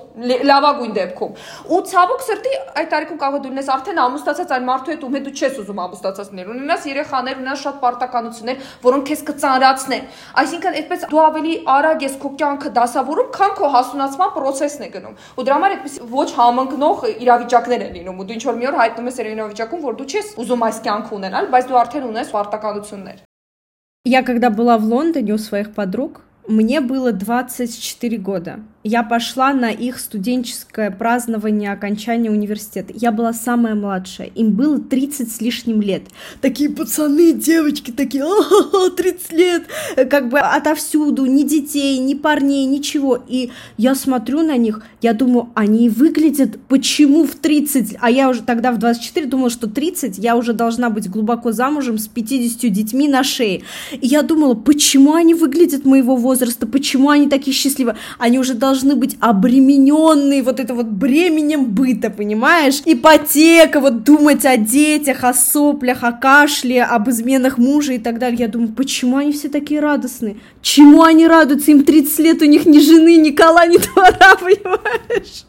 լավագույն 0.50 0.94
դեպքում 0.96 1.34
ու 1.76 1.80
ցավոք 1.92 2.22
սրտի 2.26 2.52
այդ 2.80 2.90
տարիքում 2.94 3.20
կարող 3.24 3.36
է 3.36 3.42
դու 3.46 3.52
ունես 3.56 3.70
արդեն 3.76 4.00
ամուսնացած 4.06 4.54
այն 4.56 4.66
մարդու 4.70 4.94
հետ 4.94 5.04
ում 5.06 5.18
հետ 5.18 5.26
դու 5.26 5.34
չես 5.36 5.58
ուզում 5.64 5.82
ամուսնացածներ 5.86 6.52
ունենաս 6.56 6.88
երեխաներ 6.92 7.42
ունենաս 7.42 7.64
շատ 7.66 7.78
պարտականություններ 7.84 8.70
որոնք 8.86 9.10
քեզ 9.12 9.24
կծանրացնեն 9.30 10.08
այսինքն 10.46 10.80
այդպես 10.80 11.06
դու 11.12 11.22
ավելի 11.26 11.54
արագ 11.76 12.06
ես 12.06 12.18
քո 12.24 12.34
կյանքը 12.40 12.74
դասավորում 12.80 13.30
քան 13.36 13.54
քո 13.60 13.72
հասունացման 13.76 14.34
process-ն 14.40 14.88
է 14.88 14.90
գնում 14.96 15.20
ու 15.36 15.46
դրա 15.46 15.60
համար 15.60 15.76
այդպես 15.76 16.00
ոչ 16.16 16.30
համընկնող 16.40 17.06
իրավիճակներ 17.26 17.86
են 17.90 17.96
լինում 18.00 18.20
ու 18.24 18.28
դու 18.32 18.40
ինչ 18.40 18.44
որ 18.46 18.60
մի 18.62 18.72
օր 18.72 18.82
հայտնում 18.86 19.12
ես 19.12 19.22
իրավիճակում 19.26 19.86
որ 19.86 20.00
դու 20.00 20.10
չես 20.16 20.34
ուզում 20.46 20.68
այս 20.70 20.84
կյանքը 20.88 21.16
ունենալ 21.20 21.50
բայց 21.56 21.72
դու 21.72 21.82
արդեն 21.84 22.12
ունես 22.14 22.36
պարտականություններ 22.36 23.24
Я 24.08 24.22
когда 24.22 24.52
была 24.52 24.78
в 24.78 24.84
Лондоне 24.84 25.34
у 25.34 25.40
своих 25.40 25.74
подруг, 25.74 26.22
мне 26.48 26.80
было 26.80 27.12
24 27.12 28.18
года. 28.18 28.60
Я 28.88 29.02
пошла 29.02 29.52
на 29.52 29.72
их 29.72 29.98
студенческое 29.98 30.92
празднование 30.92 31.72
окончания 31.72 32.30
университета. 32.30 32.94
Я 32.96 33.12
была 33.12 33.34
самая 33.34 33.74
младшая. 33.74 34.28
Им 34.36 34.52
было 34.52 34.78
30 34.78 35.32
с 35.32 35.42
лишним 35.42 35.82
лет. 35.82 36.04
Такие 36.40 36.70
пацаны, 36.70 37.34
девочки 37.34 37.90
такие, 37.90 38.24
а 38.24 38.90
30 38.92 39.32
лет. 39.32 39.64
Как 40.08 40.30
бы 40.30 40.38
отовсюду, 40.38 41.26
ни 41.26 41.42
детей, 41.42 41.98
ни 41.98 42.14
парней, 42.14 42.68
ничего. 42.68 43.20
И 43.28 43.50
я 43.78 43.96
смотрю 43.96 44.44
на 44.44 44.56
них, 44.56 44.84
я 45.02 45.14
думаю, 45.14 45.50
они 45.56 45.90
выглядят 45.90 46.60
почему 46.68 47.26
в 47.26 47.34
30? 47.34 47.96
А 48.00 48.12
я 48.12 48.30
уже 48.30 48.44
тогда 48.44 48.72
в 48.72 48.78
24 48.78 49.26
думала, 49.26 49.50
что 49.50 49.66
30 49.68 50.20
я 50.20 50.36
уже 50.36 50.54
должна 50.54 50.92
быть 50.92 51.10
глубоко 51.10 51.52
замужем 51.52 51.98
с 51.98 52.08
50 52.08 52.72
детьми 52.72 53.08
на 53.08 53.24
шее. 53.24 53.64
И 53.94 54.06
я 54.06 54.22
думала, 54.22 54.54
почему 54.54 55.16
они 55.16 55.34
выглядят 55.34 55.86
моего 55.86 56.16
возраста, 56.16 56.68
почему 56.68 57.10
они 57.10 57.28
такие 57.28 57.56
счастливые? 57.56 57.98
Они 58.20 58.38
уже 58.38 58.54
должны 58.54 58.75
должны 58.76 58.96
быть 58.96 59.16
обремененные 59.22 60.44
вот 60.44 60.60
это 60.60 60.74
вот 60.74 60.88
бременем 60.88 61.66
быта, 61.66 62.10
понимаешь? 62.10 62.82
Ипотека, 62.86 63.80
вот 63.80 64.04
думать 64.04 64.46
о 64.46 64.58
детях, 64.58 65.24
о 65.24 65.34
соплях, 65.34 66.04
о 66.04 66.12
кашле, 66.12 66.84
об 66.84 67.10
изменах 67.10 67.58
мужа 67.58 67.94
и 67.94 68.00
так 68.00 68.20
далее. 68.20 68.40
Я 68.40 68.48
думаю, 68.50 68.74
почему 68.74 69.18
они 69.18 69.32
все 69.32 69.48
такие 69.48 69.80
радостные? 69.80 70.36
Чему 70.62 71.04
они 71.04 71.26
радуются? 71.26 71.72
Им 71.72 71.84
30 71.84 72.20
лет, 72.20 72.42
у 72.42 72.46
них 72.46 72.66
ни 72.66 72.80
жены, 72.80 73.16
ни 73.16 73.32
кола, 73.32 73.66
ни 73.66 73.78
двора, 73.78 74.36
понимаешь? 74.40 75.46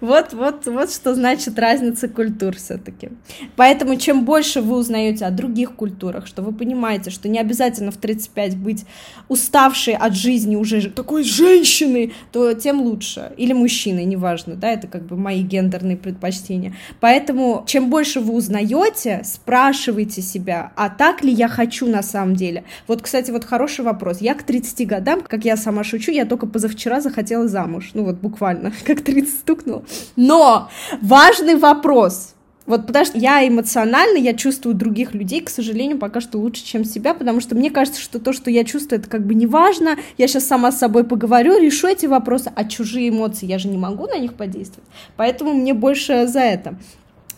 Вот, 0.00 0.32
вот, 0.32 0.66
вот 0.66 0.92
что 0.92 1.14
значит 1.14 1.58
разница 1.58 2.08
культур 2.08 2.56
все-таки. 2.56 3.10
Поэтому 3.56 3.96
чем 3.96 4.24
больше 4.24 4.60
вы 4.60 4.76
узнаете 4.76 5.24
о 5.24 5.30
других 5.30 5.74
культурах, 5.74 6.26
что 6.26 6.42
вы 6.42 6.52
понимаете, 6.52 7.10
что 7.10 7.28
не 7.28 7.38
обязательно 7.38 7.90
в 7.90 7.96
35 7.96 8.56
быть 8.56 8.84
уставшей 9.28 9.94
от 9.94 10.14
жизни 10.14 10.56
уже 10.56 10.90
такой 10.90 11.24
женщины, 11.24 12.12
то 12.32 12.52
тем 12.54 12.80
лучше. 12.80 13.32
Или 13.36 13.52
мужчины, 13.52 14.04
неважно, 14.04 14.54
да, 14.54 14.70
это 14.70 14.86
как 14.86 15.06
бы 15.06 15.16
мои 15.16 15.42
гендерные 15.42 15.96
предпочтения. 15.96 16.74
Поэтому 17.00 17.64
чем 17.66 17.90
больше 17.90 18.20
вы 18.20 18.34
узнаете, 18.34 19.22
спрашивайте 19.24 20.22
себя, 20.22 20.72
а 20.76 20.88
так 20.88 21.24
ли 21.24 21.32
я 21.32 21.48
хочу 21.48 21.86
на 21.86 22.02
самом 22.02 22.36
деле? 22.36 22.64
Вот, 22.86 23.02
кстати, 23.02 23.30
вот 23.30 23.44
хороший 23.44 23.84
вопрос. 23.84 24.20
Я 24.20 24.34
к 24.34 24.42
30 24.42 24.86
годам, 24.86 25.22
как 25.22 25.44
я 25.44 25.56
сама 25.56 25.84
шучу, 25.84 26.12
я 26.12 26.24
только 26.24 26.46
позавчера 26.46 27.00
захотела 27.00 27.48
замуж. 27.48 27.90
Ну 27.94 28.04
вот 28.04 28.16
буквально, 28.16 28.72
как 28.84 29.00
30 29.00 29.47
стукнуло. 29.48 29.84
Но 30.16 30.68
важный 31.00 31.56
вопрос. 31.56 32.34
Вот 32.66 32.86
потому 32.86 33.06
что 33.06 33.16
я 33.16 33.48
эмоционально, 33.48 34.18
я 34.18 34.34
чувствую 34.34 34.74
других 34.74 35.14
людей, 35.14 35.40
к 35.40 35.48
сожалению, 35.48 35.96
пока 35.96 36.20
что 36.20 36.36
лучше, 36.36 36.62
чем 36.62 36.84
себя, 36.84 37.14
потому 37.14 37.40
что 37.40 37.54
мне 37.54 37.70
кажется, 37.70 37.98
что 37.98 38.18
то, 38.18 38.34
что 38.34 38.50
я 38.50 38.62
чувствую, 38.64 39.00
это 39.00 39.08
как 39.08 39.26
бы 39.26 39.34
не 39.34 39.46
важно. 39.46 39.96
Я 40.18 40.28
сейчас 40.28 40.46
сама 40.46 40.70
с 40.70 40.78
собой 40.78 41.04
поговорю, 41.04 41.58
решу 41.58 41.86
эти 41.86 42.04
вопросы, 42.04 42.52
а 42.54 42.64
чужие 42.66 43.08
эмоции, 43.08 43.46
я 43.46 43.58
же 43.58 43.68
не 43.68 43.78
могу 43.78 44.06
на 44.06 44.18
них 44.18 44.34
подействовать. 44.34 44.86
Поэтому 45.16 45.54
мне 45.54 45.72
больше 45.72 46.26
за 46.26 46.40
это. 46.40 46.76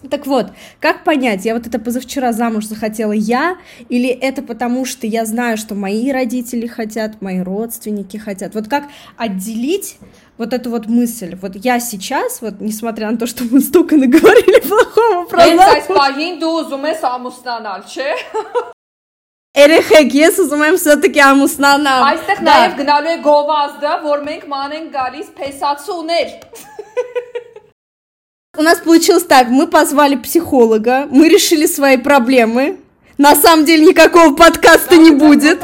Так 0.09 0.27
вот, 0.27 0.47
как 0.79 1.03
понять, 1.03 1.45
я 1.45 1.55
вот 1.55 1.65
это 1.65 1.79
позавчера 1.79 2.31
замуж 2.31 2.65
захотела 2.65 3.11
я, 3.11 3.57
или 3.89 4.09
это 4.09 4.43
потому, 4.43 4.85
что 4.85 5.07
я 5.07 5.25
знаю, 5.25 5.57
что 5.57 5.73
мои 5.73 6.11
родители 6.11 6.67
хотят, 6.67 7.21
мои 7.21 7.41
родственники 7.41 8.17
хотят? 8.17 8.53
Вот 8.53 8.67
как 8.67 8.83
отделить 9.17 9.97
вот 10.37 10.53
эту 10.53 10.69
вот 10.69 10.87
мысль. 10.87 11.35
Вот 11.41 11.55
я 11.55 11.79
сейчас, 11.79 12.41
вот 12.41 12.59
несмотря 12.59 13.09
на 13.09 13.17
то, 13.17 13.25
что 13.25 13.45
мы 13.45 13.61
столько 13.61 13.95
наговорили 13.95 14.59
плохого 14.59 15.25
про 15.25 15.43
Երեխեք, 19.55 20.15
ես 20.19 20.39
ուզում 20.43 20.63
եմ 20.67 20.77
все-таки 20.81 21.21
ամուսնանալ։ 21.23 22.01
Այստեղ 22.09 22.41
նաև 22.43 22.73
գնալու 22.75 23.11
է 23.13 23.19
գովազդը, 23.23 23.93
որ 24.03 24.25
մենք 24.25 24.43
մանենք 24.51 24.89
գալիս 24.97 25.29
փեսացուներ։ 25.37 26.35
у 28.58 28.62
нас 28.62 28.80
получилось 28.80 29.22
так, 29.22 29.48
мы 29.48 29.68
позвали 29.68 30.16
психолога, 30.16 31.06
мы 31.08 31.28
решили 31.28 31.66
свои 31.66 31.96
проблемы. 31.96 32.80
На 33.16 33.36
самом 33.36 33.64
деле 33.64 33.86
никакого 33.86 34.34
подкаста 34.34 34.96
не 34.96 35.12
будет. 35.12 35.60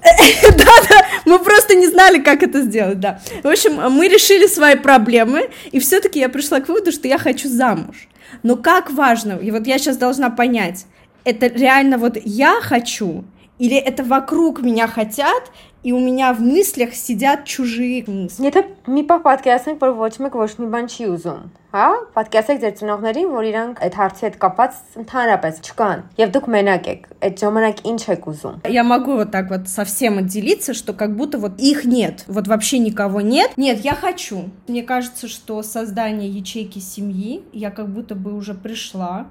Да-да, 0.00 1.06
мы 1.26 1.38
просто 1.38 1.74
не 1.74 1.86
знали, 1.86 2.22
как 2.22 2.42
это 2.42 2.62
сделать, 2.62 2.98
да. 2.98 3.20
В 3.42 3.48
общем, 3.48 3.74
мы 3.92 4.08
решили 4.08 4.46
свои 4.46 4.76
проблемы, 4.76 5.50
и 5.70 5.80
все-таки 5.80 6.18
я 6.18 6.30
пришла 6.30 6.60
к 6.60 6.68
выводу, 6.68 6.90
что 6.90 7.08
я 7.08 7.18
хочу 7.18 7.48
замуж. 7.48 8.08
Но 8.42 8.56
как 8.56 8.90
важно, 8.90 9.32
и 9.32 9.50
вот 9.50 9.66
я 9.66 9.78
сейчас 9.78 9.98
должна 9.98 10.30
понять, 10.30 10.86
это 11.24 11.48
реально 11.48 11.98
вот 11.98 12.16
я 12.24 12.60
хочу, 12.62 13.24
или 13.58 13.76
это 13.76 14.02
вокруг 14.02 14.62
меня 14.62 14.86
хотят, 14.86 15.50
и 15.82 15.92
у 15.92 16.00
меня 16.00 16.32
в 16.32 16.40
мыслях 16.40 16.94
сидят 16.94 17.44
чужие 17.44 18.04
мысли. 18.06 18.48
Եթե 18.48 18.62
մի 18.90 19.04
պահ 19.06 19.20
պատկերացնենք, 19.24 19.78
որ 19.82 19.92
ոչ 19.98 20.10
մեկ 20.24 20.36
ոչ 20.38 20.50
մի 20.58 20.66
բան 20.72 20.88
չի 20.90 21.06
ուզում, 21.14 21.42
հա? 21.74 21.86
Պատկերացեք 22.16 22.60
ձեր 22.64 22.74
ծնողներին, 22.80 23.28
որ 23.30 23.48
իրանք 23.50 23.82
այդ 23.86 23.98
հարցի 24.00 24.26
հետ 24.26 24.38
կապված 24.42 24.80
ընդհանրապես 25.02 25.60
չկան, 25.68 26.02
եւ 26.18 26.32
դուք 26.34 26.48
մենակ 26.54 26.88
եք։ 26.92 27.06
Այդ 27.28 27.42
ժամանակ 27.44 27.82
ինչ 27.92 28.00
եք 28.14 28.28
ուզում։ 28.32 28.56
Я 28.74 28.84
могу 28.84 29.16
вот 29.20 29.30
так 29.30 29.50
вот 29.50 29.68
совсем 29.68 30.18
отделиться, 30.18 30.74
что 30.74 30.92
как 30.92 31.14
будто 31.14 31.38
вот 31.38 31.60
их 31.60 31.84
нет, 31.84 32.24
вот 32.26 32.48
вообще 32.48 32.78
никого 32.78 33.20
нет. 33.20 33.52
Нет, 33.56 33.80
я 33.84 33.94
хочу. 33.94 34.50
Мне 34.66 34.82
кажется, 34.82 35.28
что 35.28 35.62
создание 35.62 36.28
ячейки 36.28 36.80
семьи, 36.80 37.44
я 37.52 37.70
как 37.70 37.88
будто 37.88 38.14
бы 38.14 38.34
уже 38.34 38.54
пришла 38.54 39.28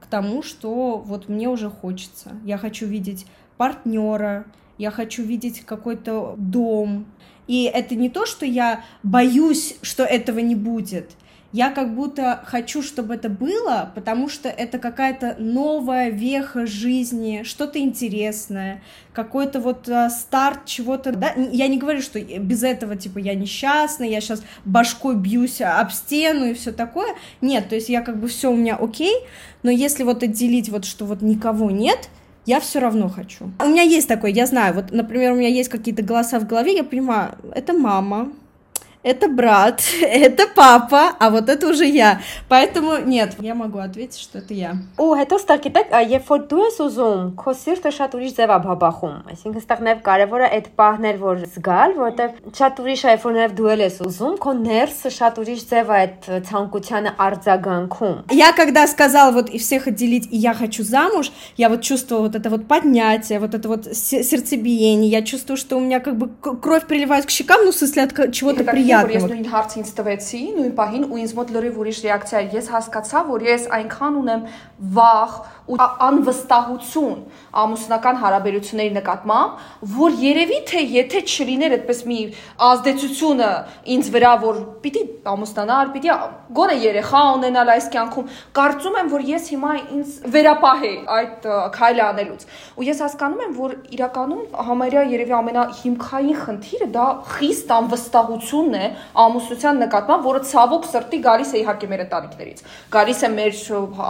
к 0.00 0.06
тому, 0.06 0.42
что 0.42 0.98
вот 0.98 1.28
мне 1.28 1.48
уже 1.48 1.70
хочется. 1.70 2.36
Я 2.44 2.56
хочу 2.56 2.86
видеть 2.86 3.26
партнера, 3.56 4.44
я 4.78 4.90
хочу 4.90 5.22
видеть 5.22 5.60
какой-то 5.60 6.34
дом. 6.38 7.06
И 7.46 7.64
это 7.64 7.94
не 7.94 8.08
то, 8.08 8.26
что 8.26 8.46
я 8.46 8.84
боюсь, 9.02 9.76
что 9.82 10.04
этого 10.04 10.38
не 10.38 10.54
будет. 10.54 11.10
Я 11.50 11.70
как 11.70 11.94
будто 11.94 12.42
хочу, 12.44 12.82
чтобы 12.82 13.14
это 13.14 13.30
было, 13.30 13.90
потому 13.94 14.28
что 14.28 14.50
это 14.50 14.78
какая-то 14.78 15.36
новая 15.38 16.10
веха 16.10 16.66
жизни, 16.66 17.42
что-то 17.42 17.78
интересное, 17.78 18.82
какой-то 19.14 19.58
вот 19.58 19.88
а, 19.88 20.10
старт 20.10 20.66
чего-то. 20.66 21.12
Да? 21.12 21.32
Я 21.50 21.68
не 21.68 21.78
говорю, 21.78 22.02
что 22.02 22.20
без 22.20 22.62
этого 22.62 22.96
типа 22.96 23.18
я 23.18 23.34
несчастна, 23.34 24.04
я 24.04 24.20
сейчас 24.20 24.42
башкой 24.66 25.16
бьюсь 25.16 25.62
об 25.62 25.90
стену 25.90 26.50
и 26.50 26.52
все 26.52 26.70
такое. 26.70 27.14
Нет, 27.40 27.70
то 27.70 27.76
есть 27.76 27.88
я 27.88 28.02
как 28.02 28.20
бы 28.20 28.28
все 28.28 28.52
у 28.52 28.56
меня 28.56 28.76
окей, 28.76 29.14
но 29.62 29.70
если 29.70 30.02
вот 30.02 30.22
отделить 30.22 30.68
вот, 30.68 30.84
что 30.84 31.06
вот 31.06 31.22
никого 31.22 31.70
нет, 31.70 32.10
я 32.48 32.60
все 32.60 32.78
равно 32.80 33.10
хочу. 33.10 33.50
У 33.62 33.68
меня 33.68 33.82
есть 33.82 34.08
такое, 34.08 34.30
я 34.30 34.46
знаю, 34.46 34.74
вот, 34.74 34.90
например, 34.90 35.32
у 35.32 35.36
меня 35.36 35.48
есть 35.48 35.68
какие-то 35.68 36.02
голоса 36.02 36.40
в 36.40 36.46
голове, 36.46 36.74
я 36.74 36.82
понимаю, 36.82 37.32
это 37.54 37.74
мама, 37.74 38.32
это 39.02 39.28
брат, 39.28 39.82
это 40.02 40.44
папа, 40.54 41.12
а 41.18 41.30
вот 41.30 41.48
это 41.48 41.68
уже 41.68 41.86
я. 41.86 42.20
Поэтому 42.48 42.98
нет, 42.98 43.36
я 43.40 43.54
могу 43.54 43.78
ответить, 43.78 44.18
что 44.18 44.38
это 44.38 44.54
я. 44.54 44.76
О, 44.96 45.14
это 45.14 45.36
ստար 45.36 45.58
так, 45.70 45.86
а 45.92 46.02
որ 46.02 46.48
դու 46.48 46.70
с 46.70 46.80
узом. 46.80 47.36
Косир 47.36 47.78
то 47.78 47.90
շատ 47.90 48.14
ուրիշ 48.16 48.32
ձևա 48.38 48.58
բաբախում։ 48.64 49.14
Այսինքն 49.30 49.62
ստեղ 49.62 49.78
նաև 49.86 50.02
կարևոր 50.02 50.40
է 50.44 50.48
այդ 50.58 50.66
պահն 50.78 51.04
էլ 51.10 51.18
որ 51.22 51.36
զգալ, 51.54 51.94
որովհետև 51.98 52.56
շատ 52.58 52.80
ուրիշ 52.82 53.02
է, 53.04 53.14
որ 53.22 53.32
նաև 53.38 53.54
դու 53.58 53.70
ես 53.78 53.96
ուզում, 54.08 54.34
քո 54.42 54.50
ներսը 54.58 55.10
շատ 55.18 55.40
ուրիշ 55.42 55.62
ձև 55.68 55.88
է 55.88 55.98
այդ 55.98 56.28
Я 58.30 58.52
когда 58.52 58.86
сказала 58.86 59.30
вот 59.32 59.50
и 59.50 59.58
всех 59.58 59.86
отделить, 59.86 60.26
и 60.30 60.36
я 60.36 60.54
хочу 60.54 60.82
замуж, 60.82 61.30
я 61.56 61.68
вот 61.68 61.82
чувствовала 61.82 62.24
вот 62.24 62.34
это 62.34 62.50
вот 62.50 62.66
поднятие, 62.66 63.38
вот 63.38 63.54
это 63.54 63.68
вот 63.68 63.84
сердцебиение, 63.94 65.10
я 65.10 65.22
чувствую, 65.22 65.56
что 65.56 65.76
у 65.76 65.80
меня 65.80 66.00
как 66.00 66.16
бы 66.16 66.28
кровь 66.60 66.86
приливает 66.86 67.26
к 67.26 67.30
щекам, 67.30 67.64
ну 67.64 67.72
в 67.72 67.74
смысле 67.74 68.04
от 68.04 68.32
чего-то 68.32 68.64
приятного 68.64 68.97
որ 68.98 69.12
ես 69.14 69.26
նույն 69.30 69.46
հարց 69.52 69.76
ինձ 69.78 69.92
տվեցի, 69.98 70.40
նույն 70.58 70.72
պահին 70.78 71.04
ու 71.08 71.20
ինձ 71.22 71.34
մոտ 71.38 71.52
լրիվ 71.56 71.78
ուրիշ 71.82 72.00
ռեակցիա 72.08 72.40
էր։ 72.42 72.56
Ես 72.58 72.70
հասկացա, 72.74 73.22
որ 73.28 73.46
ես 73.48 73.66
այնքան 73.78 74.18
ունեմ 74.18 74.42
վախ 74.98 75.32
ու 75.68 75.76
անվստահություն 76.08 77.18
ամուսնական 77.62 78.18
հարաբերությունների 78.22 78.92
նկատմամբ, 78.98 79.64
որ 79.98 80.14
երևի 80.22 80.58
թե 80.68 80.82
եթե 80.94 81.20
չլիներ 81.28 81.74
այդպես 81.76 82.00
մի 82.08 82.18
ազդեցությունը 82.68 83.50
ինձ 83.94 84.10
վրա, 84.14 84.32
որ 84.44 84.60
պիտի 84.84 85.02
ամուսնանալ, 85.28 85.90
պիտի 85.92 86.12
գոնե 86.56 86.76
երեխա 86.88 87.22
ունենալ 87.36 87.72
այս 87.74 87.88
կյանքում, 87.92 88.30
կարծում 88.56 88.98
եմ, 89.02 89.10
որ 89.12 89.26
ես 89.28 89.48
հիմա 89.52 89.72
ինձ 89.98 90.14
վերապահեի 90.38 90.96
այդ 91.18 91.48
քայլը 91.76 92.04
անելուց։ 92.08 92.46
Ու 92.78 92.88
ես 92.88 93.02
հասկանում 93.04 93.42
եմ, 93.44 93.52
որ 93.58 93.74
իրականում 93.98 94.42
համարյա 94.68 95.04
երևի 95.12 95.36
ամենահիմքային 95.38 96.40
խնդիրը 96.48 96.88
դա 96.96 97.06
խիստ 97.34 97.74
անվստահությունն 97.78 98.77
է 98.78 98.88
ամուսնության 99.24 99.82
նկատմամբ, 99.84 100.28
որը 100.28 100.42
ցավոք 100.48 100.88
սրտի 100.92 101.22
գալիս 101.28 101.50
է 101.54 101.62
իհարկե 101.62 101.90
մեր 101.92 102.04
ընտանիքներից։ 102.08 102.64
Գալիս 102.98 103.20
է 103.28 103.32
մեր 103.38 103.52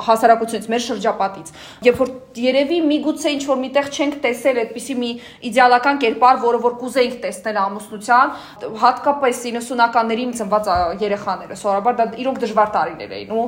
հասարակությունից, 0.08 0.68
մեր 0.68 0.84
շրջապատից 0.88 1.52
Երբ 1.86 1.98
որ 2.02 2.10
երևի 2.38 2.78
միգուցե 2.88 3.32
ինչ 3.36 3.42
որ 3.48 3.58
միտեղ 3.62 3.88
չենք 3.94 4.16
տեսել 4.24 4.58
այդպիսի 4.62 4.94
մի 4.98 5.10
իդեալական 5.48 6.00
կերպար, 6.02 6.38
որը 6.42 6.60
որ 6.64 6.74
կուզեինք 6.80 7.16
տեսնել 7.22 7.58
ամուսնության, 7.62 8.32
հատկապես 8.82 9.42
90-ականներին 9.48 10.32
ծնված 10.38 10.70
երեխաները, 11.02 11.58
սովորաբար 11.62 11.98
դա 11.98 12.06
իրոք 12.22 12.40
դժվար 12.42 12.72
տարիներ 12.74 13.14
էին 13.18 13.32
ու 13.38 13.44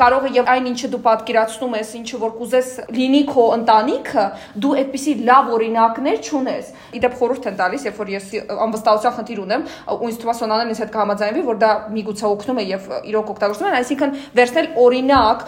կարող 0.00 0.26
է 0.26 0.32
եւ 0.40 0.50
այն 0.54 0.68
ինչը 0.70 0.90
դու 0.90 1.02
պատկերացնում 1.06 1.76
ես, 1.78 1.92
ինչը 2.00 2.20
որ 2.20 2.34
կուզես 2.40 2.70
լինի 2.98 3.22
քո 3.30 3.46
ընտանիքը, 3.60 4.26
դու 4.60 4.74
այդպիսի 4.80 5.14
լավ 5.30 5.50
օրինակներ 5.56 6.20
չունես։ 6.26 6.72
Իդեպ 7.00 7.16
խորհուրդ 7.20 7.48
են 7.50 7.58
տալիս, 7.60 7.86
երբ 7.90 8.00
որ 8.00 8.12
ես 8.14 8.28
անվստահության 8.66 9.16
խնդիր 9.20 9.40
ունեմ, 9.46 9.66
ու 9.90 10.10
ինձ 10.10 10.20
թվում 10.20 10.30
է 10.30 10.49
Սոնանեն 10.50 10.72
ինձ 10.74 10.80
հետ 10.82 10.90
կհամաձայնվի, 10.94 11.42
որ 11.46 11.58
դա 11.60 11.70
միգուցե 11.94 12.24
օգնում 12.26 12.58
է 12.58 12.64
եւ 12.70 12.86
իրոք 13.10 13.28
օգտագործում 13.30 13.68
են, 13.70 13.76
այսինքն 13.80 14.14
վերցնել 14.38 14.68
օրինակ 14.84 15.44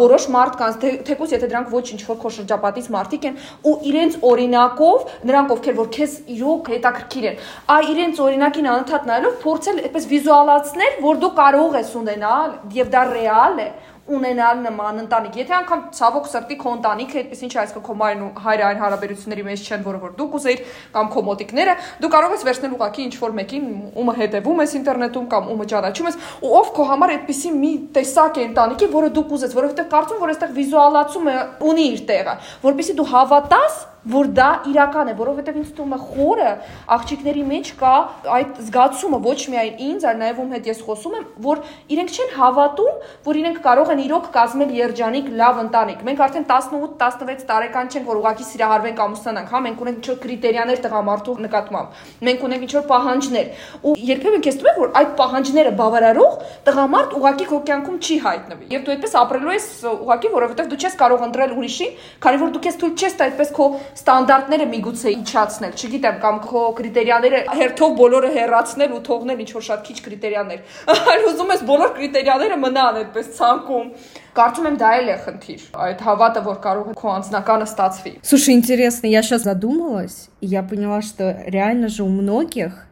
որոշ 0.00 0.26
մարդկանց, 0.36 0.86
թեկուզ 1.08 1.34
եթե 1.34 1.48
դրանք 1.50 1.72
ոչ 1.74 1.82
ինչ 1.96 2.00
որ 2.06 2.20
քո 2.22 2.32
շրջապատից 2.36 2.90
մարդիկ 2.94 3.26
են 3.26 3.40
ու 3.66 3.74
իրենց 3.90 4.18
օրինակով 4.30 5.10
նրանք 5.26 5.54
ովքեր 5.56 5.76
որ 5.82 5.90
քեզ 5.96 6.14
իրոք 6.36 6.70
հետաքրքիր 6.76 7.26
են 7.26 7.42
այ 7.74 7.82
իրենց 7.96 8.22
օրինակին 8.26 8.70
անընդհատ 8.76 9.10
նայելով 9.10 9.36
փորձել 9.42 9.82
այդպես 9.86 10.08
վիզուալացնել 10.14 10.96
որ 11.06 11.20
դու 11.26 11.34
կարող 11.42 11.78
ես 11.82 11.92
ունենալ 12.06 12.56
եւ 12.76 12.94
դա 12.94 13.04
ռեալ 13.16 13.62
է 13.66 13.68
ունենալ 14.06 14.60
նման 14.62 15.00
ընտանիք։ 15.02 15.36
Եթե 15.40 15.54
անգամ 15.56 15.80
ցավոք 15.96 16.28
սրտի 16.30 16.56
քո 16.60 16.72
ընտանիքը 16.76 17.18
այդպես 17.22 17.40
ինչ 17.46 17.52
այսքան 17.62 17.84
քո 17.86 17.96
մայրն 18.02 18.22
ու 18.26 18.28
հայրը 18.44 18.66
այն 18.66 18.82
հարաբերությունների 18.84 19.44
մեջ 19.46 19.64
չեն, 19.66 19.82
որը 19.86 20.00
որ 20.04 20.12
դու 20.20 20.28
կուզեիր 20.36 20.62
կամ 20.94 21.10
քո 21.10 21.24
մոտիկները, 21.26 21.74
դու 22.04 22.10
կարող 22.14 22.36
ես 22.36 22.46
վերցնել 22.46 22.76
ուղակի 22.76 23.06
ինչ 23.06 23.14
որ 23.24 23.34
մեկին, 23.40 23.66
ումը 23.98 24.14
հետևում 24.20 24.62
ես 24.62 24.76
ինտերնետում 24.78 25.26
կամ 25.34 25.50
ումը 25.56 25.68
ճանաչում 25.74 26.10
ես, 26.10 26.20
ու 26.46 26.54
ով 26.60 26.72
քո 26.76 26.88
համար 26.92 27.14
այդպիսի 27.16 27.52
մի 27.56 27.72
տեսակ 27.96 28.38
է 28.38 28.46
ընտանիքի, 28.46 28.90
որը 28.94 29.12
դու 29.16 29.26
կուզես, 29.32 29.58
որովհետև 29.58 29.90
կարծում 29.96 30.22
որ 30.22 30.34
այստեղ 30.36 30.56
վիզուալացումը 30.60 31.36
ունի 31.66 31.86
իր 31.96 32.06
տեղը, 32.06 32.38
որpիսի 32.66 32.96
դու 33.00 33.10
հավատաս 33.16 33.84
որ 34.06 34.28
դա 34.36 34.48
իրական 34.70 35.10
է, 35.10 35.14
որովհետև 35.18 35.56
ինձ 35.60 35.70
թվում 35.76 35.94
է 35.96 35.98
խորը 36.06 36.50
աղջիկների 36.96 37.44
մեջ 37.50 37.70
կա 37.80 37.94
այդ 38.36 38.60
զգացումը 38.66 39.18
ոչ 39.26 39.38
միայն 39.52 39.80
ինձ, 39.86 40.06
այլ 40.06 40.20
նաև 40.22 40.40
ում 40.42 40.52
հետ 40.56 40.68
ես 40.70 40.82
խոսում 40.86 41.16
եմ, 41.16 41.24
որ 41.46 41.62
իրենք 41.96 42.14
չեն 42.16 42.30
հավատում, 42.36 43.00
որ 43.26 43.40
իրենք 43.40 43.58
կարող 43.66 43.92
են 43.96 44.02
իրոք 44.06 44.28
կազմել 44.36 44.74
երջանիկ 44.76 45.30
լավ 45.40 45.60
ընտանիք։ 45.66 46.04
Մենք 46.06 46.22
արդեն 46.26 46.46
18-16 46.46 47.46
տարեկան 47.50 47.90
չենք, 47.90 48.06
որ 48.06 48.20
ուղակի 48.22 48.46
սիրահարվենք 48.46 49.02
ամուսնանանք, 49.06 49.50
հա, 49.56 49.60
մենք 49.66 49.82
ունենք 49.86 49.96
ինչ-որ 49.96 50.18
կրիտերիաներ 50.26 50.80
տղամարդու 50.86 51.36
նկատմամբ։ 51.46 52.00
Մենք 52.26 52.46
ունենք 52.46 52.66
ինչ-որ 52.66 52.86
պահանջներ։ 52.90 53.46
Ու 53.86 53.94
երբեմն 54.06 54.44
քեզ 54.46 54.58
թվում 54.60 54.70
է, 54.70 54.80
որ 54.86 54.92
այդ 55.00 55.10
պահանջները 55.20 55.72
բավարարող 55.80 56.36
տղամարդ 56.66 57.16
ուղակի 57.16 57.46
քո 57.50 57.60
կյանքում 57.66 57.98
չի 58.06 58.16
հայտնվի։ 58.26 58.70
Եվ 58.76 58.86
դու 58.86 58.94
այդպես 58.96 59.16
ապրելու 59.22 59.54
ես 59.56 59.68
ուղակի, 59.96 60.32
որովհետև 60.36 60.70
դու 60.72 60.80
չես 60.86 60.96
կարող 61.00 61.24
ընտրել 61.26 61.54
ուրիշին, 61.56 61.92
քանի 62.26 62.40
որ 62.42 62.52
դու 62.56 62.62
քեզ 62.66 62.78
թույլ 62.82 62.94
չես 62.96 63.16
տա 63.16 63.26
այդպես 63.26 63.52
քո 63.56 63.66
ստանդարտները 63.97 64.67
միգուցե 64.71 65.13
իջացնել, 65.15 65.75
չգիտեմ, 65.77 66.17
կամ 66.23 66.39
քո 66.45 66.63
կրիտերիաները 66.79 67.41
հերթով 67.59 67.95
բոլորը 68.01 68.31
հեռացնել 68.37 68.95
ու 68.97 69.01
թողնել 69.07 69.43
ինչ 69.45 69.51
որ 69.57 69.65
շատ 69.67 69.83
քիչ 69.87 69.97
կրիտերիաներ։ 70.07 70.77
Այլ 71.11 71.27
ուզում 71.31 71.53
ես 71.55 71.63
բոլոր 71.71 71.93
կրիտերիաները 71.97 72.59
մնան 72.61 72.99
այդպես 73.01 73.31
ցանկում։ 73.39 73.89
Կարծում 74.31 74.67
եմ 74.71 74.77
դա 74.79 74.91
էլ 75.01 75.09
է 75.11 75.15
խնդիր։ 75.25 75.63
Այդ 75.85 76.03
հավատը, 76.07 76.41
որ 76.45 76.59
կարող 76.63 76.91
է 76.91 76.93
քո 77.01 77.09
անձնականը 77.11 77.65
ստացվի։ 77.67 78.13
Слушай, 78.23 78.55
интересно, 78.55 79.07
я 79.11 79.21
сейчас 79.23 79.43
задумалась, 79.43 80.29
и 80.39 80.47
я 80.47 80.63
поняла, 80.63 81.01
что 81.01 81.35
реально 81.45 81.89
же 81.89 82.03
у 82.03 82.09
многих 82.09 82.87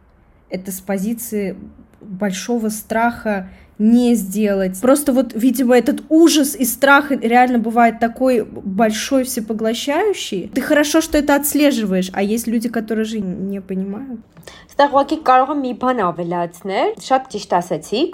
это 0.50 0.72
с 0.72 0.82
позиции 0.82 1.56
большого 2.02 2.70
страха 2.70 3.48
не 3.80 4.16
сделать. 4.16 4.80
Просто 4.82 5.14
вот, 5.14 5.32
видимо, 5.34 5.78
этот 5.78 6.04
ужас 6.10 6.56
и 6.56 6.66
страх 6.66 7.12
реально 7.12 7.60
бывает 7.60 8.00
такой 8.00 8.44
большой, 8.44 9.24
всепоглощающий. 9.24 10.52
Ты 10.54 10.62
хорошо, 10.62 11.02
что 11.02 11.18
это 11.18 11.36
отслеживаешь, 11.36 12.12
а 12.14 12.22
есть 12.22 12.48
люди, 12.48 12.68
которые 12.70 13.06
же 13.06 13.20
не 13.20 13.62
понимают. 13.62 14.20
Ստեղ 14.80 14.94
ուղղակի 14.96 15.16
կարող 15.28 15.50
եմ 15.52 15.60
մի 15.60 15.72
բան 15.82 15.98
ավելացնել, 16.08 16.92
շատ 17.04 17.26
ճիշտ 17.34 17.56
ասացիք, 17.58 18.14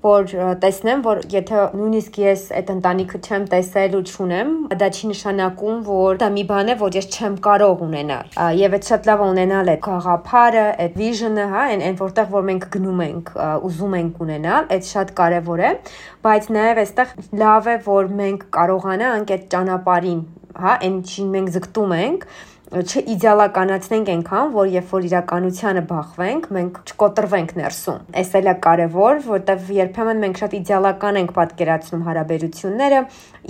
որ 0.00 0.30
տեսնեմ, 0.62 1.02
որ 1.04 1.18
եթե 1.28 1.62
նույնիսկ 1.76 2.14
ես 2.22 2.44
այդ 2.56 2.70
ընտանիքը 2.74 3.18
չեմ 3.20 3.42
տեսել 3.52 3.96
ու 3.98 4.02
չունեմ, 4.08 4.52
դա 4.80 4.88
չի 4.96 5.10
նշանակում, 5.10 5.82
որ 5.88 6.20
դա 6.22 6.28
մի 6.36 6.44
բան 6.48 6.72
է, 6.72 6.76
որ 6.80 6.96
ես 6.96 7.08
չեմ 7.10 7.36
կարող 7.44 7.82
ունենալ։ 7.84 8.30
Եվ 8.60 8.76
այդ 8.78 8.88
շատ 8.90 9.08
լավ 9.10 9.24
ունենալ 9.26 9.72
այդ 9.74 9.82
գաղափարը, 9.86 10.64
այդ 10.86 10.96
vision-ը, 11.00 11.46
հա, 11.52 11.64
այն 11.74 11.84
այն 11.90 12.00
որտեղ 12.00 12.32
որ 12.32 12.46
մենք 12.48 12.66
գնում 12.76 13.02
ենք, 13.06 13.32
ուզում 13.68 13.96
ենք 14.00 14.22
ունենալ, 14.24 14.70
այդ 14.72 14.88
շատ 14.88 15.12
կարևոր 15.20 15.64
է, 15.68 15.72
բայց 16.24 16.50
նաև 16.56 16.80
այստեղ 16.84 17.14
լավ 17.44 17.68
է, 17.68 17.76
որ 17.90 18.12
մենք 18.20 18.46
կարողանանք 18.56 19.34
այդ 19.36 19.44
ճանապարհին, 19.52 20.22
հա, 20.60 20.72
այն 20.80 20.96
ինչին 21.00 21.30
մենք 21.36 21.52
զգտում 21.60 21.94
ենք, 22.00 22.26
չիդեալականացնենք 22.70 24.10
այնքան, 24.12 24.50
որ 24.54 24.68
երբ 24.70 24.92
որ 24.94 25.06
իրականությանը 25.08 25.80
բախվենք, 25.90 26.44
մենք 26.54 26.76
չկոտրվենք 26.86 27.54
ներսում։ 27.58 28.04
Այս 28.20 28.30
էլ 28.38 28.50
է 28.50 28.54
կարևոր, 28.66 29.18
որտեվ 29.26 29.72
երբեմն 29.80 30.22
մենք 30.22 30.38
շատ 30.42 30.54
իդեալական 30.60 31.18
ենք 31.18 31.34
պատկերացնում 31.40 32.04
հարաբերությունները, 32.06 33.02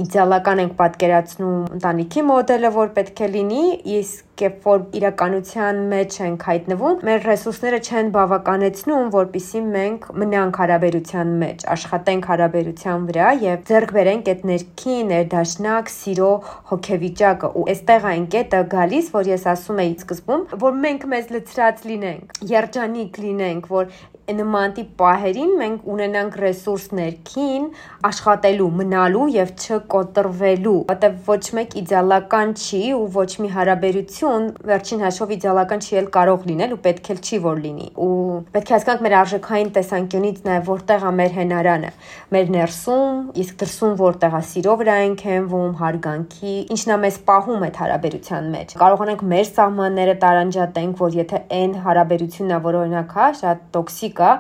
իդեալական 0.07 0.65
ենք 0.65 0.75
պատկերացնում 0.81 1.61
ընտանիքի 1.77 2.25
մոդելը, 2.31 2.73
որ 2.81 2.93
պետք 2.97 3.21
է 3.21 3.31
լինի, 3.37 3.65
իսկ 4.01 4.30
երբ 4.45 4.67
որ 4.67 4.83
իրականության 5.01 5.81
մեջ 5.91 6.17
ենք 6.27 6.45
հայտնվում, 6.51 6.97
մեր 7.09 7.25
ռեսուրսները 7.29 7.81
չեն 7.81 8.11
բավականեցնում, 8.17 9.11
որpիսի 9.15 9.63
մենք 9.75 10.07
մնանք 10.23 10.61
հարաբերության 10.61 11.33
մեջ, 11.43 11.65
աշխատենք 11.75 12.29
հարաբերության 12.31 13.07
վրա 13.11 13.31
եւ 13.45 13.65
ձեռք 13.71 13.95
բերենք 13.97 14.31
այդ 14.35 14.45
ներքին, 14.51 15.11
ներդաշնակ, 15.11 15.93
սիրո 15.97 16.33
հոգեվիճակը։ 16.71 17.53
Ու 17.61 17.67
այստեղ 17.75 18.09
այն 18.11 18.27
կետը 18.35 18.63
գալիս, 18.75 19.11
որ 19.17 19.31
ես 19.31 19.47
ասում 19.55 19.83
էի 19.85 19.93
սկզբում, 20.01 20.45
որ 20.65 20.79
մենք 20.85 21.07
մեզ 21.15 21.31
լծրած 21.37 21.85
լինենք, 21.91 22.37
երջանիկ 22.51 23.21
լինենք, 23.25 23.71
որ 23.71 23.95
նման 24.39 24.75
տիպ 24.77 24.91
պահերին 25.01 25.53
մենք 25.61 25.89
ունենանք 25.95 26.37
ռեսուրս 26.41 26.85
ներքին 26.99 27.65
աշխատելու, 28.11 28.69
մնալու 28.81 29.27
եւ 29.35 29.53
չկոտրվելու, 29.61 30.75
որտեղ 30.91 31.17
ոչ 31.27 31.45
մեկ 31.59 31.77
իդեալական 31.81 32.55
չի 32.61 32.83
ու 32.97 33.07
ոչ 33.17 33.31
մի 33.45 33.51
հարաբերություն 33.57 34.47
վերջին 34.71 35.05
հաշվով 35.05 35.35
իդեալական 35.37 35.85
չի 35.85 36.01
էլ 36.01 36.09
կարող 36.17 36.47
լինել 36.51 36.75
ու 36.77 36.81
պետք 36.87 37.11
էլ 37.15 37.21
չի 37.21 37.41
որ 37.47 37.61
լինի։ 37.65 37.89
Ու 38.01 38.11
պետք 38.55 38.71
է 38.71 38.75
հասկանանք 38.77 39.05
մեր 39.07 39.17
արժեքային 39.21 39.73
տեսանկյունից 39.77 40.41
նաեւ 40.51 40.71
որտեղ 40.71 41.07
է 41.11 41.13
մեր 41.21 41.33
հենարանը, 41.41 41.91
մեր 42.35 42.53
ներսում, 42.57 43.21
իսկ 43.45 43.59
դրսում 43.61 43.95
որտեղ 44.01 44.37
է 44.41 44.43
սիրո 44.51 44.77
վրա 44.81 44.97
ենք 45.05 45.25
հենվում, 45.31 45.73
հարգանքի, 45.81 46.55
ինչն 46.75 46.95
է 46.95 46.99
մեզ 47.05 47.19
պահում 47.31 47.65
այդ 47.69 47.81
հարաբերության 47.81 48.51
մեջ։ 48.55 48.75
Կարողանանք 48.81 49.25
մեր 49.31 49.47
սահմանները 49.51 50.15
տարանջատենք, 50.25 51.01
որ 51.01 51.17
եթե 51.21 51.43
այն 51.61 51.75
հարաբերությունն 51.85 52.55
է, 52.57 52.61
որ 52.67 52.79
օրինակ 52.81 53.15
հա, 53.21 53.29
շատ 53.41 53.65
տոքսիկ 53.77 54.20
կա, 54.20 54.32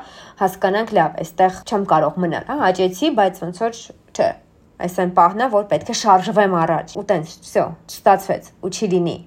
հասկանանք 0.41 0.95
լավ, 0.97 1.19
այստեղ 1.25 1.61
չեմ 1.65 1.85
կարող 1.91 2.17
մնալ, 2.25 2.47
հա, 2.49 2.57
աճեցի, 2.69 3.11
բայց 3.19 3.41
ոնց 3.45 3.61
որ 3.65 3.79
չէ, 4.15 4.29
այս 4.85 4.97
այն 5.05 5.13
պահն 5.15 5.45
է, 5.45 5.49
որ 5.55 5.67
պետք 5.71 5.91
է 5.91 5.97
շարժվեմ 6.01 6.57
առաջ։ 6.65 6.95
Ու 6.99 7.05
տենց, 7.11 7.35
всё, 7.45 7.65
չստացվեց, 7.91 8.49
ու 8.65 8.71
չի 8.75 8.89
լինի։ 8.95 9.17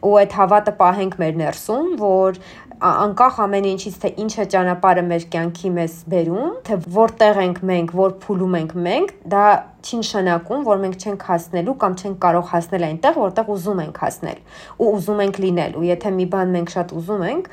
Ու 0.00 0.16
այդ 0.20 0.34
հավատը 0.40 0.72
պահենք 0.80 1.16
մեր 1.20 1.38
ներսում, 1.40 1.88
որ 2.00 2.40
անկախ 2.80 3.38
ամեն 3.44 3.66
ինչից 3.74 3.96
թե 4.00 4.10
ինչ 4.24 4.32
է 4.40 4.44
ճանապարհը 4.54 5.02
մեր 5.10 5.24
կյանքի 5.34 5.70
մեզ 5.76 5.96
բերում, 6.12 6.52
թե 6.64 6.78
որտեղ 6.96 7.40
ենք 7.44 7.58
մենք, 7.70 7.92
որ 8.00 8.14
փուլում 8.24 8.56
ենք 8.60 8.72
մենք, 8.86 9.12
դա 9.34 9.44
չի 9.85 9.99
նշանակում, 10.01 10.63
որ 10.65 10.79
մենք 10.85 10.95
չենք 11.05 11.25
հասնելու 11.29 11.75
կամ 11.85 11.95
չենք 12.01 12.17
կարող 12.25 12.45
հասնել 12.51 12.85
այնտեղ, 12.89 13.19
որտեղ 13.25 13.51
ուզում 13.55 13.81
ենք 13.85 13.99
հասնել 14.05 14.39
ու 14.81 14.89
ուզում 14.95 15.21
ենք 15.25 15.37
լինել։ 15.45 15.75
Ու 15.75 15.85
եթե 15.85 16.11
մի 16.15 16.25
բան 16.33 16.53
մենք 16.55 16.71
շատ 16.75 16.93
ուզում 16.95 17.23
ենք, 17.25 17.49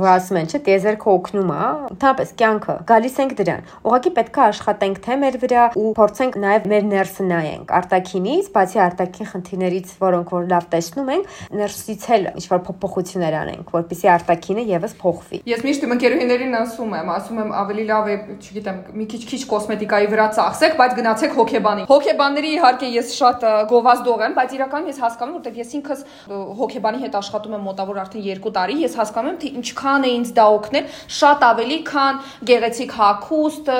որ 0.00 0.10
ասում 0.12 0.38
են, 0.40 0.46
չէ, 0.46 0.60
տիեզերքը 0.66 1.08
օգնում 1.16 1.50
է, 1.56 1.60
ընդհանրապես 1.96 2.32
կյանքը, 2.40 2.76
գալիս 2.90 3.18
ենք 3.26 3.34
դրան։ 3.40 3.66
Ուղղակի 3.86 4.12
պետք 4.16 4.36
է 4.36 4.44
աշխատենք 4.46 5.00
թե 5.06 5.16
մեր 5.26 5.38
վրա 5.42 5.64
ու 5.76 5.92
փորձենք 5.96 6.38
նաև 6.46 6.68
մեր 6.72 6.86
ներսը 6.86 7.26
նայենք 7.26 7.74
արտաքինից, 7.76 8.50
բացի 8.56 8.80
արտաքին 8.86 9.30
խնդիրներից, 9.32 9.92
որոնք 10.06 10.32
որ 10.36 10.48
լավ 10.52 10.68
տեսնում 10.76 11.10
ենք, 11.16 11.36
ներսից 11.56 12.06
էլ 12.16 12.26
ինչ-որ 12.36 12.62
փոփոխություններ 12.66 13.36
անենք, 13.40 13.72
որպեսզի 13.76 14.10
արտաքինը 14.16 14.66
եւս 14.76 14.96
փոխվի։ 15.00 15.40
Ես 15.46 15.64
միշտ 15.66 15.86
իմ 15.86 15.94
ընկերուհիներին 15.96 16.56
ասում 16.60 16.96
եմ, 16.96 17.10
ասում 17.16 17.40
եմ 17.42 17.50
ավելի 17.56 17.84
լավ 17.90 18.06
է, 18.06 18.16
չգիտեմ, 18.36 18.78
մի 18.96 19.06
քիչ-քիչ 19.12 19.40
կոսմետիկայի 19.52 20.10
վրա 20.12 20.26
ծախսեք, 20.36 20.76
բայց 20.80 20.96
գնացեք 20.96 21.36
հոգի 21.36 21.55
հոգեբանի։ 21.56 21.84
Հոգեբանների 21.88 22.50
իհարկե 22.56 22.88
ես 22.92 23.12
շատ 23.16 23.44
գովազդող 23.70 24.22
եմ, 24.26 24.34
բայց 24.36 24.52
իրականում 24.56 24.90
ես 24.90 24.98
հասկանում, 25.02 25.36
որտեղ 25.36 25.58
ես 25.60 25.70
ինքս 25.76 26.02
հոգեբանի 26.60 27.00
հետ 27.06 27.16
աշխատում 27.20 27.56
եմ 27.56 27.64
մոտավոր 27.66 28.00
արդեն 28.02 28.24
2 28.26 28.52
տարի, 28.56 28.76
ես 28.84 28.96
հասկանում 29.00 29.30
եմ, 29.32 29.38
թե 29.42 29.50
ինչքան 29.56 30.06
է 30.06 30.10
ինձ 30.16 30.32
դա 30.36 30.46
օգնել, 30.56 30.90
շատ 31.16 31.46
ավելի, 31.46 31.78
քան 31.86 32.20
գեղեցիկ 32.50 32.94
հագուստ, 32.96 33.70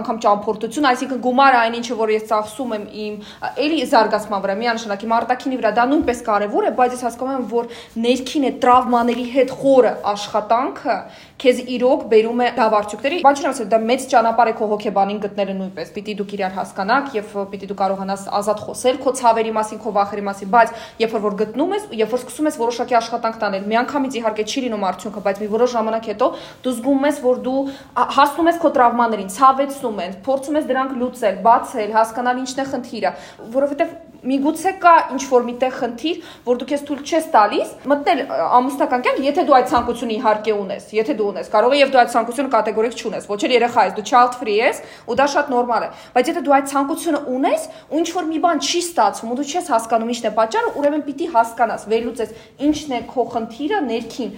անգամ 0.00 0.20
ճամփորդություն, 0.24 0.88
այսինքն 0.94 1.22
գումարը 1.24 1.58
այն 1.64 1.78
ինչը 1.80 1.98
որ 1.98 2.14
ես 2.14 2.26
ծախսում 2.30 2.74
եմ 2.74 2.84
իմ 3.04 3.14
էլի 3.64 3.80
զարգացման 3.94 4.44
վրա, 4.44 4.56
միանշանակ 4.64 5.04
իմ 5.04 5.14
արտաքինի 5.18 5.60
վրա, 5.60 5.72
դա 5.74 5.84
նույնպես 5.94 6.24
կարևոր 6.28 6.64
է, 6.64 6.72
բայց 6.78 6.94
ես 6.94 7.04
հասկանում 7.08 7.34
եմ, 7.34 7.46
որ 7.54 7.70
ներքին 8.04 8.44
է 8.44 8.52
տրավմաների 8.64 9.26
հետ 9.34 9.54
խորը 9.64 9.92
աշխատանքը 10.14 10.98
քեզ 11.40 11.60
իրոք 11.74 12.02
բերում 12.10 12.40
է 12.44 12.48
Բան 13.24 13.38
չեմ 13.40 13.48
ասել, 13.50 13.66
դա 13.72 13.78
մեծ 13.84 14.04
ճանապարհ 14.12 14.50
է 14.50 14.54
քո 14.58 14.68
հոգեբանին 14.70 15.18
գտնելը 15.24 15.54
նույնպես։ 15.58 15.90
Պիտի 15.94 16.14
դուք 16.20 16.34
իրար 16.36 16.54
հասկանաք 16.54 17.08
եւ 17.18 17.34
պիտի 17.54 17.68
դու 17.70 17.78
կարողանաս 17.80 18.26
ազատ 18.38 18.62
խոսել 18.64 19.00
քո 19.02 19.14
ցավերի 19.18 19.54
մասին, 19.58 19.80
քո 19.82 19.92
վախերի 19.98 20.24
մասին, 20.30 20.50
բայց 20.54 20.72
երբ 21.02 21.16
որ 21.24 21.36
գտնում 21.42 21.74
ես, 21.74 21.88
երբ 22.04 22.14
որ 22.14 22.22
սկսում 22.22 22.48
ես 22.48 22.58
որոշակի 22.62 22.98
աշխատանք 23.00 23.38
տանել, 23.42 23.66
միանգամից 23.74 24.18
իհարկե 24.22 24.46
չի 24.54 24.64
լինում 24.64 24.86
արդյունքը, 24.94 25.24
բայց 25.26 25.42
մի 25.42 25.50
որոշ 25.54 25.74
ժամանակ 25.74 26.08
հետո 26.14 26.30
դու 26.64 26.74
զգում 26.78 27.06
ես, 27.10 27.20
որ 27.24 27.44
դու 27.44 27.60
հասնում 28.14 28.50
ես 28.54 28.58
քո 28.62 28.72
տրավմաներին, 28.78 29.30
ցավեցնում 29.34 30.02
են, 30.04 30.18
փորձում 30.24 30.58
ես 30.60 30.68
դրանք 30.70 30.98
լուծել, 31.02 31.38
բացել, 31.44 31.94
հասկանալ 31.98 32.42
ինչն 32.44 32.64
է 32.64 32.68
խնդիրը, 32.74 33.14
որովհետեւ 33.58 33.96
միգուցե 34.24 34.72
կա 34.82 34.94
ինչ 35.14 35.22
որ 35.30 35.44
միտեղ 35.48 35.74
խնդիր, 35.78 36.20
որ 36.46 36.60
դու 36.60 36.68
քեզ 36.70 36.84
թույլ 36.88 37.02
չես 37.04 37.26
տալիս 37.34 37.72
մտնել 37.92 38.20
ամուսնական 38.58 39.04
կյանք, 39.04 39.20
եթե 39.24 39.44
դու 39.48 39.56
այդ 39.58 39.68
ցանկությունը 39.74 40.14
իհարկե 40.14 40.54
ունես, 40.64 40.86
եթե 40.96 41.16
դու 41.18 41.28
ունես, 41.34 41.50
կարող 41.54 41.74
է 41.74 41.80
եւ 41.82 41.92
դու 41.94 42.00
այդ 42.02 42.12
ցանկությունը 42.14 42.52
կատեգորիկ 42.54 42.98
չունես, 43.04 43.28
ոչ 43.28 43.40
էլ 43.44 43.54
երեխա 43.54 43.84
ես, 43.84 43.94
դու 43.98 44.06
child 44.10 44.38
free 44.40 44.56
ես, 44.60 44.80
ու 45.04 45.16
դա 45.18 45.26
շատ 45.34 45.52
նորմալ 45.54 45.84
է, 45.84 45.90
բայց 46.14 46.30
եթե 46.32 46.42
դու 46.44 46.54
այդ 46.54 46.70
ցանկությունը 46.72 47.20
ունես, 47.34 47.66
ու 47.90 48.00
ինչ 48.00 48.08
որ 48.14 48.28
մի 48.30 48.38
բան 48.44 48.62
չի 48.64 48.80
ստացվում, 48.84 49.34
ու 49.34 49.38
դու 49.40 49.48
չես 49.54 49.70
հասկանում 49.74 50.12
ինչն 50.14 50.28
է 50.28 50.32
պատճառը, 50.38 50.72
ուրեմն 50.80 51.04
պիտի 51.04 51.28
հասկանաս, 51.34 51.86
վերլուծես 51.92 52.34
ինչն 52.64 52.94
է 52.94 53.00
քո 53.10 53.24
խնդիրը 53.34 53.80
ներքին, 53.84 54.30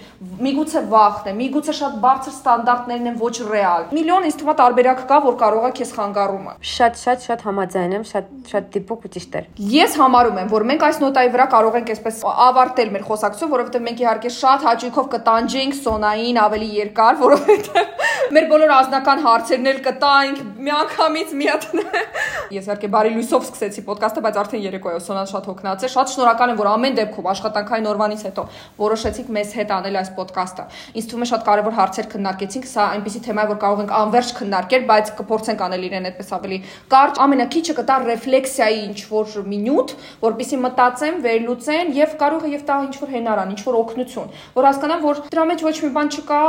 միգուցե 0.47 0.83
վախն 0.91 1.31
է, 1.31 1.35
միգուցե 1.37 1.75
շատ 1.77 1.97
բարձր 2.03 2.33
ստանդարտներն 2.37 3.11
են 3.11 3.17
ոչ 3.21 3.35
ռեալ։ 3.47 3.87
Միլիոն 3.97 4.27
ինձ 4.27 4.37
թվում 4.41 4.53
է 4.53 4.57
տարբերակ 4.61 5.03
կա, 5.07 5.19
որ 5.27 5.37
կարող 5.41 5.67
է 5.67 5.71
քեզ 5.77 5.93
խանգարումը։ 5.97 6.55
Շատ 6.73 7.01
շատ 7.03 7.27
շատ 7.27 7.45
համաձայն 7.47 7.95
եմ, 7.97 8.05
շատ 8.11 8.31
շատ 8.51 8.69
դիպուկ 8.77 9.07
ու 9.07 9.11
ճիշտ 9.17 9.37
է։ 9.37 9.43
Ես 9.77 9.97
համարում 9.99 10.37
եմ, 10.41 10.47
որ 10.49 10.63
մենք 10.71 10.83
այս 10.87 10.97
նոտայի 11.03 11.29
վրա 11.33 11.45
կարող 11.51 11.75
ենք 11.77 11.89
այսպես 11.93 12.21
ավարտել 12.47 12.91
մեր 12.95 13.03
խոսակցությունը, 13.07 13.51
որովհետև 13.51 13.83
մենք 13.87 13.99
իհարկե 14.03 14.31
շատ 14.37 14.65
հաճույքով 14.67 15.09
կտանջենք 15.13 15.77
սոնային 15.77 16.39
ավելի 16.47 16.69
երկար, 16.77 17.17
որովհետև 17.25 17.97
մեր 18.37 18.47
բոլոր 18.51 18.71
ազնական 18.77 19.21
հարցերն 19.23 19.69
էլ 19.71 19.77
կտանք 19.85 20.39
միանգամից 20.67 21.35
մի 21.37 21.49
հատ։ 21.51 21.67
Ես 22.57 22.67
իհարկե 22.67 22.89
բարի 22.95 23.11
լույսով 23.17 23.45
սկսեցի 23.47 23.83
ոդկասթը, 23.87 24.23
բայց 24.23 24.39
արդեն 24.41 24.63
երեկո 24.65 24.91
է, 24.91 24.99
Սոնան 25.03 25.29
շատ 25.31 25.47
հոգնած 25.51 25.83
է։ 25.83 25.89
Շատ 25.93 26.11
շնորհակալ 26.13 26.51
եմ, 26.53 26.59
որ 26.61 26.69
ամեն 26.71 26.97
դեպքում 26.97 27.29
աշխատանքային 27.33 27.89
օրվանից 27.91 28.23
հետո 28.27 28.45
որոշեցիք 28.81 29.31
մեզ 29.37 29.53
հետ 29.57 29.73
անել 29.77 29.99
այս 30.01 30.11
ոդկասթը։ 30.17 30.65
Ինձ 30.97 31.09
թվում 31.11 31.25
է 31.27 31.29
շատ 31.31 31.45
կարևոր 31.47 31.77
հարցեր 31.77 32.09
քննարկեցինք, 32.13 32.67
սա 32.71 32.87
այնպեսի 32.97 33.21
թեմա 33.27 33.43
է, 33.43 33.51
որ 33.51 33.59
կարող 33.67 33.83
ենք 33.83 33.93
անverջ 33.97 34.31
քննարկել, 34.37 34.87
բայց 34.87 35.11
կփորձենք 35.17 35.63
անել 35.67 35.87
իրեն 35.87 36.07
այդպես 36.07 36.31
ավելի 36.37 36.59
կարճ։ 36.93 37.21
Ամենակիչը 37.27 37.77
կտա 37.77 37.97
ռեֆլեքսիայի 38.07 38.79
ինչ 38.87 38.99
որ 39.11 39.27
մինուտ, 39.67 39.93
որpիսի 40.23 40.57
մտածեմ, 40.63 41.17
վերլուծեն 41.23 41.91
եւ 41.97 42.13
կարող 42.21 42.45
է 42.47 42.51
եւ 42.55 42.63
տա 42.67 42.77
ինչ 42.87 42.95
որ 43.01 43.11
հենարան, 43.13 43.51
ինչ 43.53 43.61
որ 43.67 43.77
օգնություն, 43.81 44.29
որ 44.55 44.67
հասկանամ, 44.67 45.01
որ 45.03 45.21
դրա 45.27 45.45
մեջ 45.51 45.63
ոչ 45.67 45.75
մի 45.83 45.91
բան 45.97 46.11
չկա, 46.17 46.41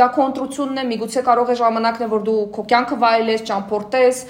դա 0.00 0.08
քո 0.14 0.26
ընտրությունն 0.30 0.80
է, 0.80 0.84
միգուցե 0.90 1.24
կարող 1.26 1.50
է 1.50 1.56
ժամանակն 1.60 2.06
է, 2.06 2.10
որ 2.14 2.24
դու 2.30 2.40
քո 2.54 2.66
կյանքը 2.70 3.00
վայելես, 3.04 3.44
ճամփորդես, 3.50 4.22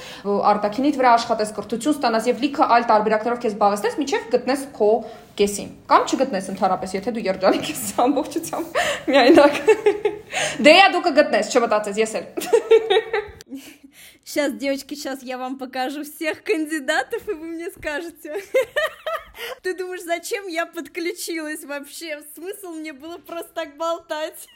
արտակինիդ 0.51 1.01
վրա 1.01 1.15
աշխատես, 1.21 1.55
կրթություն 1.61 1.99
ստանաս 2.01 2.31
եւ 2.31 2.45
լիքը 2.47 2.71
այլ 2.77 2.89
տարբերակներով 2.91 3.43
քեզ 3.45 3.57
զբաղեցնես, 3.57 3.99
միջև 4.01 4.31
գտնես 4.37 4.65
քո 4.77 4.93
կեսին 5.41 5.71
կամ 5.91 6.07
չգտնես 6.07 6.49
ընդհանրապես, 6.55 6.95
եթե 6.99 7.15
դու 7.17 7.27
երջանիկ 7.27 7.69
ես 7.73 7.85
ամբողջությամբ 8.05 8.81
միայնակ։ 9.11 9.61
Դե 10.61 10.75
я 10.77 10.89
դու 10.93 11.03
կգտնես, 11.09 11.53
չմտածես, 11.55 12.01
ես 12.05 12.17
էլ։ 12.21 12.27
Сейчас, 14.23 14.53
девочки, 14.53 14.95
сейчас 14.95 15.23
я 15.25 15.39
вам 15.39 15.59
покажу 15.59 16.05
всех 16.05 16.45
кандидатов, 16.45 17.27
и 17.27 17.33
вы 17.33 17.47
мне 17.47 17.71
скажете. 17.71 18.41
Ты 19.63 19.75
думаешь, 19.75 20.03
зачем 20.03 20.47
я 20.47 20.67
подключилась 20.67 21.65
вообще? 21.65 22.23
Смысл 22.35 22.69
мне 22.71 22.93
было 22.93 23.19
просто 23.19 23.53
так 23.53 23.77
болтать. 23.77 24.47